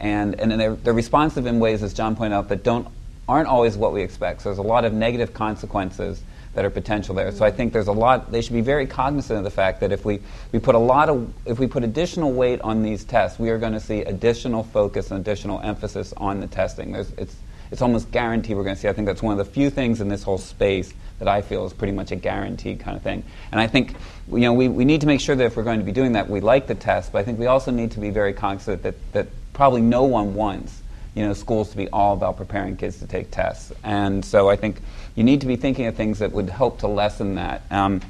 and 0.00 0.40
and 0.40 0.50
they're, 0.50 0.74
they're 0.74 0.92
responsive 0.92 1.46
in 1.46 1.60
ways, 1.60 1.82
as 1.84 1.94
John 1.94 2.16
pointed 2.16 2.34
out, 2.34 2.48
that 2.48 2.64
don't 2.64 2.88
aren't 3.28 3.48
always 3.48 3.76
what 3.76 3.92
we 3.92 4.02
expect. 4.02 4.42
So 4.42 4.48
there's 4.48 4.58
a 4.58 4.62
lot 4.62 4.84
of 4.84 4.92
negative 4.92 5.32
consequences 5.32 6.20
that 6.54 6.64
are 6.64 6.70
potential 6.70 7.14
there. 7.14 7.32
So 7.32 7.44
I 7.44 7.50
think 7.50 7.72
there's 7.72 7.88
a 7.88 7.92
lot. 7.92 8.30
They 8.32 8.40
should 8.40 8.52
be 8.52 8.60
very 8.60 8.86
cognizant 8.86 9.38
of 9.38 9.44
the 9.44 9.50
fact 9.50 9.80
that 9.80 9.92
if 9.92 10.04
we, 10.04 10.20
we 10.52 10.58
put 10.58 10.74
a 10.74 10.78
lot 10.78 11.08
of 11.08 11.32
if 11.46 11.58
we 11.58 11.66
put 11.66 11.84
additional 11.84 12.32
weight 12.32 12.60
on 12.62 12.82
these 12.82 13.04
tests, 13.04 13.38
we 13.38 13.50
are 13.50 13.58
going 13.58 13.72
to 13.72 13.80
see 13.80 14.00
additional 14.02 14.64
focus 14.64 15.10
and 15.10 15.20
additional 15.20 15.60
emphasis 15.60 16.12
on 16.16 16.40
the 16.40 16.46
testing. 16.46 16.92
There's, 16.92 17.12
it's 17.12 17.36
it's 17.70 17.82
almost 17.82 18.10
guaranteed 18.10 18.56
we're 18.56 18.64
going 18.64 18.76
to 18.76 18.80
see. 18.80 18.88
I 18.88 18.92
think 18.92 19.06
that's 19.06 19.22
one 19.22 19.38
of 19.38 19.44
the 19.44 19.52
few 19.52 19.68
things 19.68 20.00
in 20.00 20.08
this 20.08 20.22
whole 20.22 20.38
space 20.38 20.92
that 21.24 21.28
I 21.28 21.42
feel 21.42 21.66
is 21.66 21.72
pretty 21.72 21.92
much 21.92 22.12
a 22.12 22.16
guaranteed 22.16 22.80
kind 22.80 22.96
of 22.96 23.02
thing. 23.02 23.24
And 23.50 23.60
I 23.60 23.66
think 23.66 23.94
you 24.30 24.40
know 24.40 24.52
we, 24.52 24.68
we 24.68 24.84
need 24.84 25.00
to 25.00 25.06
make 25.06 25.20
sure 25.20 25.34
that 25.34 25.44
if 25.44 25.56
we're 25.56 25.64
going 25.64 25.80
to 25.80 25.84
be 25.84 25.92
doing 25.92 26.12
that, 26.12 26.28
we 26.28 26.40
like 26.40 26.66
the 26.66 26.74
test. 26.74 27.12
But 27.12 27.18
I 27.18 27.22
think 27.24 27.38
we 27.38 27.46
also 27.46 27.70
need 27.70 27.92
to 27.92 28.00
be 28.00 28.10
very 28.10 28.32
cognizant 28.32 28.82
that 28.82 28.94
that 29.12 29.28
probably 29.52 29.80
no 29.80 30.04
one 30.04 30.34
wants 30.34 30.82
you 31.14 31.24
know 31.24 31.32
schools 31.32 31.70
to 31.70 31.76
be 31.76 31.88
all 31.88 32.14
about 32.14 32.36
preparing 32.36 32.76
kids 32.76 32.98
to 32.98 33.06
take 33.06 33.30
tests. 33.30 33.72
And 33.82 34.24
so 34.24 34.48
I 34.48 34.56
think 34.56 34.80
you 35.14 35.24
need 35.24 35.40
to 35.42 35.46
be 35.46 35.56
thinking 35.56 35.86
of 35.86 35.94
things 35.94 36.18
that 36.18 36.32
would 36.32 36.50
help 36.50 36.80
to 36.80 36.88
lessen 36.88 37.36
that. 37.36 37.62
Um, 37.70 38.00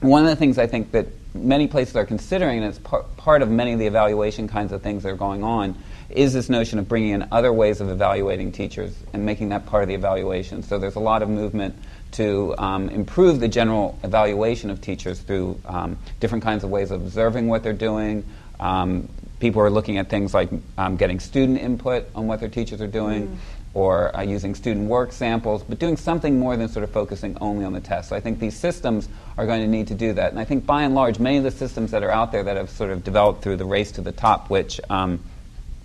one 0.00 0.22
of 0.22 0.30
the 0.30 0.36
things 0.36 0.58
I 0.58 0.66
think 0.66 0.92
that 0.92 1.06
many 1.34 1.66
places 1.66 1.94
are 1.96 2.06
considering, 2.06 2.58
and 2.58 2.68
it's 2.68 2.78
par- 2.78 3.04
part 3.16 3.42
of 3.42 3.50
many 3.50 3.72
of 3.72 3.78
the 3.78 3.86
evaluation 3.86 4.48
kinds 4.48 4.72
of 4.72 4.82
things 4.82 5.02
that 5.02 5.10
are 5.10 5.16
going 5.16 5.44
on, 5.44 5.76
is 6.08 6.32
this 6.32 6.48
notion 6.48 6.78
of 6.78 6.88
bringing 6.88 7.10
in 7.10 7.28
other 7.30 7.52
ways 7.52 7.80
of 7.80 7.88
evaluating 7.88 8.50
teachers 8.50 8.94
and 9.12 9.24
making 9.24 9.50
that 9.50 9.66
part 9.66 9.82
of 9.82 9.88
the 9.88 9.94
evaluation. 9.94 10.62
So 10.62 10.78
there's 10.78 10.96
a 10.96 11.00
lot 11.00 11.22
of 11.22 11.28
movement 11.28 11.76
to 12.12 12.54
um, 12.58 12.88
improve 12.88 13.40
the 13.40 13.48
general 13.48 13.98
evaluation 14.02 14.70
of 14.70 14.80
teachers 14.80 15.20
through 15.20 15.60
um, 15.64 15.98
different 16.18 16.44
kinds 16.44 16.64
of 16.64 16.70
ways 16.70 16.90
of 16.90 17.02
observing 17.02 17.48
what 17.48 17.62
they're 17.62 17.72
doing. 17.72 18.24
Um, 18.58 19.08
people 19.38 19.62
are 19.62 19.70
looking 19.70 19.98
at 19.98 20.08
things 20.08 20.34
like 20.34 20.50
um, 20.76 20.96
getting 20.96 21.20
student 21.20 21.58
input 21.58 22.06
on 22.14 22.26
what 22.26 22.40
their 22.40 22.48
teachers 22.48 22.80
are 22.80 22.86
doing. 22.86 23.28
Mm. 23.28 23.36
Or 23.72 24.16
uh, 24.16 24.22
using 24.22 24.56
student 24.56 24.88
work 24.88 25.12
samples, 25.12 25.62
but 25.62 25.78
doing 25.78 25.96
something 25.96 26.40
more 26.40 26.56
than 26.56 26.68
sort 26.68 26.82
of 26.82 26.90
focusing 26.90 27.38
only 27.40 27.64
on 27.64 27.72
the 27.72 27.80
test. 27.80 28.08
So 28.08 28.16
I 28.16 28.20
think 28.20 28.40
these 28.40 28.56
systems 28.56 29.08
are 29.38 29.46
going 29.46 29.60
to 29.60 29.68
need 29.68 29.86
to 29.86 29.94
do 29.94 30.12
that. 30.14 30.32
And 30.32 30.40
I 30.40 30.44
think 30.44 30.66
by 30.66 30.82
and 30.82 30.92
large, 30.92 31.20
many 31.20 31.36
of 31.36 31.44
the 31.44 31.52
systems 31.52 31.92
that 31.92 32.02
are 32.02 32.10
out 32.10 32.32
there 32.32 32.42
that 32.42 32.56
have 32.56 32.68
sort 32.68 32.90
of 32.90 33.04
developed 33.04 33.44
through 33.44 33.58
the 33.58 33.64
race 33.64 33.92
to 33.92 34.00
the 34.00 34.10
top, 34.10 34.50
which 34.50 34.80
um, 34.90 35.20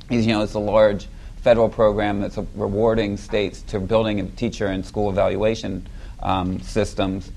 is, 0.10 0.26
you 0.26 0.34
know, 0.34 0.42
it's 0.42 0.56
a 0.56 0.60
large 0.60 1.08
federal 1.44 1.70
program 1.70 2.22
that's 2.22 2.40
rewarding 2.56 3.18
states 3.18 3.62
to 3.62 3.80
building 3.80 4.20
a 4.20 4.24
teacher 4.30 4.66
and 4.66 4.84
school 4.84 5.12
evaluation 5.12 5.86
um, 6.22 6.60
systems. 6.62 7.32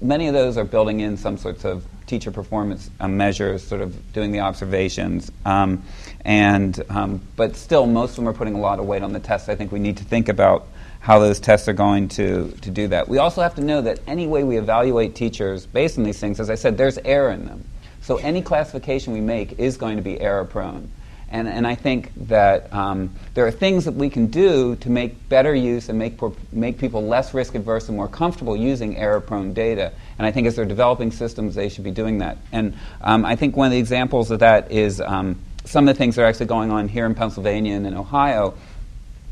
Many 0.00 0.28
of 0.28 0.34
those 0.34 0.56
are 0.56 0.64
building 0.64 1.00
in 1.00 1.16
some 1.16 1.36
sorts 1.38 1.64
of 1.64 1.84
teacher 2.06 2.30
performance 2.30 2.90
uh, 3.00 3.08
measures, 3.08 3.62
sort 3.64 3.80
of 3.80 4.12
doing 4.12 4.30
the 4.30 4.40
observations. 4.40 5.32
Um, 5.44 5.82
and 6.24 6.82
um, 6.90 7.20
but 7.36 7.56
still, 7.56 7.86
most 7.86 8.10
of 8.10 8.16
them 8.16 8.28
are 8.28 8.34
putting 8.34 8.54
a 8.54 8.60
lot 8.60 8.78
of 8.78 8.86
weight 8.86 9.02
on 9.02 9.12
the 9.12 9.20
tests. 9.20 9.48
I 9.48 9.54
think 9.54 9.72
we 9.72 9.78
need 9.78 9.96
to 9.98 10.04
think 10.04 10.28
about 10.28 10.66
how 11.00 11.18
those 11.18 11.38
tests 11.38 11.68
are 11.68 11.74
going 11.74 12.08
to, 12.08 12.50
to 12.62 12.70
do 12.70 12.88
that. 12.88 13.08
We 13.08 13.18
also 13.18 13.42
have 13.42 13.54
to 13.56 13.60
know 13.60 13.82
that 13.82 14.00
any 14.06 14.26
way 14.26 14.42
we 14.42 14.56
evaluate 14.56 15.14
teachers 15.14 15.66
based 15.66 15.98
on 15.98 16.04
these 16.04 16.18
things, 16.18 16.40
as 16.40 16.48
I 16.48 16.54
said, 16.54 16.78
there's 16.78 16.96
error 16.98 17.30
in 17.30 17.44
them. 17.44 17.64
So 18.00 18.16
any 18.16 18.40
classification 18.40 19.12
we 19.12 19.20
make 19.20 19.58
is 19.58 19.76
going 19.76 19.96
to 19.96 20.02
be 20.02 20.18
error 20.18 20.46
prone. 20.46 20.90
And, 21.34 21.48
and 21.48 21.66
I 21.66 21.74
think 21.74 22.12
that 22.28 22.72
um, 22.72 23.10
there 23.34 23.44
are 23.44 23.50
things 23.50 23.86
that 23.86 23.94
we 23.94 24.08
can 24.08 24.28
do 24.28 24.76
to 24.76 24.88
make 24.88 25.28
better 25.28 25.52
use 25.52 25.88
and 25.88 25.98
make, 25.98 26.20
make 26.52 26.78
people 26.78 27.02
less 27.02 27.34
risk 27.34 27.56
averse 27.56 27.88
and 27.88 27.96
more 27.96 28.06
comfortable 28.06 28.56
using 28.56 28.96
error 28.96 29.20
prone 29.20 29.52
data. 29.52 29.92
And 30.16 30.28
I 30.28 30.30
think 30.30 30.46
as 30.46 30.54
they're 30.54 30.64
developing 30.64 31.10
systems, 31.10 31.56
they 31.56 31.68
should 31.68 31.82
be 31.82 31.90
doing 31.90 32.18
that. 32.18 32.38
And 32.52 32.78
um, 33.00 33.24
I 33.24 33.34
think 33.34 33.56
one 33.56 33.66
of 33.66 33.72
the 33.72 33.80
examples 33.80 34.30
of 34.30 34.38
that 34.38 34.70
is 34.70 35.00
um, 35.00 35.36
some 35.64 35.88
of 35.88 35.96
the 35.96 35.98
things 35.98 36.14
that 36.14 36.22
are 36.22 36.26
actually 36.26 36.46
going 36.46 36.70
on 36.70 36.86
here 36.86 37.04
in 37.04 37.16
Pennsylvania 37.16 37.74
and 37.74 37.84
in 37.84 37.96
Ohio. 37.96 38.54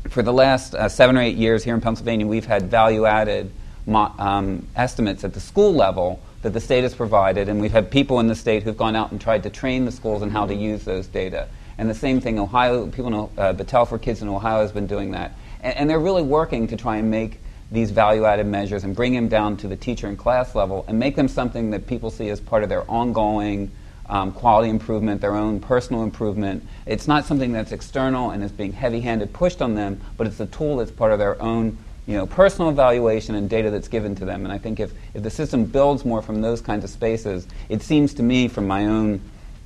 For 0.09 0.21
the 0.21 0.33
last 0.33 0.75
uh, 0.75 0.89
seven 0.89 1.15
or 1.17 1.21
eight 1.21 1.37
years 1.37 1.63
here 1.63 1.73
in 1.73 1.79
Pennsylvania, 1.79 2.27
we've 2.27 2.45
had 2.45 2.63
value 2.63 3.05
added 3.05 3.49
mo- 3.85 4.13
um, 4.19 4.67
estimates 4.75 5.23
at 5.23 5.33
the 5.33 5.39
school 5.39 5.73
level 5.73 6.19
that 6.41 6.51
the 6.51 6.59
state 6.59 6.83
has 6.83 6.93
provided, 6.93 7.47
and 7.47 7.61
we've 7.61 7.71
had 7.71 7.89
people 7.89 8.19
in 8.19 8.27
the 8.27 8.35
state 8.35 8.63
who've 8.63 8.75
gone 8.75 8.97
out 8.97 9.11
and 9.11 9.21
tried 9.21 9.43
to 9.43 9.49
train 9.49 9.85
the 9.85 9.91
schools 9.93 10.21
on 10.21 10.29
how 10.29 10.45
to 10.45 10.53
use 10.53 10.83
those 10.83 11.07
data. 11.07 11.47
And 11.77 11.89
the 11.89 11.95
same 11.95 12.21
thing, 12.21 12.39
Ohio, 12.39 12.87
people 12.87 13.09
know, 13.09 13.31
uh, 13.37 13.53
Battelle 13.53 13.87
for 13.87 13.97
Kids 13.97 14.21
in 14.21 14.27
Ohio 14.27 14.61
has 14.61 14.71
been 14.71 14.87
doing 14.87 15.11
that. 15.11 15.33
And, 15.61 15.75
and 15.75 15.89
they're 15.89 15.99
really 15.99 16.23
working 16.23 16.67
to 16.67 16.77
try 16.77 16.97
and 16.97 17.09
make 17.09 17.39
these 17.71 17.91
value 17.91 18.25
added 18.25 18.45
measures 18.45 18.83
and 18.83 18.95
bring 18.95 19.13
them 19.13 19.27
down 19.27 19.57
to 19.57 19.67
the 19.67 19.75
teacher 19.75 20.07
and 20.07 20.17
class 20.17 20.53
level 20.53 20.85
and 20.87 20.99
make 20.99 21.15
them 21.15 21.27
something 21.27 21.71
that 21.71 21.87
people 21.87 22.11
see 22.11 22.29
as 22.29 22.39
part 22.39 22.63
of 22.63 22.69
their 22.69 22.89
ongoing 22.89 23.71
um, 24.07 24.31
quality 24.31 24.69
improvement, 24.69 25.21
their 25.21 25.35
own 25.35 25.59
personal 25.59 26.03
improvement. 26.03 26.63
It's 26.85 27.07
not 27.07 27.25
something 27.25 27.51
that's 27.51 27.71
external 27.71 28.29
and 28.31 28.43
is 28.43 28.51
being 28.51 28.73
heavy 28.73 29.01
handed 29.01 29.33
pushed 29.33 29.61
on 29.61 29.75
them, 29.75 30.01
but 30.17 30.27
it's 30.27 30.39
a 30.39 30.45
tool 30.45 30.77
that's 30.77 30.91
part 30.91 31.13
of 31.13 31.19
their 31.19 31.41
own 31.41 31.77
you 32.05 32.17
know, 32.17 32.27
personal 32.27 32.69
evaluation 32.69 33.33
and 33.35 33.49
data 33.49 33.71
that's 33.71 33.87
given 33.87 34.13
to 34.15 34.25
them. 34.25 34.43
And 34.43 34.51
I 34.51 34.57
think 34.57 34.79
if, 34.79 34.91
if 35.13 35.23
the 35.23 35.29
system 35.29 35.63
builds 35.65 36.03
more 36.03 36.21
from 36.21 36.41
those 36.41 36.59
kinds 36.59 36.83
of 36.83 36.89
spaces, 36.89 37.47
it 37.69 37.81
seems 37.81 38.13
to 38.15 38.23
me 38.23 38.49
from 38.49 38.67
my 38.67 38.85
own 38.85 39.21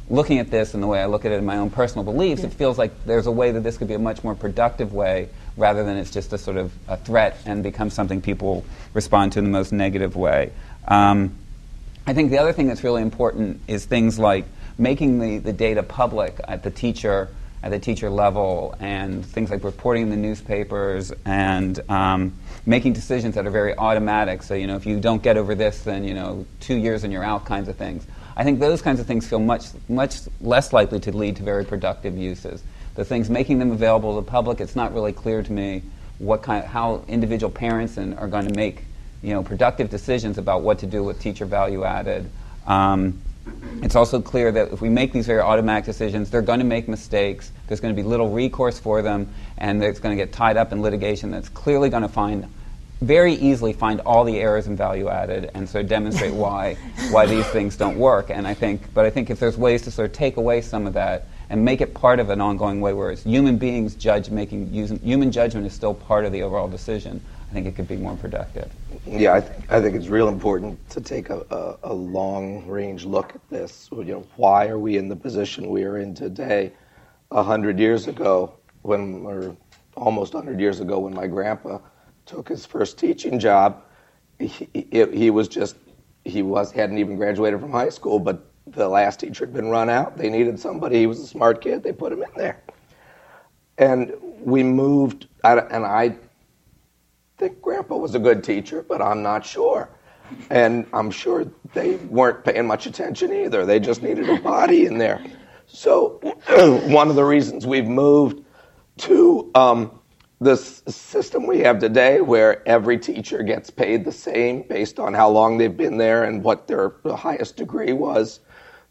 looking 0.10 0.40
at 0.40 0.50
this 0.50 0.74
and 0.74 0.82
the 0.82 0.88
way 0.88 1.02
I 1.02 1.06
look 1.06 1.26
at 1.26 1.32
it 1.32 1.36
in 1.36 1.46
my 1.46 1.58
own 1.58 1.70
personal 1.70 2.04
beliefs, 2.04 2.42
yeah. 2.42 2.48
it 2.48 2.54
feels 2.54 2.78
like 2.78 3.06
there's 3.06 3.28
a 3.28 3.32
way 3.32 3.52
that 3.52 3.62
this 3.62 3.78
could 3.78 3.88
be 3.88 3.94
a 3.94 4.00
much 4.00 4.24
more 4.24 4.36
productive 4.36 4.94
way 4.94 5.30
rather 5.58 5.84
than 5.84 5.98
it's 5.98 6.12
just 6.12 6.32
a 6.34 6.38
sort 6.38 6.58
of 6.58 6.72
a 6.88 6.98
threat 6.98 7.38
and 7.46 7.64
becomes 7.64 7.94
something 7.94 8.22
people 8.22 8.64
respond 8.94 9.34
to 9.34 9.40
in 9.40 9.46
the 9.46 9.52
most 9.52 9.72
negative 9.72 10.16
way. 10.16 10.52
Um, 10.88 11.36
I 12.06 12.14
think 12.14 12.32
the 12.32 12.38
other 12.38 12.54
thing 12.54 12.68
that's 12.68 12.84
really 12.84 13.02
important 13.02 13.60
is 13.68 13.86
things 13.86 14.18
like 14.18 14.46
making 14.78 15.20
the, 15.20 15.40
the 15.40 15.54
data 15.54 15.84
public 15.84 16.40
at 16.48 16.64
the 16.64 16.72
teacher 16.72 17.30
at 17.64 17.72
the 17.72 17.80
teacher 17.80 18.10
level 18.10 18.76
and 18.80 19.26
things 19.26 19.50
like 19.50 19.64
reporting 19.64 20.04
in 20.04 20.10
the 20.10 20.16
newspapers 20.16 21.12
and 21.26 21.80
um, 21.90 22.34
making 22.66 22.94
decisions 22.94 23.36
that 23.36 23.48
are 23.48 23.52
very 23.52 23.76
automatic. 23.76 24.44
So, 24.44 24.54
you 24.54 24.68
know, 24.68 24.76
if 24.76 24.86
you 24.86 25.00
don't 25.00 25.24
get 25.24 25.38
over 25.38 25.56
this, 25.56 25.82
then, 25.82 26.04
you 26.04 26.14
know, 26.14 26.46
two 26.60 26.76
years 26.76 27.04
and 27.04 27.12
you're 27.12 27.24
out 27.24 27.46
kinds 27.46 27.68
of 27.68 27.76
things. 27.76 28.06
I 28.38 28.44
think 28.44 28.60
those 28.60 28.84
kinds 28.84 29.00
of 29.00 29.08
things 29.08 29.28
feel 29.28 29.40
much, 29.40 29.66
much 29.90 30.20
less 30.40 30.72
likely 30.72 31.00
to 31.00 31.12
lead 31.12 31.38
to 31.38 31.44
very 31.44 31.66
productive 31.66 32.16
uses. 32.16 32.62
The 32.94 33.04
things 33.04 33.32
making 33.32 33.58
them 33.58 33.72
available 33.72 34.14
to 34.16 34.24
the 34.24 34.30
public, 34.30 34.62
it's 34.62 34.76
not 34.76 34.94
really 34.94 35.12
clear 35.12 35.42
to 35.42 35.52
me 35.52 35.82
what 36.20 36.44
kind 36.44 36.64
of, 36.64 36.70
how 36.70 37.04
individual 37.08 37.50
parents 37.52 37.98
and, 37.98 38.16
are 38.20 38.28
going 38.28 38.48
to 38.48 38.54
make 38.54 38.84
you 39.24 39.34
know, 39.34 39.42
productive 39.42 39.90
decisions 39.90 40.38
about 40.38 40.62
what 40.62 40.78
to 40.80 40.86
do 40.86 41.04
with 41.04 41.20
teacher 41.20 41.46
value 41.46 41.84
added. 41.84 42.30
Um, 42.68 43.20
it's 43.82 43.96
also 43.96 44.22
clear 44.22 44.52
that 44.52 44.72
if 44.72 44.82
we 44.82 44.90
make 44.90 45.14
these 45.14 45.26
very 45.26 45.42
automatic 45.42 45.86
decisions, 45.86 46.30
they're 46.30 46.44
going 46.44 46.60
to 46.60 46.66
make 46.66 46.88
mistakes. 46.88 47.52
There's 47.68 47.80
going 47.80 47.96
to 47.96 48.00
be 48.00 48.08
little 48.08 48.30
recourse 48.30 48.78
for 48.78 49.02
them, 49.02 49.34
and 49.58 49.84
it's 49.84 50.00
going 50.00 50.16
to 50.16 50.24
get 50.24 50.32
tied 50.32 50.58
up 50.58 50.72
in 50.72 50.84
litigation 50.84 51.32
that's 51.32 51.50
clearly 51.50 51.90
going 51.90 52.04
to 52.04 52.10
find 52.10 52.48
very 53.02 53.34
easily 53.34 53.74
find 53.74 54.00
all 54.02 54.24
the 54.24 54.40
errors 54.40 54.68
in 54.68 54.76
value 54.76 55.10
added 55.10 55.52
and 55.54 55.68
sort 55.70 55.84
of 55.84 55.90
demonstrate 55.90 56.34
why 56.46 56.76
why 57.12 57.26
these 57.26 57.46
things 57.48 57.76
don't 57.76 57.98
work. 57.98 58.30
And 58.30 58.48
I 58.48 58.54
think, 58.54 58.94
but 58.94 59.06
I 59.06 59.10
think 59.10 59.30
if 59.30 59.40
there's 59.40 59.58
ways 59.58 59.82
to 59.84 59.92
sort 59.92 60.10
of 60.10 60.14
take 60.14 60.38
away 60.38 60.62
some 60.62 60.88
of 60.88 60.94
that 60.94 61.28
and 61.50 61.64
make 61.64 61.82
it 61.82 61.94
part 61.94 62.20
of 62.20 62.30
an 62.30 62.42
ongoing 62.42 62.82
way 62.82 62.94
where 62.94 63.12
it's 63.12 63.24
human 63.24 63.58
beings 63.58 63.96
judge 63.96 64.30
making 64.30 64.74
using, 64.74 65.00
human 65.00 65.32
judgment 65.32 65.66
is 65.66 65.74
still 65.74 65.94
part 65.94 66.26
of 66.26 66.32
the 66.32 66.42
overall 66.44 66.68
decision. 66.68 67.22
I 67.50 67.54
think 67.54 67.66
it 67.66 67.76
could 67.76 67.88
be 67.88 67.96
more 67.96 68.18
productive. 68.18 68.70
Yeah, 69.06 69.34
I 69.34 69.42
think 69.42 69.72
I 69.72 69.82
think 69.82 69.96
it's 69.96 70.08
real 70.08 70.28
important 70.28 70.90
to 70.90 71.00
take 71.00 71.30
a, 71.30 71.46
a, 71.50 71.92
a 71.92 71.94
long 71.94 72.68
range 72.68 73.06
look 73.06 73.34
at 73.36 73.50
this. 73.50 73.88
You 73.92 74.04
know, 74.04 74.28
why 74.36 74.68
are 74.68 74.80
we 74.80 74.98
in 74.98 75.08
the 75.08 75.16
position 75.16 75.70
we 75.70 75.84
are 75.84 76.00
in 76.00 76.14
today? 76.14 76.74
A 77.32 77.44
hundred 77.44 77.80
years 77.80 78.08
ago, 78.08 78.54
when 78.82 79.26
or 79.26 79.56
almost 79.96 80.34
hundred 80.34 80.60
years 80.60 80.82
ago, 80.82 81.00
when 81.00 81.14
my 81.14 81.28
grandpa 81.28 81.80
took 82.28 82.50
his 82.50 82.66
first 82.66 82.98
teaching 83.00 83.40
job, 83.40 83.84
he, 84.40 84.68
he, 84.92 85.30
was 85.32 85.48
just 85.48 85.76
he 86.24 86.42
was 86.42 86.72
hadn't 86.72 86.98
even 86.98 87.16
graduated 87.16 87.60
from 87.60 87.72
high 87.72 87.90
school, 87.90 88.20
but 88.20 88.46
the 88.68 88.88
last 88.88 89.20
teacher 89.20 89.46
had 89.46 89.54
been 89.54 89.70
run 89.70 89.90
out. 89.90 90.18
They 90.18 90.30
needed 90.30 90.60
somebody. 90.60 90.98
He 91.00 91.08
was 91.08 91.20
a 91.20 91.28
smart 91.28 91.62
kid. 91.62 91.84
They 91.84 91.94
put 91.94 92.12
him 92.12 92.22
in 92.22 92.30
there, 92.36 92.62
and 93.78 94.14
we 94.42 94.62
moved. 94.64 95.28
And 95.44 95.86
I 95.86 96.18
think 97.38 97.62
Grandpa 97.62 97.96
was 97.96 98.14
a 98.16 98.20
good 98.20 98.44
teacher, 98.44 98.84
but 98.88 99.02
I'm 99.02 99.24
not 99.24 99.46
sure. 99.46 99.90
And 100.50 100.86
I'm 100.92 101.10
sure 101.10 101.46
they 101.74 101.96
weren't 101.96 102.44
paying 102.44 102.68
much 102.68 102.86
attention 102.86 103.32
either. 103.32 103.66
They 103.66 103.80
just 103.80 104.04
needed 104.04 104.30
a 104.30 104.42
body 104.42 104.86
in 104.86 104.98
there. 104.98 105.24
So, 105.68 106.20
one 106.88 107.10
of 107.10 107.16
the 107.16 107.24
reasons 107.24 107.66
we've 107.66 107.88
moved 107.88 108.44
to 108.98 109.50
um, 109.56 109.97
this 110.40 110.84
system 110.88 111.48
we 111.48 111.60
have 111.60 111.80
today, 111.80 112.22
where 112.22 112.68
every 112.68 112.98
teacher 112.98 113.42
gets 113.44 113.70
paid 113.70 114.06
the 114.06 114.12
same 114.12 114.64
based 114.64 115.00
on 115.00 115.14
how 115.14 115.30
long 115.30 115.58
they've 115.58 115.76
been 115.76 115.98
there 115.98 116.26
and 116.26 116.44
what 116.44 116.68
their 116.68 116.94
highest 117.06 117.56
degree 117.58 117.94
was, 117.94 118.40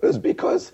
is 0.02 0.18
because 0.18 0.72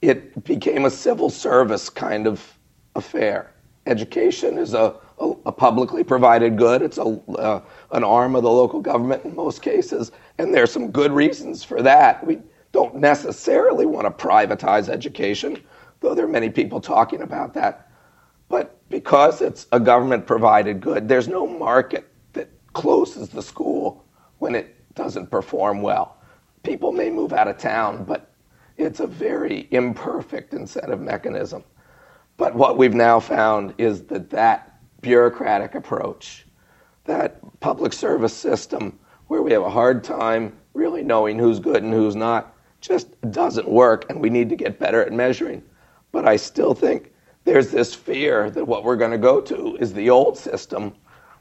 it 0.00 0.42
became 0.44 0.84
a 0.84 0.90
civil 0.90 1.28
service 1.28 1.90
kind 1.90 2.26
of 2.26 2.58
affair. 2.94 3.52
Education 3.86 4.58
is 4.58 4.74
a 4.74 4.96
a, 5.18 5.32
a 5.46 5.52
publicly 5.52 6.04
provided 6.04 6.56
good. 6.56 6.82
It's 6.82 6.98
a, 6.98 7.20
uh, 7.38 7.62
an 7.92 8.04
arm 8.04 8.36
of 8.36 8.42
the 8.42 8.50
local 8.50 8.80
government 8.80 9.24
in 9.24 9.34
most 9.34 9.62
cases, 9.62 10.12
and 10.38 10.54
there's 10.54 10.72
some 10.72 10.90
good 10.90 11.12
reasons 11.12 11.64
for 11.64 11.82
that. 11.82 12.24
We 12.26 12.40
don't 12.72 12.96
necessarily 12.96 13.86
want 13.86 14.06
to 14.06 14.26
privatize 14.26 14.88
education, 14.88 15.62
though 16.00 16.14
there 16.14 16.24
are 16.24 16.28
many 16.28 16.50
people 16.50 16.80
talking 16.80 17.22
about 17.22 17.54
that. 17.54 17.85
But 18.48 18.78
because 18.88 19.40
it's 19.40 19.66
a 19.72 19.80
government 19.80 20.26
provided 20.26 20.80
good, 20.80 21.08
there's 21.08 21.28
no 21.28 21.46
market 21.46 22.08
that 22.32 22.48
closes 22.72 23.28
the 23.28 23.42
school 23.42 24.04
when 24.38 24.54
it 24.54 24.74
doesn't 24.94 25.30
perform 25.30 25.82
well. 25.82 26.18
People 26.62 26.92
may 26.92 27.10
move 27.10 27.32
out 27.32 27.48
of 27.48 27.58
town, 27.58 28.04
but 28.04 28.30
it's 28.76 29.00
a 29.00 29.06
very 29.06 29.68
imperfect 29.70 30.54
incentive 30.54 31.00
mechanism. 31.00 31.64
But 32.36 32.54
what 32.54 32.76
we've 32.76 32.94
now 32.94 33.18
found 33.20 33.74
is 33.78 34.04
that 34.04 34.30
that 34.30 34.78
bureaucratic 35.00 35.74
approach, 35.74 36.46
that 37.04 37.40
public 37.60 37.92
service 37.92 38.34
system 38.34 38.98
where 39.28 39.42
we 39.42 39.52
have 39.52 39.62
a 39.62 39.70
hard 39.70 40.04
time 40.04 40.56
really 40.74 41.02
knowing 41.02 41.38
who's 41.38 41.58
good 41.58 41.82
and 41.82 41.92
who's 41.92 42.14
not, 42.16 42.54
just 42.80 43.18
doesn't 43.30 43.68
work, 43.68 44.08
and 44.10 44.20
we 44.20 44.30
need 44.30 44.48
to 44.50 44.56
get 44.56 44.78
better 44.78 45.02
at 45.02 45.12
measuring. 45.12 45.62
But 46.12 46.28
I 46.28 46.36
still 46.36 46.74
think 46.74 47.12
there's 47.46 47.70
this 47.70 47.94
fear 47.94 48.50
that 48.50 48.66
what 48.66 48.84
we're 48.84 48.96
going 48.96 49.12
to 49.12 49.18
go 49.18 49.40
to 49.40 49.76
is 49.76 49.94
the 49.94 50.10
old 50.10 50.36
system 50.36 50.92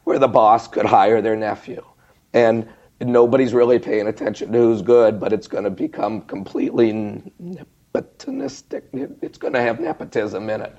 where 0.03 0.19
the 0.19 0.27
boss 0.27 0.67
could 0.67 0.85
hire 0.85 1.19
their 1.19 1.35
nephew. 1.35 1.83
And 2.31 2.69
nobody's 3.01 3.53
really 3.55 3.79
paying 3.79 4.07
attention 4.07 4.51
to 4.51 4.57
who's 4.57 4.83
good, 4.83 5.19
but 5.19 5.33
it's 5.33 5.47
going 5.47 5.63
to 5.63 5.71
become 5.71 6.21
completely 6.21 6.93
nepotistic. 7.41 8.83
It's 9.23 9.39
going 9.39 9.53
to 9.53 9.61
have 9.61 9.79
nepotism 9.79 10.49
in 10.51 10.61
it. 10.61 10.77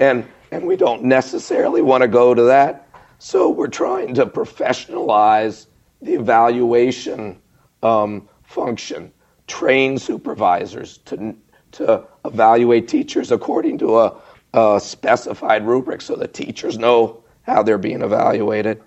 And, 0.00 0.26
and 0.50 0.66
we 0.66 0.74
don't 0.74 1.04
necessarily 1.04 1.80
want 1.80 2.02
to 2.02 2.08
go 2.08 2.34
to 2.34 2.42
that. 2.42 2.88
So 3.18 3.48
we're 3.50 3.68
trying 3.68 4.14
to 4.14 4.26
professionalize 4.26 5.66
the 6.02 6.14
evaluation 6.14 7.40
um, 7.84 8.28
function, 8.42 9.12
train 9.46 9.98
supervisors 9.98 10.98
to, 10.98 11.36
to 11.72 12.04
evaluate 12.24 12.88
teachers 12.88 13.30
according 13.30 13.78
to 13.78 13.98
a, 14.00 14.20
a 14.54 14.80
specified 14.80 15.66
rubric 15.66 16.00
so 16.00 16.14
the 16.14 16.28
teachers 16.28 16.78
know 16.78 17.22
how 17.42 17.62
they're 17.62 17.76
being 17.76 18.02
evaluated. 18.02 18.80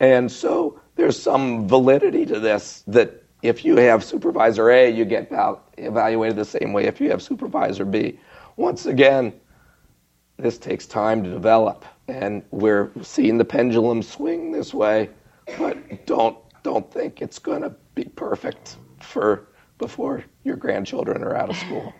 And 0.00 0.30
so 0.30 0.78
there's 0.96 1.20
some 1.20 1.66
validity 1.66 2.26
to 2.26 2.38
this 2.38 2.84
that 2.86 3.22
if 3.42 3.64
you 3.64 3.76
have 3.76 4.04
supervisor 4.04 4.70
A, 4.70 4.90
you 4.90 5.04
get 5.04 5.30
evaluated 5.78 6.36
the 6.36 6.44
same 6.44 6.72
way 6.72 6.84
if 6.84 7.00
you 7.00 7.10
have 7.10 7.22
supervisor 7.22 7.84
B. 7.84 8.18
Once 8.56 8.86
again, 8.86 9.32
this 10.36 10.58
takes 10.58 10.86
time 10.86 11.24
to 11.24 11.30
develop, 11.30 11.84
and 12.08 12.42
we're 12.50 12.90
seeing 13.02 13.38
the 13.38 13.44
pendulum 13.44 14.02
swing 14.02 14.52
this 14.52 14.74
way. 14.74 15.10
But 15.58 16.06
don't 16.06 16.36
don't 16.62 16.90
think 16.90 17.20
it's 17.22 17.38
going 17.38 17.62
to 17.62 17.74
be 17.94 18.04
perfect 18.04 18.76
for 19.00 19.48
before 19.84 20.24
your 20.44 20.56
grandchildren 20.56 21.22
are 21.22 21.36
out 21.36 21.50
of 21.50 21.56
school. 21.56 21.92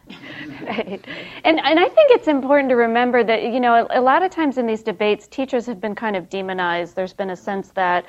right. 0.62 1.04
And 1.44 1.60
and 1.60 1.78
I 1.78 1.88
think 1.96 2.12
it's 2.12 2.28
important 2.28 2.70
to 2.70 2.76
remember 2.76 3.22
that 3.22 3.42
you 3.42 3.60
know 3.60 3.74
a, 3.74 4.00
a 4.00 4.02
lot 4.10 4.22
of 4.22 4.30
times 4.30 4.56
in 4.56 4.66
these 4.66 4.82
debates 4.82 5.26
teachers 5.28 5.66
have 5.66 5.82
been 5.82 5.94
kind 5.94 6.16
of 6.16 6.30
demonized. 6.30 6.96
There's 6.96 7.12
been 7.12 7.28
a 7.28 7.36
sense 7.36 7.68
that 7.74 8.06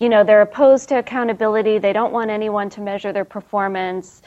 you 0.00 0.08
know 0.08 0.24
they're 0.24 0.42
opposed 0.42 0.88
to 0.88 0.98
accountability. 0.98 1.78
They 1.78 1.92
don't 1.92 2.12
want 2.12 2.30
anyone 2.30 2.68
to 2.70 2.80
measure 2.80 3.12
their 3.12 3.24
performance. 3.24 4.22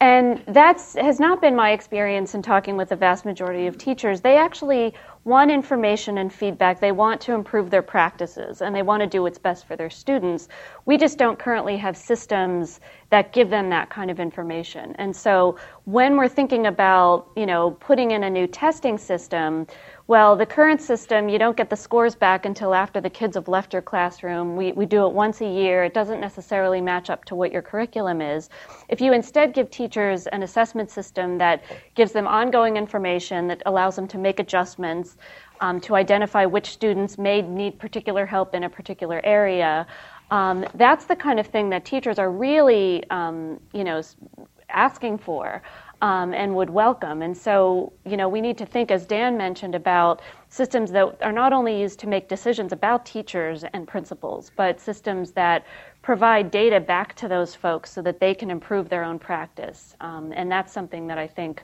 And 0.00 0.42
that 0.46 0.76
has 1.00 1.18
not 1.18 1.40
been 1.40 1.56
my 1.56 1.70
experience 1.70 2.34
in 2.34 2.42
talking 2.42 2.76
with 2.76 2.90
the 2.90 2.96
vast 2.96 3.24
majority 3.24 3.66
of 3.66 3.78
teachers. 3.78 4.20
They 4.20 4.36
actually 4.36 4.92
want 5.24 5.50
information 5.50 6.18
and 6.18 6.32
feedback. 6.32 6.80
They 6.80 6.92
want 6.92 7.20
to 7.22 7.32
improve 7.32 7.70
their 7.70 7.82
practices 7.82 8.60
and 8.60 8.74
they 8.74 8.82
want 8.82 9.00
to 9.00 9.06
do 9.06 9.22
what's 9.22 9.38
best 9.38 9.66
for 9.66 9.74
their 9.74 9.90
students. 9.90 10.48
We 10.84 10.98
just 10.98 11.16
don't 11.16 11.38
currently 11.38 11.76
have 11.78 11.96
systems 11.96 12.80
that 13.10 13.32
give 13.32 13.48
them 13.48 13.70
that 13.70 13.88
kind 13.90 14.10
of 14.10 14.20
information. 14.20 14.94
And 14.96 15.16
so 15.16 15.58
when 15.84 16.16
we're 16.16 16.28
thinking 16.28 16.66
about, 16.66 17.30
you 17.36 17.46
know, 17.46 17.70
putting 17.70 18.10
in 18.10 18.24
a 18.24 18.30
new 18.30 18.46
testing 18.46 18.98
system, 18.98 19.66
well, 20.06 20.36
the 20.36 20.44
current 20.44 20.82
system, 20.82 21.30
you 21.30 21.38
don't 21.38 21.56
get 21.56 21.70
the 21.70 21.76
scores 21.76 22.14
back 22.14 22.44
until 22.44 22.74
after 22.74 23.00
the 23.00 23.08
kids 23.08 23.36
have 23.36 23.48
left 23.48 23.72
your 23.72 23.80
classroom. 23.80 24.54
We, 24.54 24.72
we 24.72 24.84
do 24.84 25.06
it 25.06 25.14
once 25.14 25.40
a 25.40 25.48
year. 25.48 25.82
It 25.82 25.94
doesn't 25.94 26.20
necessarily 26.20 26.82
match 26.82 27.08
up 27.08 27.24
to 27.26 27.34
what 27.34 27.50
your 27.50 27.62
curriculum 27.62 28.20
is. 28.20 28.50
If 28.90 29.00
you 29.00 29.14
instead 29.14 29.54
give 29.54 29.70
teachers 29.70 30.26
an 30.26 30.42
assessment 30.42 30.90
system 30.90 31.38
that 31.38 31.62
gives 31.94 32.12
them 32.12 32.26
ongoing 32.26 32.76
information, 32.76 33.48
that 33.48 33.62
allows 33.64 33.96
them 33.96 34.06
to 34.08 34.18
make 34.18 34.40
adjustments, 34.40 35.16
um, 35.62 35.80
to 35.80 35.94
identify 35.94 36.44
which 36.44 36.70
students 36.70 37.16
may 37.16 37.40
need 37.40 37.78
particular 37.78 38.26
help 38.26 38.54
in 38.54 38.64
a 38.64 38.68
particular 38.68 39.22
area, 39.24 39.86
um, 40.30 40.66
that's 40.74 41.06
the 41.06 41.16
kind 41.16 41.40
of 41.40 41.46
thing 41.46 41.70
that 41.70 41.86
teachers 41.86 42.18
are 42.18 42.30
really, 42.30 43.08
um, 43.08 43.58
you 43.72 43.84
know, 43.84 44.02
asking 44.68 45.16
for 45.16 45.62
um, 46.04 46.34
and 46.34 46.54
would 46.54 46.68
welcome. 46.68 47.22
And 47.22 47.34
so, 47.34 47.90
you 48.04 48.18
know, 48.18 48.28
we 48.28 48.42
need 48.42 48.58
to 48.58 48.66
think, 48.66 48.90
as 48.90 49.06
Dan 49.06 49.38
mentioned, 49.38 49.74
about 49.74 50.20
systems 50.50 50.90
that 50.90 51.16
are 51.22 51.32
not 51.32 51.54
only 51.54 51.80
used 51.80 51.98
to 52.00 52.06
make 52.06 52.28
decisions 52.28 52.72
about 52.72 53.06
teachers 53.06 53.64
and 53.72 53.88
principals, 53.88 54.52
but 54.54 54.78
systems 54.78 55.32
that 55.32 55.64
provide 56.02 56.50
data 56.50 56.78
back 56.78 57.14
to 57.14 57.26
those 57.26 57.54
folks 57.54 57.90
so 57.90 58.02
that 58.02 58.20
they 58.20 58.34
can 58.34 58.50
improve 58.50 58.90
their 58.90 59.02
own 59.02 59.18
practice. 59.18 59.96
Um, 60.02 60.30
and 60.36 60.52
that's 60.52 60.74
something 60.74 61.06
that 61.06 61.16
I 61.16 61.26
think. 61.26 61.62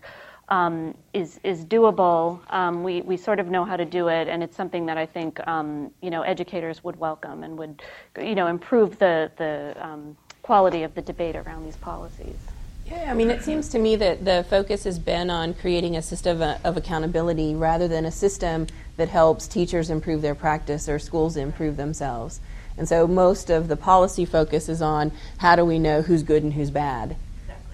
Um, 0.49 0.97
is 1.13 1.39
is 1.45 1.65
doable. 1.65 2.41
Um, 2.53 2.83
we 2.83 3.03
we 3.03 3.17
sort 3.17 3.39
of 3.39 3.47
know 3.47 3.65
how 3.65 3.77
to 3.77 3.85
do 3.85 4.09
it, 4.09 4.27
and 4.27 4.43
it's 4.43 4.57
something 4.57 4.85
that 4.87 4.99
I 4.99 5.07
think 5.07 5.39
um, 5.47 5.93
you 6.03 6.11
know 6.11 6.23
educators 6.23 6.83
would 6.83 6.97
welcome 6.97 7.45
and 7.45 7.57
would 7.57 7.83
you 8.19 8.35
know 8.35 8.49
improve 8.49 8.99
the 8.99 9.31
the 9.37 9.77
um, 9.79 10.17
quality 10.43 10.83
of 10.83 10.93
the 10.97 11.03
debate 11.03 11.37
around 11.37 11.63
these 11.63 11.77
policies. 11.77 12.50
Yeah, 12.91 13.09
I 13.09 13.15
mean, 13.15 13.31
it 13.31 13.45
seems 13.45 13.69
to 13.69 13.79
me 13.79 13.95
that 13.97 14.25
the 14.25 14.45
focus 14.51 14.83
has 14.83 14.99
been 14.99 15.31
on 15.31 15.55
creating 15.55 15.97
a 15.97 16.03
system 16.03 16.43
of, 16.43 16.65
of, 16.65 16.77
accountability 16.77 17.55
rather 17.55 17.87
than 17.87 18.05
a 18.05 18.11
system 18.11 18.67
that 18.97 19.09
helps 19.09 19.47
teachers 19.47 19.91
improve 19.91 20.23
their 20.23 20.35
practice 20.35 20.89
or 20.89 20.99
schools 20.99 21.37
improve 21.37 21.77
themselves. 21.77 22.41
And 22.77 22.89
so 22.89 23.07
most 23.07 23.49
of 23.49 23.69
the 23.69 23.77
policy 23.77 24.25
focus 24.25 24.69
is 24.69 24.83
on 24.83 25.13
how 25.39 25.55
do 25.55 25.65
we 25.65 25.79
know 25.79 26.03
who's 26.03 26.25
good 26.25 26.43
and 26.43 26.53
who's 26.53 26.71
bad. 26.71 27.15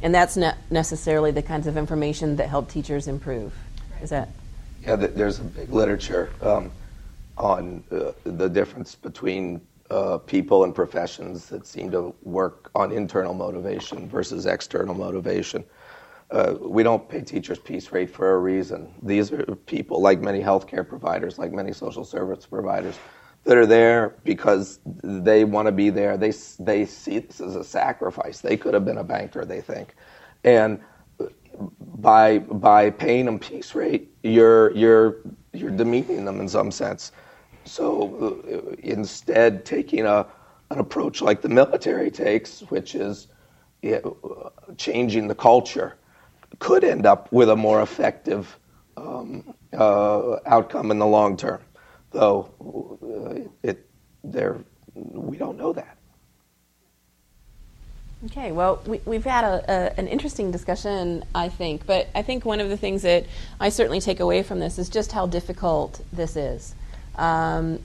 And 0.03 0.15
that's 0.15 0.37
not 0.37 0.59
necessarily 0.71 1.31
the 1.31 1.43
kinds 1.43 1.67
of 1.67 1.79
information 1.79 2.37
that 2.37 2.51
help 2.51 2.69
teachers 2.69 3.09
improve. 3.09 3.55
Is 4.03 4.11
that? 4.11 4.29
Yeah, 4.83 4.97
there's 4.97 5.39
a 5.39 5.45
big 5.45 5.71
literature 5.71 6.31
um, 6.43 6.71
on 7.39 7.83
uh, 7.91 8.13
the 8.25 8.49
difference 8.49 8.95
between 8.95 9.63
uh, 9.91 10.19
people 10.19 10.65
and 10.65 10.75
professions 10.75 11.47
that 11.49 11.67
seem 11.67 11.91
to 11.91 12.15
work 12.23 12.71
on 12.75 12.93
internal 12.93 13.35
motivation 13.35 14.09
versus 14.09 14.47
external 14.47 14.95
motivation. 14.95 15.65
Uh, 16.31 16.55
we 16.61 16.83
don't 16.83 17.09
pay 17.09 17.21
teachers 17.21 17.59
piece 17.59 17.93
rate 17.93 18.11
for 18.11 18.35
a 18.35 18.39
reason. 18.39 18.93
These 19.03 19.31
are 19.33 19.45
people, 19.67 20.01
like 20.01 20.21
many 20.21 20.41
healthcare 20.41 20.87
providers, 20.87 21.39
like 21.39 21.53
many 21.53 21.73
social 21.73 22.05
service 22.05 22.47
providers, 22.47 22.99
that 23.45 23.57
are 23.57 23.67
there 23.67 24.17
because 24.25 24.81
they 24.85 25.45
want 25.45 25.67
to 25.67 25.73
be 25.73 25.89
there. 25.89 26.17
They, 26.17 26.33
they 26.59 26.85
see 26.85 27.21
this 27.21 27.41
as 27.41 27.55
a 27.55 27.63
sacrifice. 27.63 28.41
They 28.41 28.57
could 28.57 28.75
have 28.75 28.85
been 28.85 28.99
a 28.99 29.05
banker, 29.05 29.45
they 29.45 29.61
think. 29.61 29.95
And 30.43 30.81
by, 31.81 32.39
by 32.39 32.91
paying 32.91 33.27
them 33.27 33.39
piece 33.39 33.75
rate, 33.77 34.11
you're, 34.25 34.73
you're, 34.73 35.19
you're 35.53 35.71
demeaning 35.71 36.25
them 36.25 36.41
in 36.41 36.49
some 36.49 36.73
sense. 36.73 37.13
So 37.67 38.43
uh, 38.49 38.75
instead, 38.79 39.65
taking 39.65 40.07
a, 40.07 40.27
an 40.71 40.79
approach 40.79 41.21
like 41.21 41.43
the 41.43 41.49
military 41.49 42.11
takes, 42.11 42.61
which 42.61 42.95
is 42.95 43.27
uh, 43.85 44.01
changing 44.77 45.29
the 45.29 45.35
culture, 45.35 45.97
could 46.59 46.85
end 46.85 47.07
up 47.07 47.31
with 47.33 47.51
a 47.51 47.57
more 47.57 47.83
effective 47.83 48.57
um, 48.97 49.55
uh, 49.73 50.37
outcome 50.47 50.91
in 50.91 50.99
the 50.99 51.07
long 51.07 51.37
term. 51.37 51.61
Though 52.13 52.49
uh, 53.03 53.49
it, 53.63 53.89
there, 54.23 54.59
we 54.95 55.37
don't 55.37 55.59
know 55.59 55.73
that. 55.73 55.97
Okay, 58.25 58.51
well, 58.51 58.83
we, 58.87 59.17
have 59.17 59.25
had 59.25 59.45
a, 59.45 59.65
a, 59.71 60.01
an 60.01 60.09
interesting 60.09 60.51
discussion, 60.51 61.23
I 61.35 61.51
think, 61.51 61.85
but 61.85 62.09
I 62.15 62.23
think 62.23 62.47
one 62.47 62.61
of 62.61 62.71
the 62.71 62.77
things 62.77 63.03
that 63.03 63.27
I 63.61 63.69
certainly 63.69 64.01
take 64.01 64.21
away 64.21 64.43
from 64.43 64.59
this 64.59 64.79
is 64.79 64.89
just 64.89 65.13
how 65.13 65.27
difficult 65.27 66.01
this 66.13 66.35
is 66.35 66.75
um, 67.17 67.81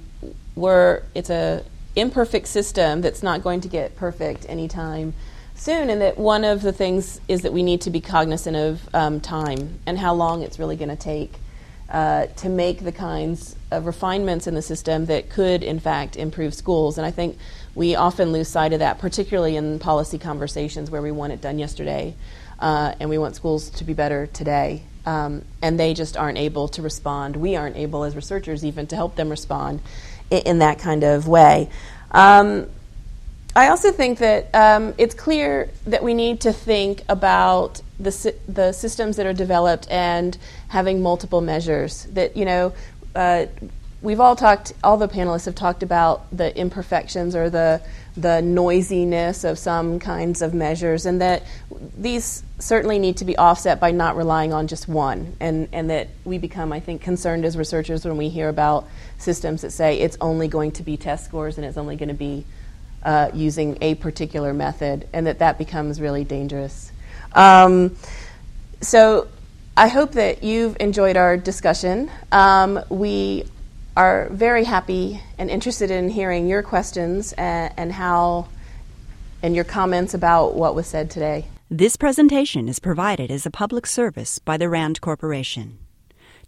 we're, 0.56 1.04
it's 1.16 1.30
a 1.30 1.64
imperfect 1.96 2.48
system 2.48 3.02
that's 3.02 3.22
not 3.22 3.44
going 3.44 3.62
to 3.62 3.68
get 3.68 3.96
perfect 3.96 4.46
anytime 4.48 5.14
soon, 5.56 5.90
and 5.90 6.02
that 6.02 6.18
one 6.18 6.44
of 6.44 6.62
the 6.62 6.72
things 6.72 7.20
is 7.28 7.42
that 7.42 7.54
we 7.54 7.64
need 7.64 7.82
to 7.82 7.90
be 7.90 8.02
cognizant 8.02 8.56
of 8.56 8.96
um, 8.96 9.20
time 9.20 9.80
and 9.86 9.98
how 9.98 10.14
long 10.14 10.42
it's 10.42 10.58
really 10.58 10.76
going 10.76 10.90
to 10.90 10.96
take 10.96 11.34
uh, 11.90 12.26
to 12.28 12.48
make 12.48 12.84
the 12.84 12.92
kinds 12.92 13.56
of 13.70 13.86
refinements 13.86 14.48
in 14.48 14.56
the 14.56 14.62
system 14.62 15.06
that 15.08 15.30
could, 15.30 15.62
in 15.62 15.80
fact, 15.80 16.16
improve 16.16 16.54
schools. 16.54 16.98
And 16.98 17.06
I 17.06 17.12
think 17.12 17.38
we 17.76 17.96
often 17.96 18.32
lose 18.32 18.48
sight 18.48 18.72
of 18.72 18.80
that, 18.80 19.00
particularly 19.00 19.58
in 19.58 19.78
policy 19.78 20.18
conversations 20.18 20.90
where 20.90 21.02
we 21.02 21.12
want 21.12 21.34
it 21.34 21.42
done 21.42 21.60
yesterday 21.60 22.16
uh, 22.60 22.96
and 23.00 23.10
we 23.10 23.18
want 23.18 23.36
schools 23.36 23.70
to 23.72 23.84
be 23.84 23.94
better 23.94 24.28
today 24.28 24.84
um, 25.06 25.44
and 25.62 25.80
they 25.80 25.94
just 25.94 26.18
aren't 26.18 26.38
able 26.38 26.68
to 26.70 26.82
respond. 26.82 27.36
We 27.36 27.56
aren't 27.56 27.78
able, 27.78 28.04
as 28.04 28.16
researchers, 28.16 28.64
even 28.64 28.88
to 28.88 28.96
help 28.96 29.16
them 29.16 29.30
respond 29.30 29.82
in, 30.30 30.40
in 30.40 30.60
that 30.60 30.80
kind 30.80 31.04
of 31.04 31.28
way. 31.28 31.70
Um, 32.12 32.68
I 33.56 33.68
also 33.68 33.92
think 33.92 34.20
that 34.20 34.54
um, 34.56 34.94
it's 34.98 35.14
clear 35.14 35.70
that 35.86 36.04
we 36.04 36.14
need 36.14 36.42
to 36.42 36.54
think 36.54 37.04
about 37.10 37.82
the, 38.00 38.34
the 38.48 38.72
systems 38.72 39.18
that 39.18 39.26
are 39.26 39.34
developed 39.34 39.88
and 39.92 40.38
having 40.70 41.02
multiple 41.02 41.42
measures. 41.42 42.06
That, 42.06 42.38
you 42.38 42.46
know, 42.46 42.74
uh, 43.14 43.48
we've 44.02 44.22
all 44.22 44.36
talked, 44.36 44.74
all 44.84 44.98
the 44.98 45.10
panelists 45.10 45.46
have 45.46 45.56
talked 45.56 45.84
about 45.84 46.36
the 46.36 46.58
imperfections 46.58 47.36
or 47.36 47.50
the 47.50 47.82
the 48.18 48.42
noisiness 48.42 49.44
of 49.44 49.58
some 49.58 50.00
kinds 50.00 50.42
of 50.42 50.54
measures, 50.54 51.06
and 51.06 51.22
that 51.22 51.44
these 51.98 52.44
certainly 52.60 53.00
need 53.00 53.18
to 53.18 53.26
be 53.26 53.38
offset 53.38 53.80
by 53.80 53.92
not 53.92 54.18
relying 54.18 54.54
on 54.54 54.68
just 54.68 54.88
one, 54.88 55.36
and, 55.40 55.70
and 55.72 55.90
that 55.90 56.10
we 56.26 56.38
become, 56.38 56.74
I 56.74 56.80
think, 56.80 57.02
concerned 57.02 57.46
as 57.46 57.58
researchers 57.58 58.04
when 58.04 58.18
we 58.18 58.30
hear 58.30 58.50
about 58.50 58.88
systems 59.18 59.62
that 59.62 59.72
say 59.72 60.00
it's 60.00 60.18
only 60.20 60.48
going 60.48 60.72
to 60.74 60.84
be 60.84 60.98
test 60.98 61.26
scores 61.26 61.58
and 61.58 61.66
it's 61.66 61.78
only 61.78 61.96
going 61.96 62.10
to 62.10 62.16
be 62.16 62.46
uh, 63.04 63.32
using 63.34 63.78
a 63.82 63.96
particular 63.96 64.54
method, 64.54 65.08
and 65.14 65.28
that 65.28 65.40
that 65.40 65.58
becomes 65.58 66.02
really 66.02 66.24
dangerous. 66.24 66.92
Um, 67.34 67.96
so 68.82 69.28
I 69.78 69.88
hope 69.88 70.12
that 70.14 70.44
you've 70.44 70.76
enjoyed 70.80 71.16
our 71.16 71.38
discussion. 71.38 72.12
Um, 72.32 72.84
we 72.90 73.46
are 73.96 74.30
very 74.30 74.64
happy 74.64 75.22
and 75.38 75.50
interested 75.50 75.92
in 75.92 76.10
hearing 76.10 76.48
your 76.48 76.64
questions 76.64 77.34
and, 77.34 77.74
and 77.78 77.92
how 77.92 78.48
and 79.44 79.54
your 79.56 79.66
comments 79.66 80.14
about 80.14 80.56
what 80.56 80.76
was 80.76 80.86
said 80.88 81.10
today. 81.10 81.46
This 81.70 81.98
presentation 81.98 82.70
is 82.70 82.80
provided 82.80 83.32
as 83.32 83.46
a 83.46 83.52
public 83.52 83.88
service 83.88 84.40
by 84.40 84.58
the 84.58 84.70
RAND 84.70 85.02
Corporation. 85.02 85.80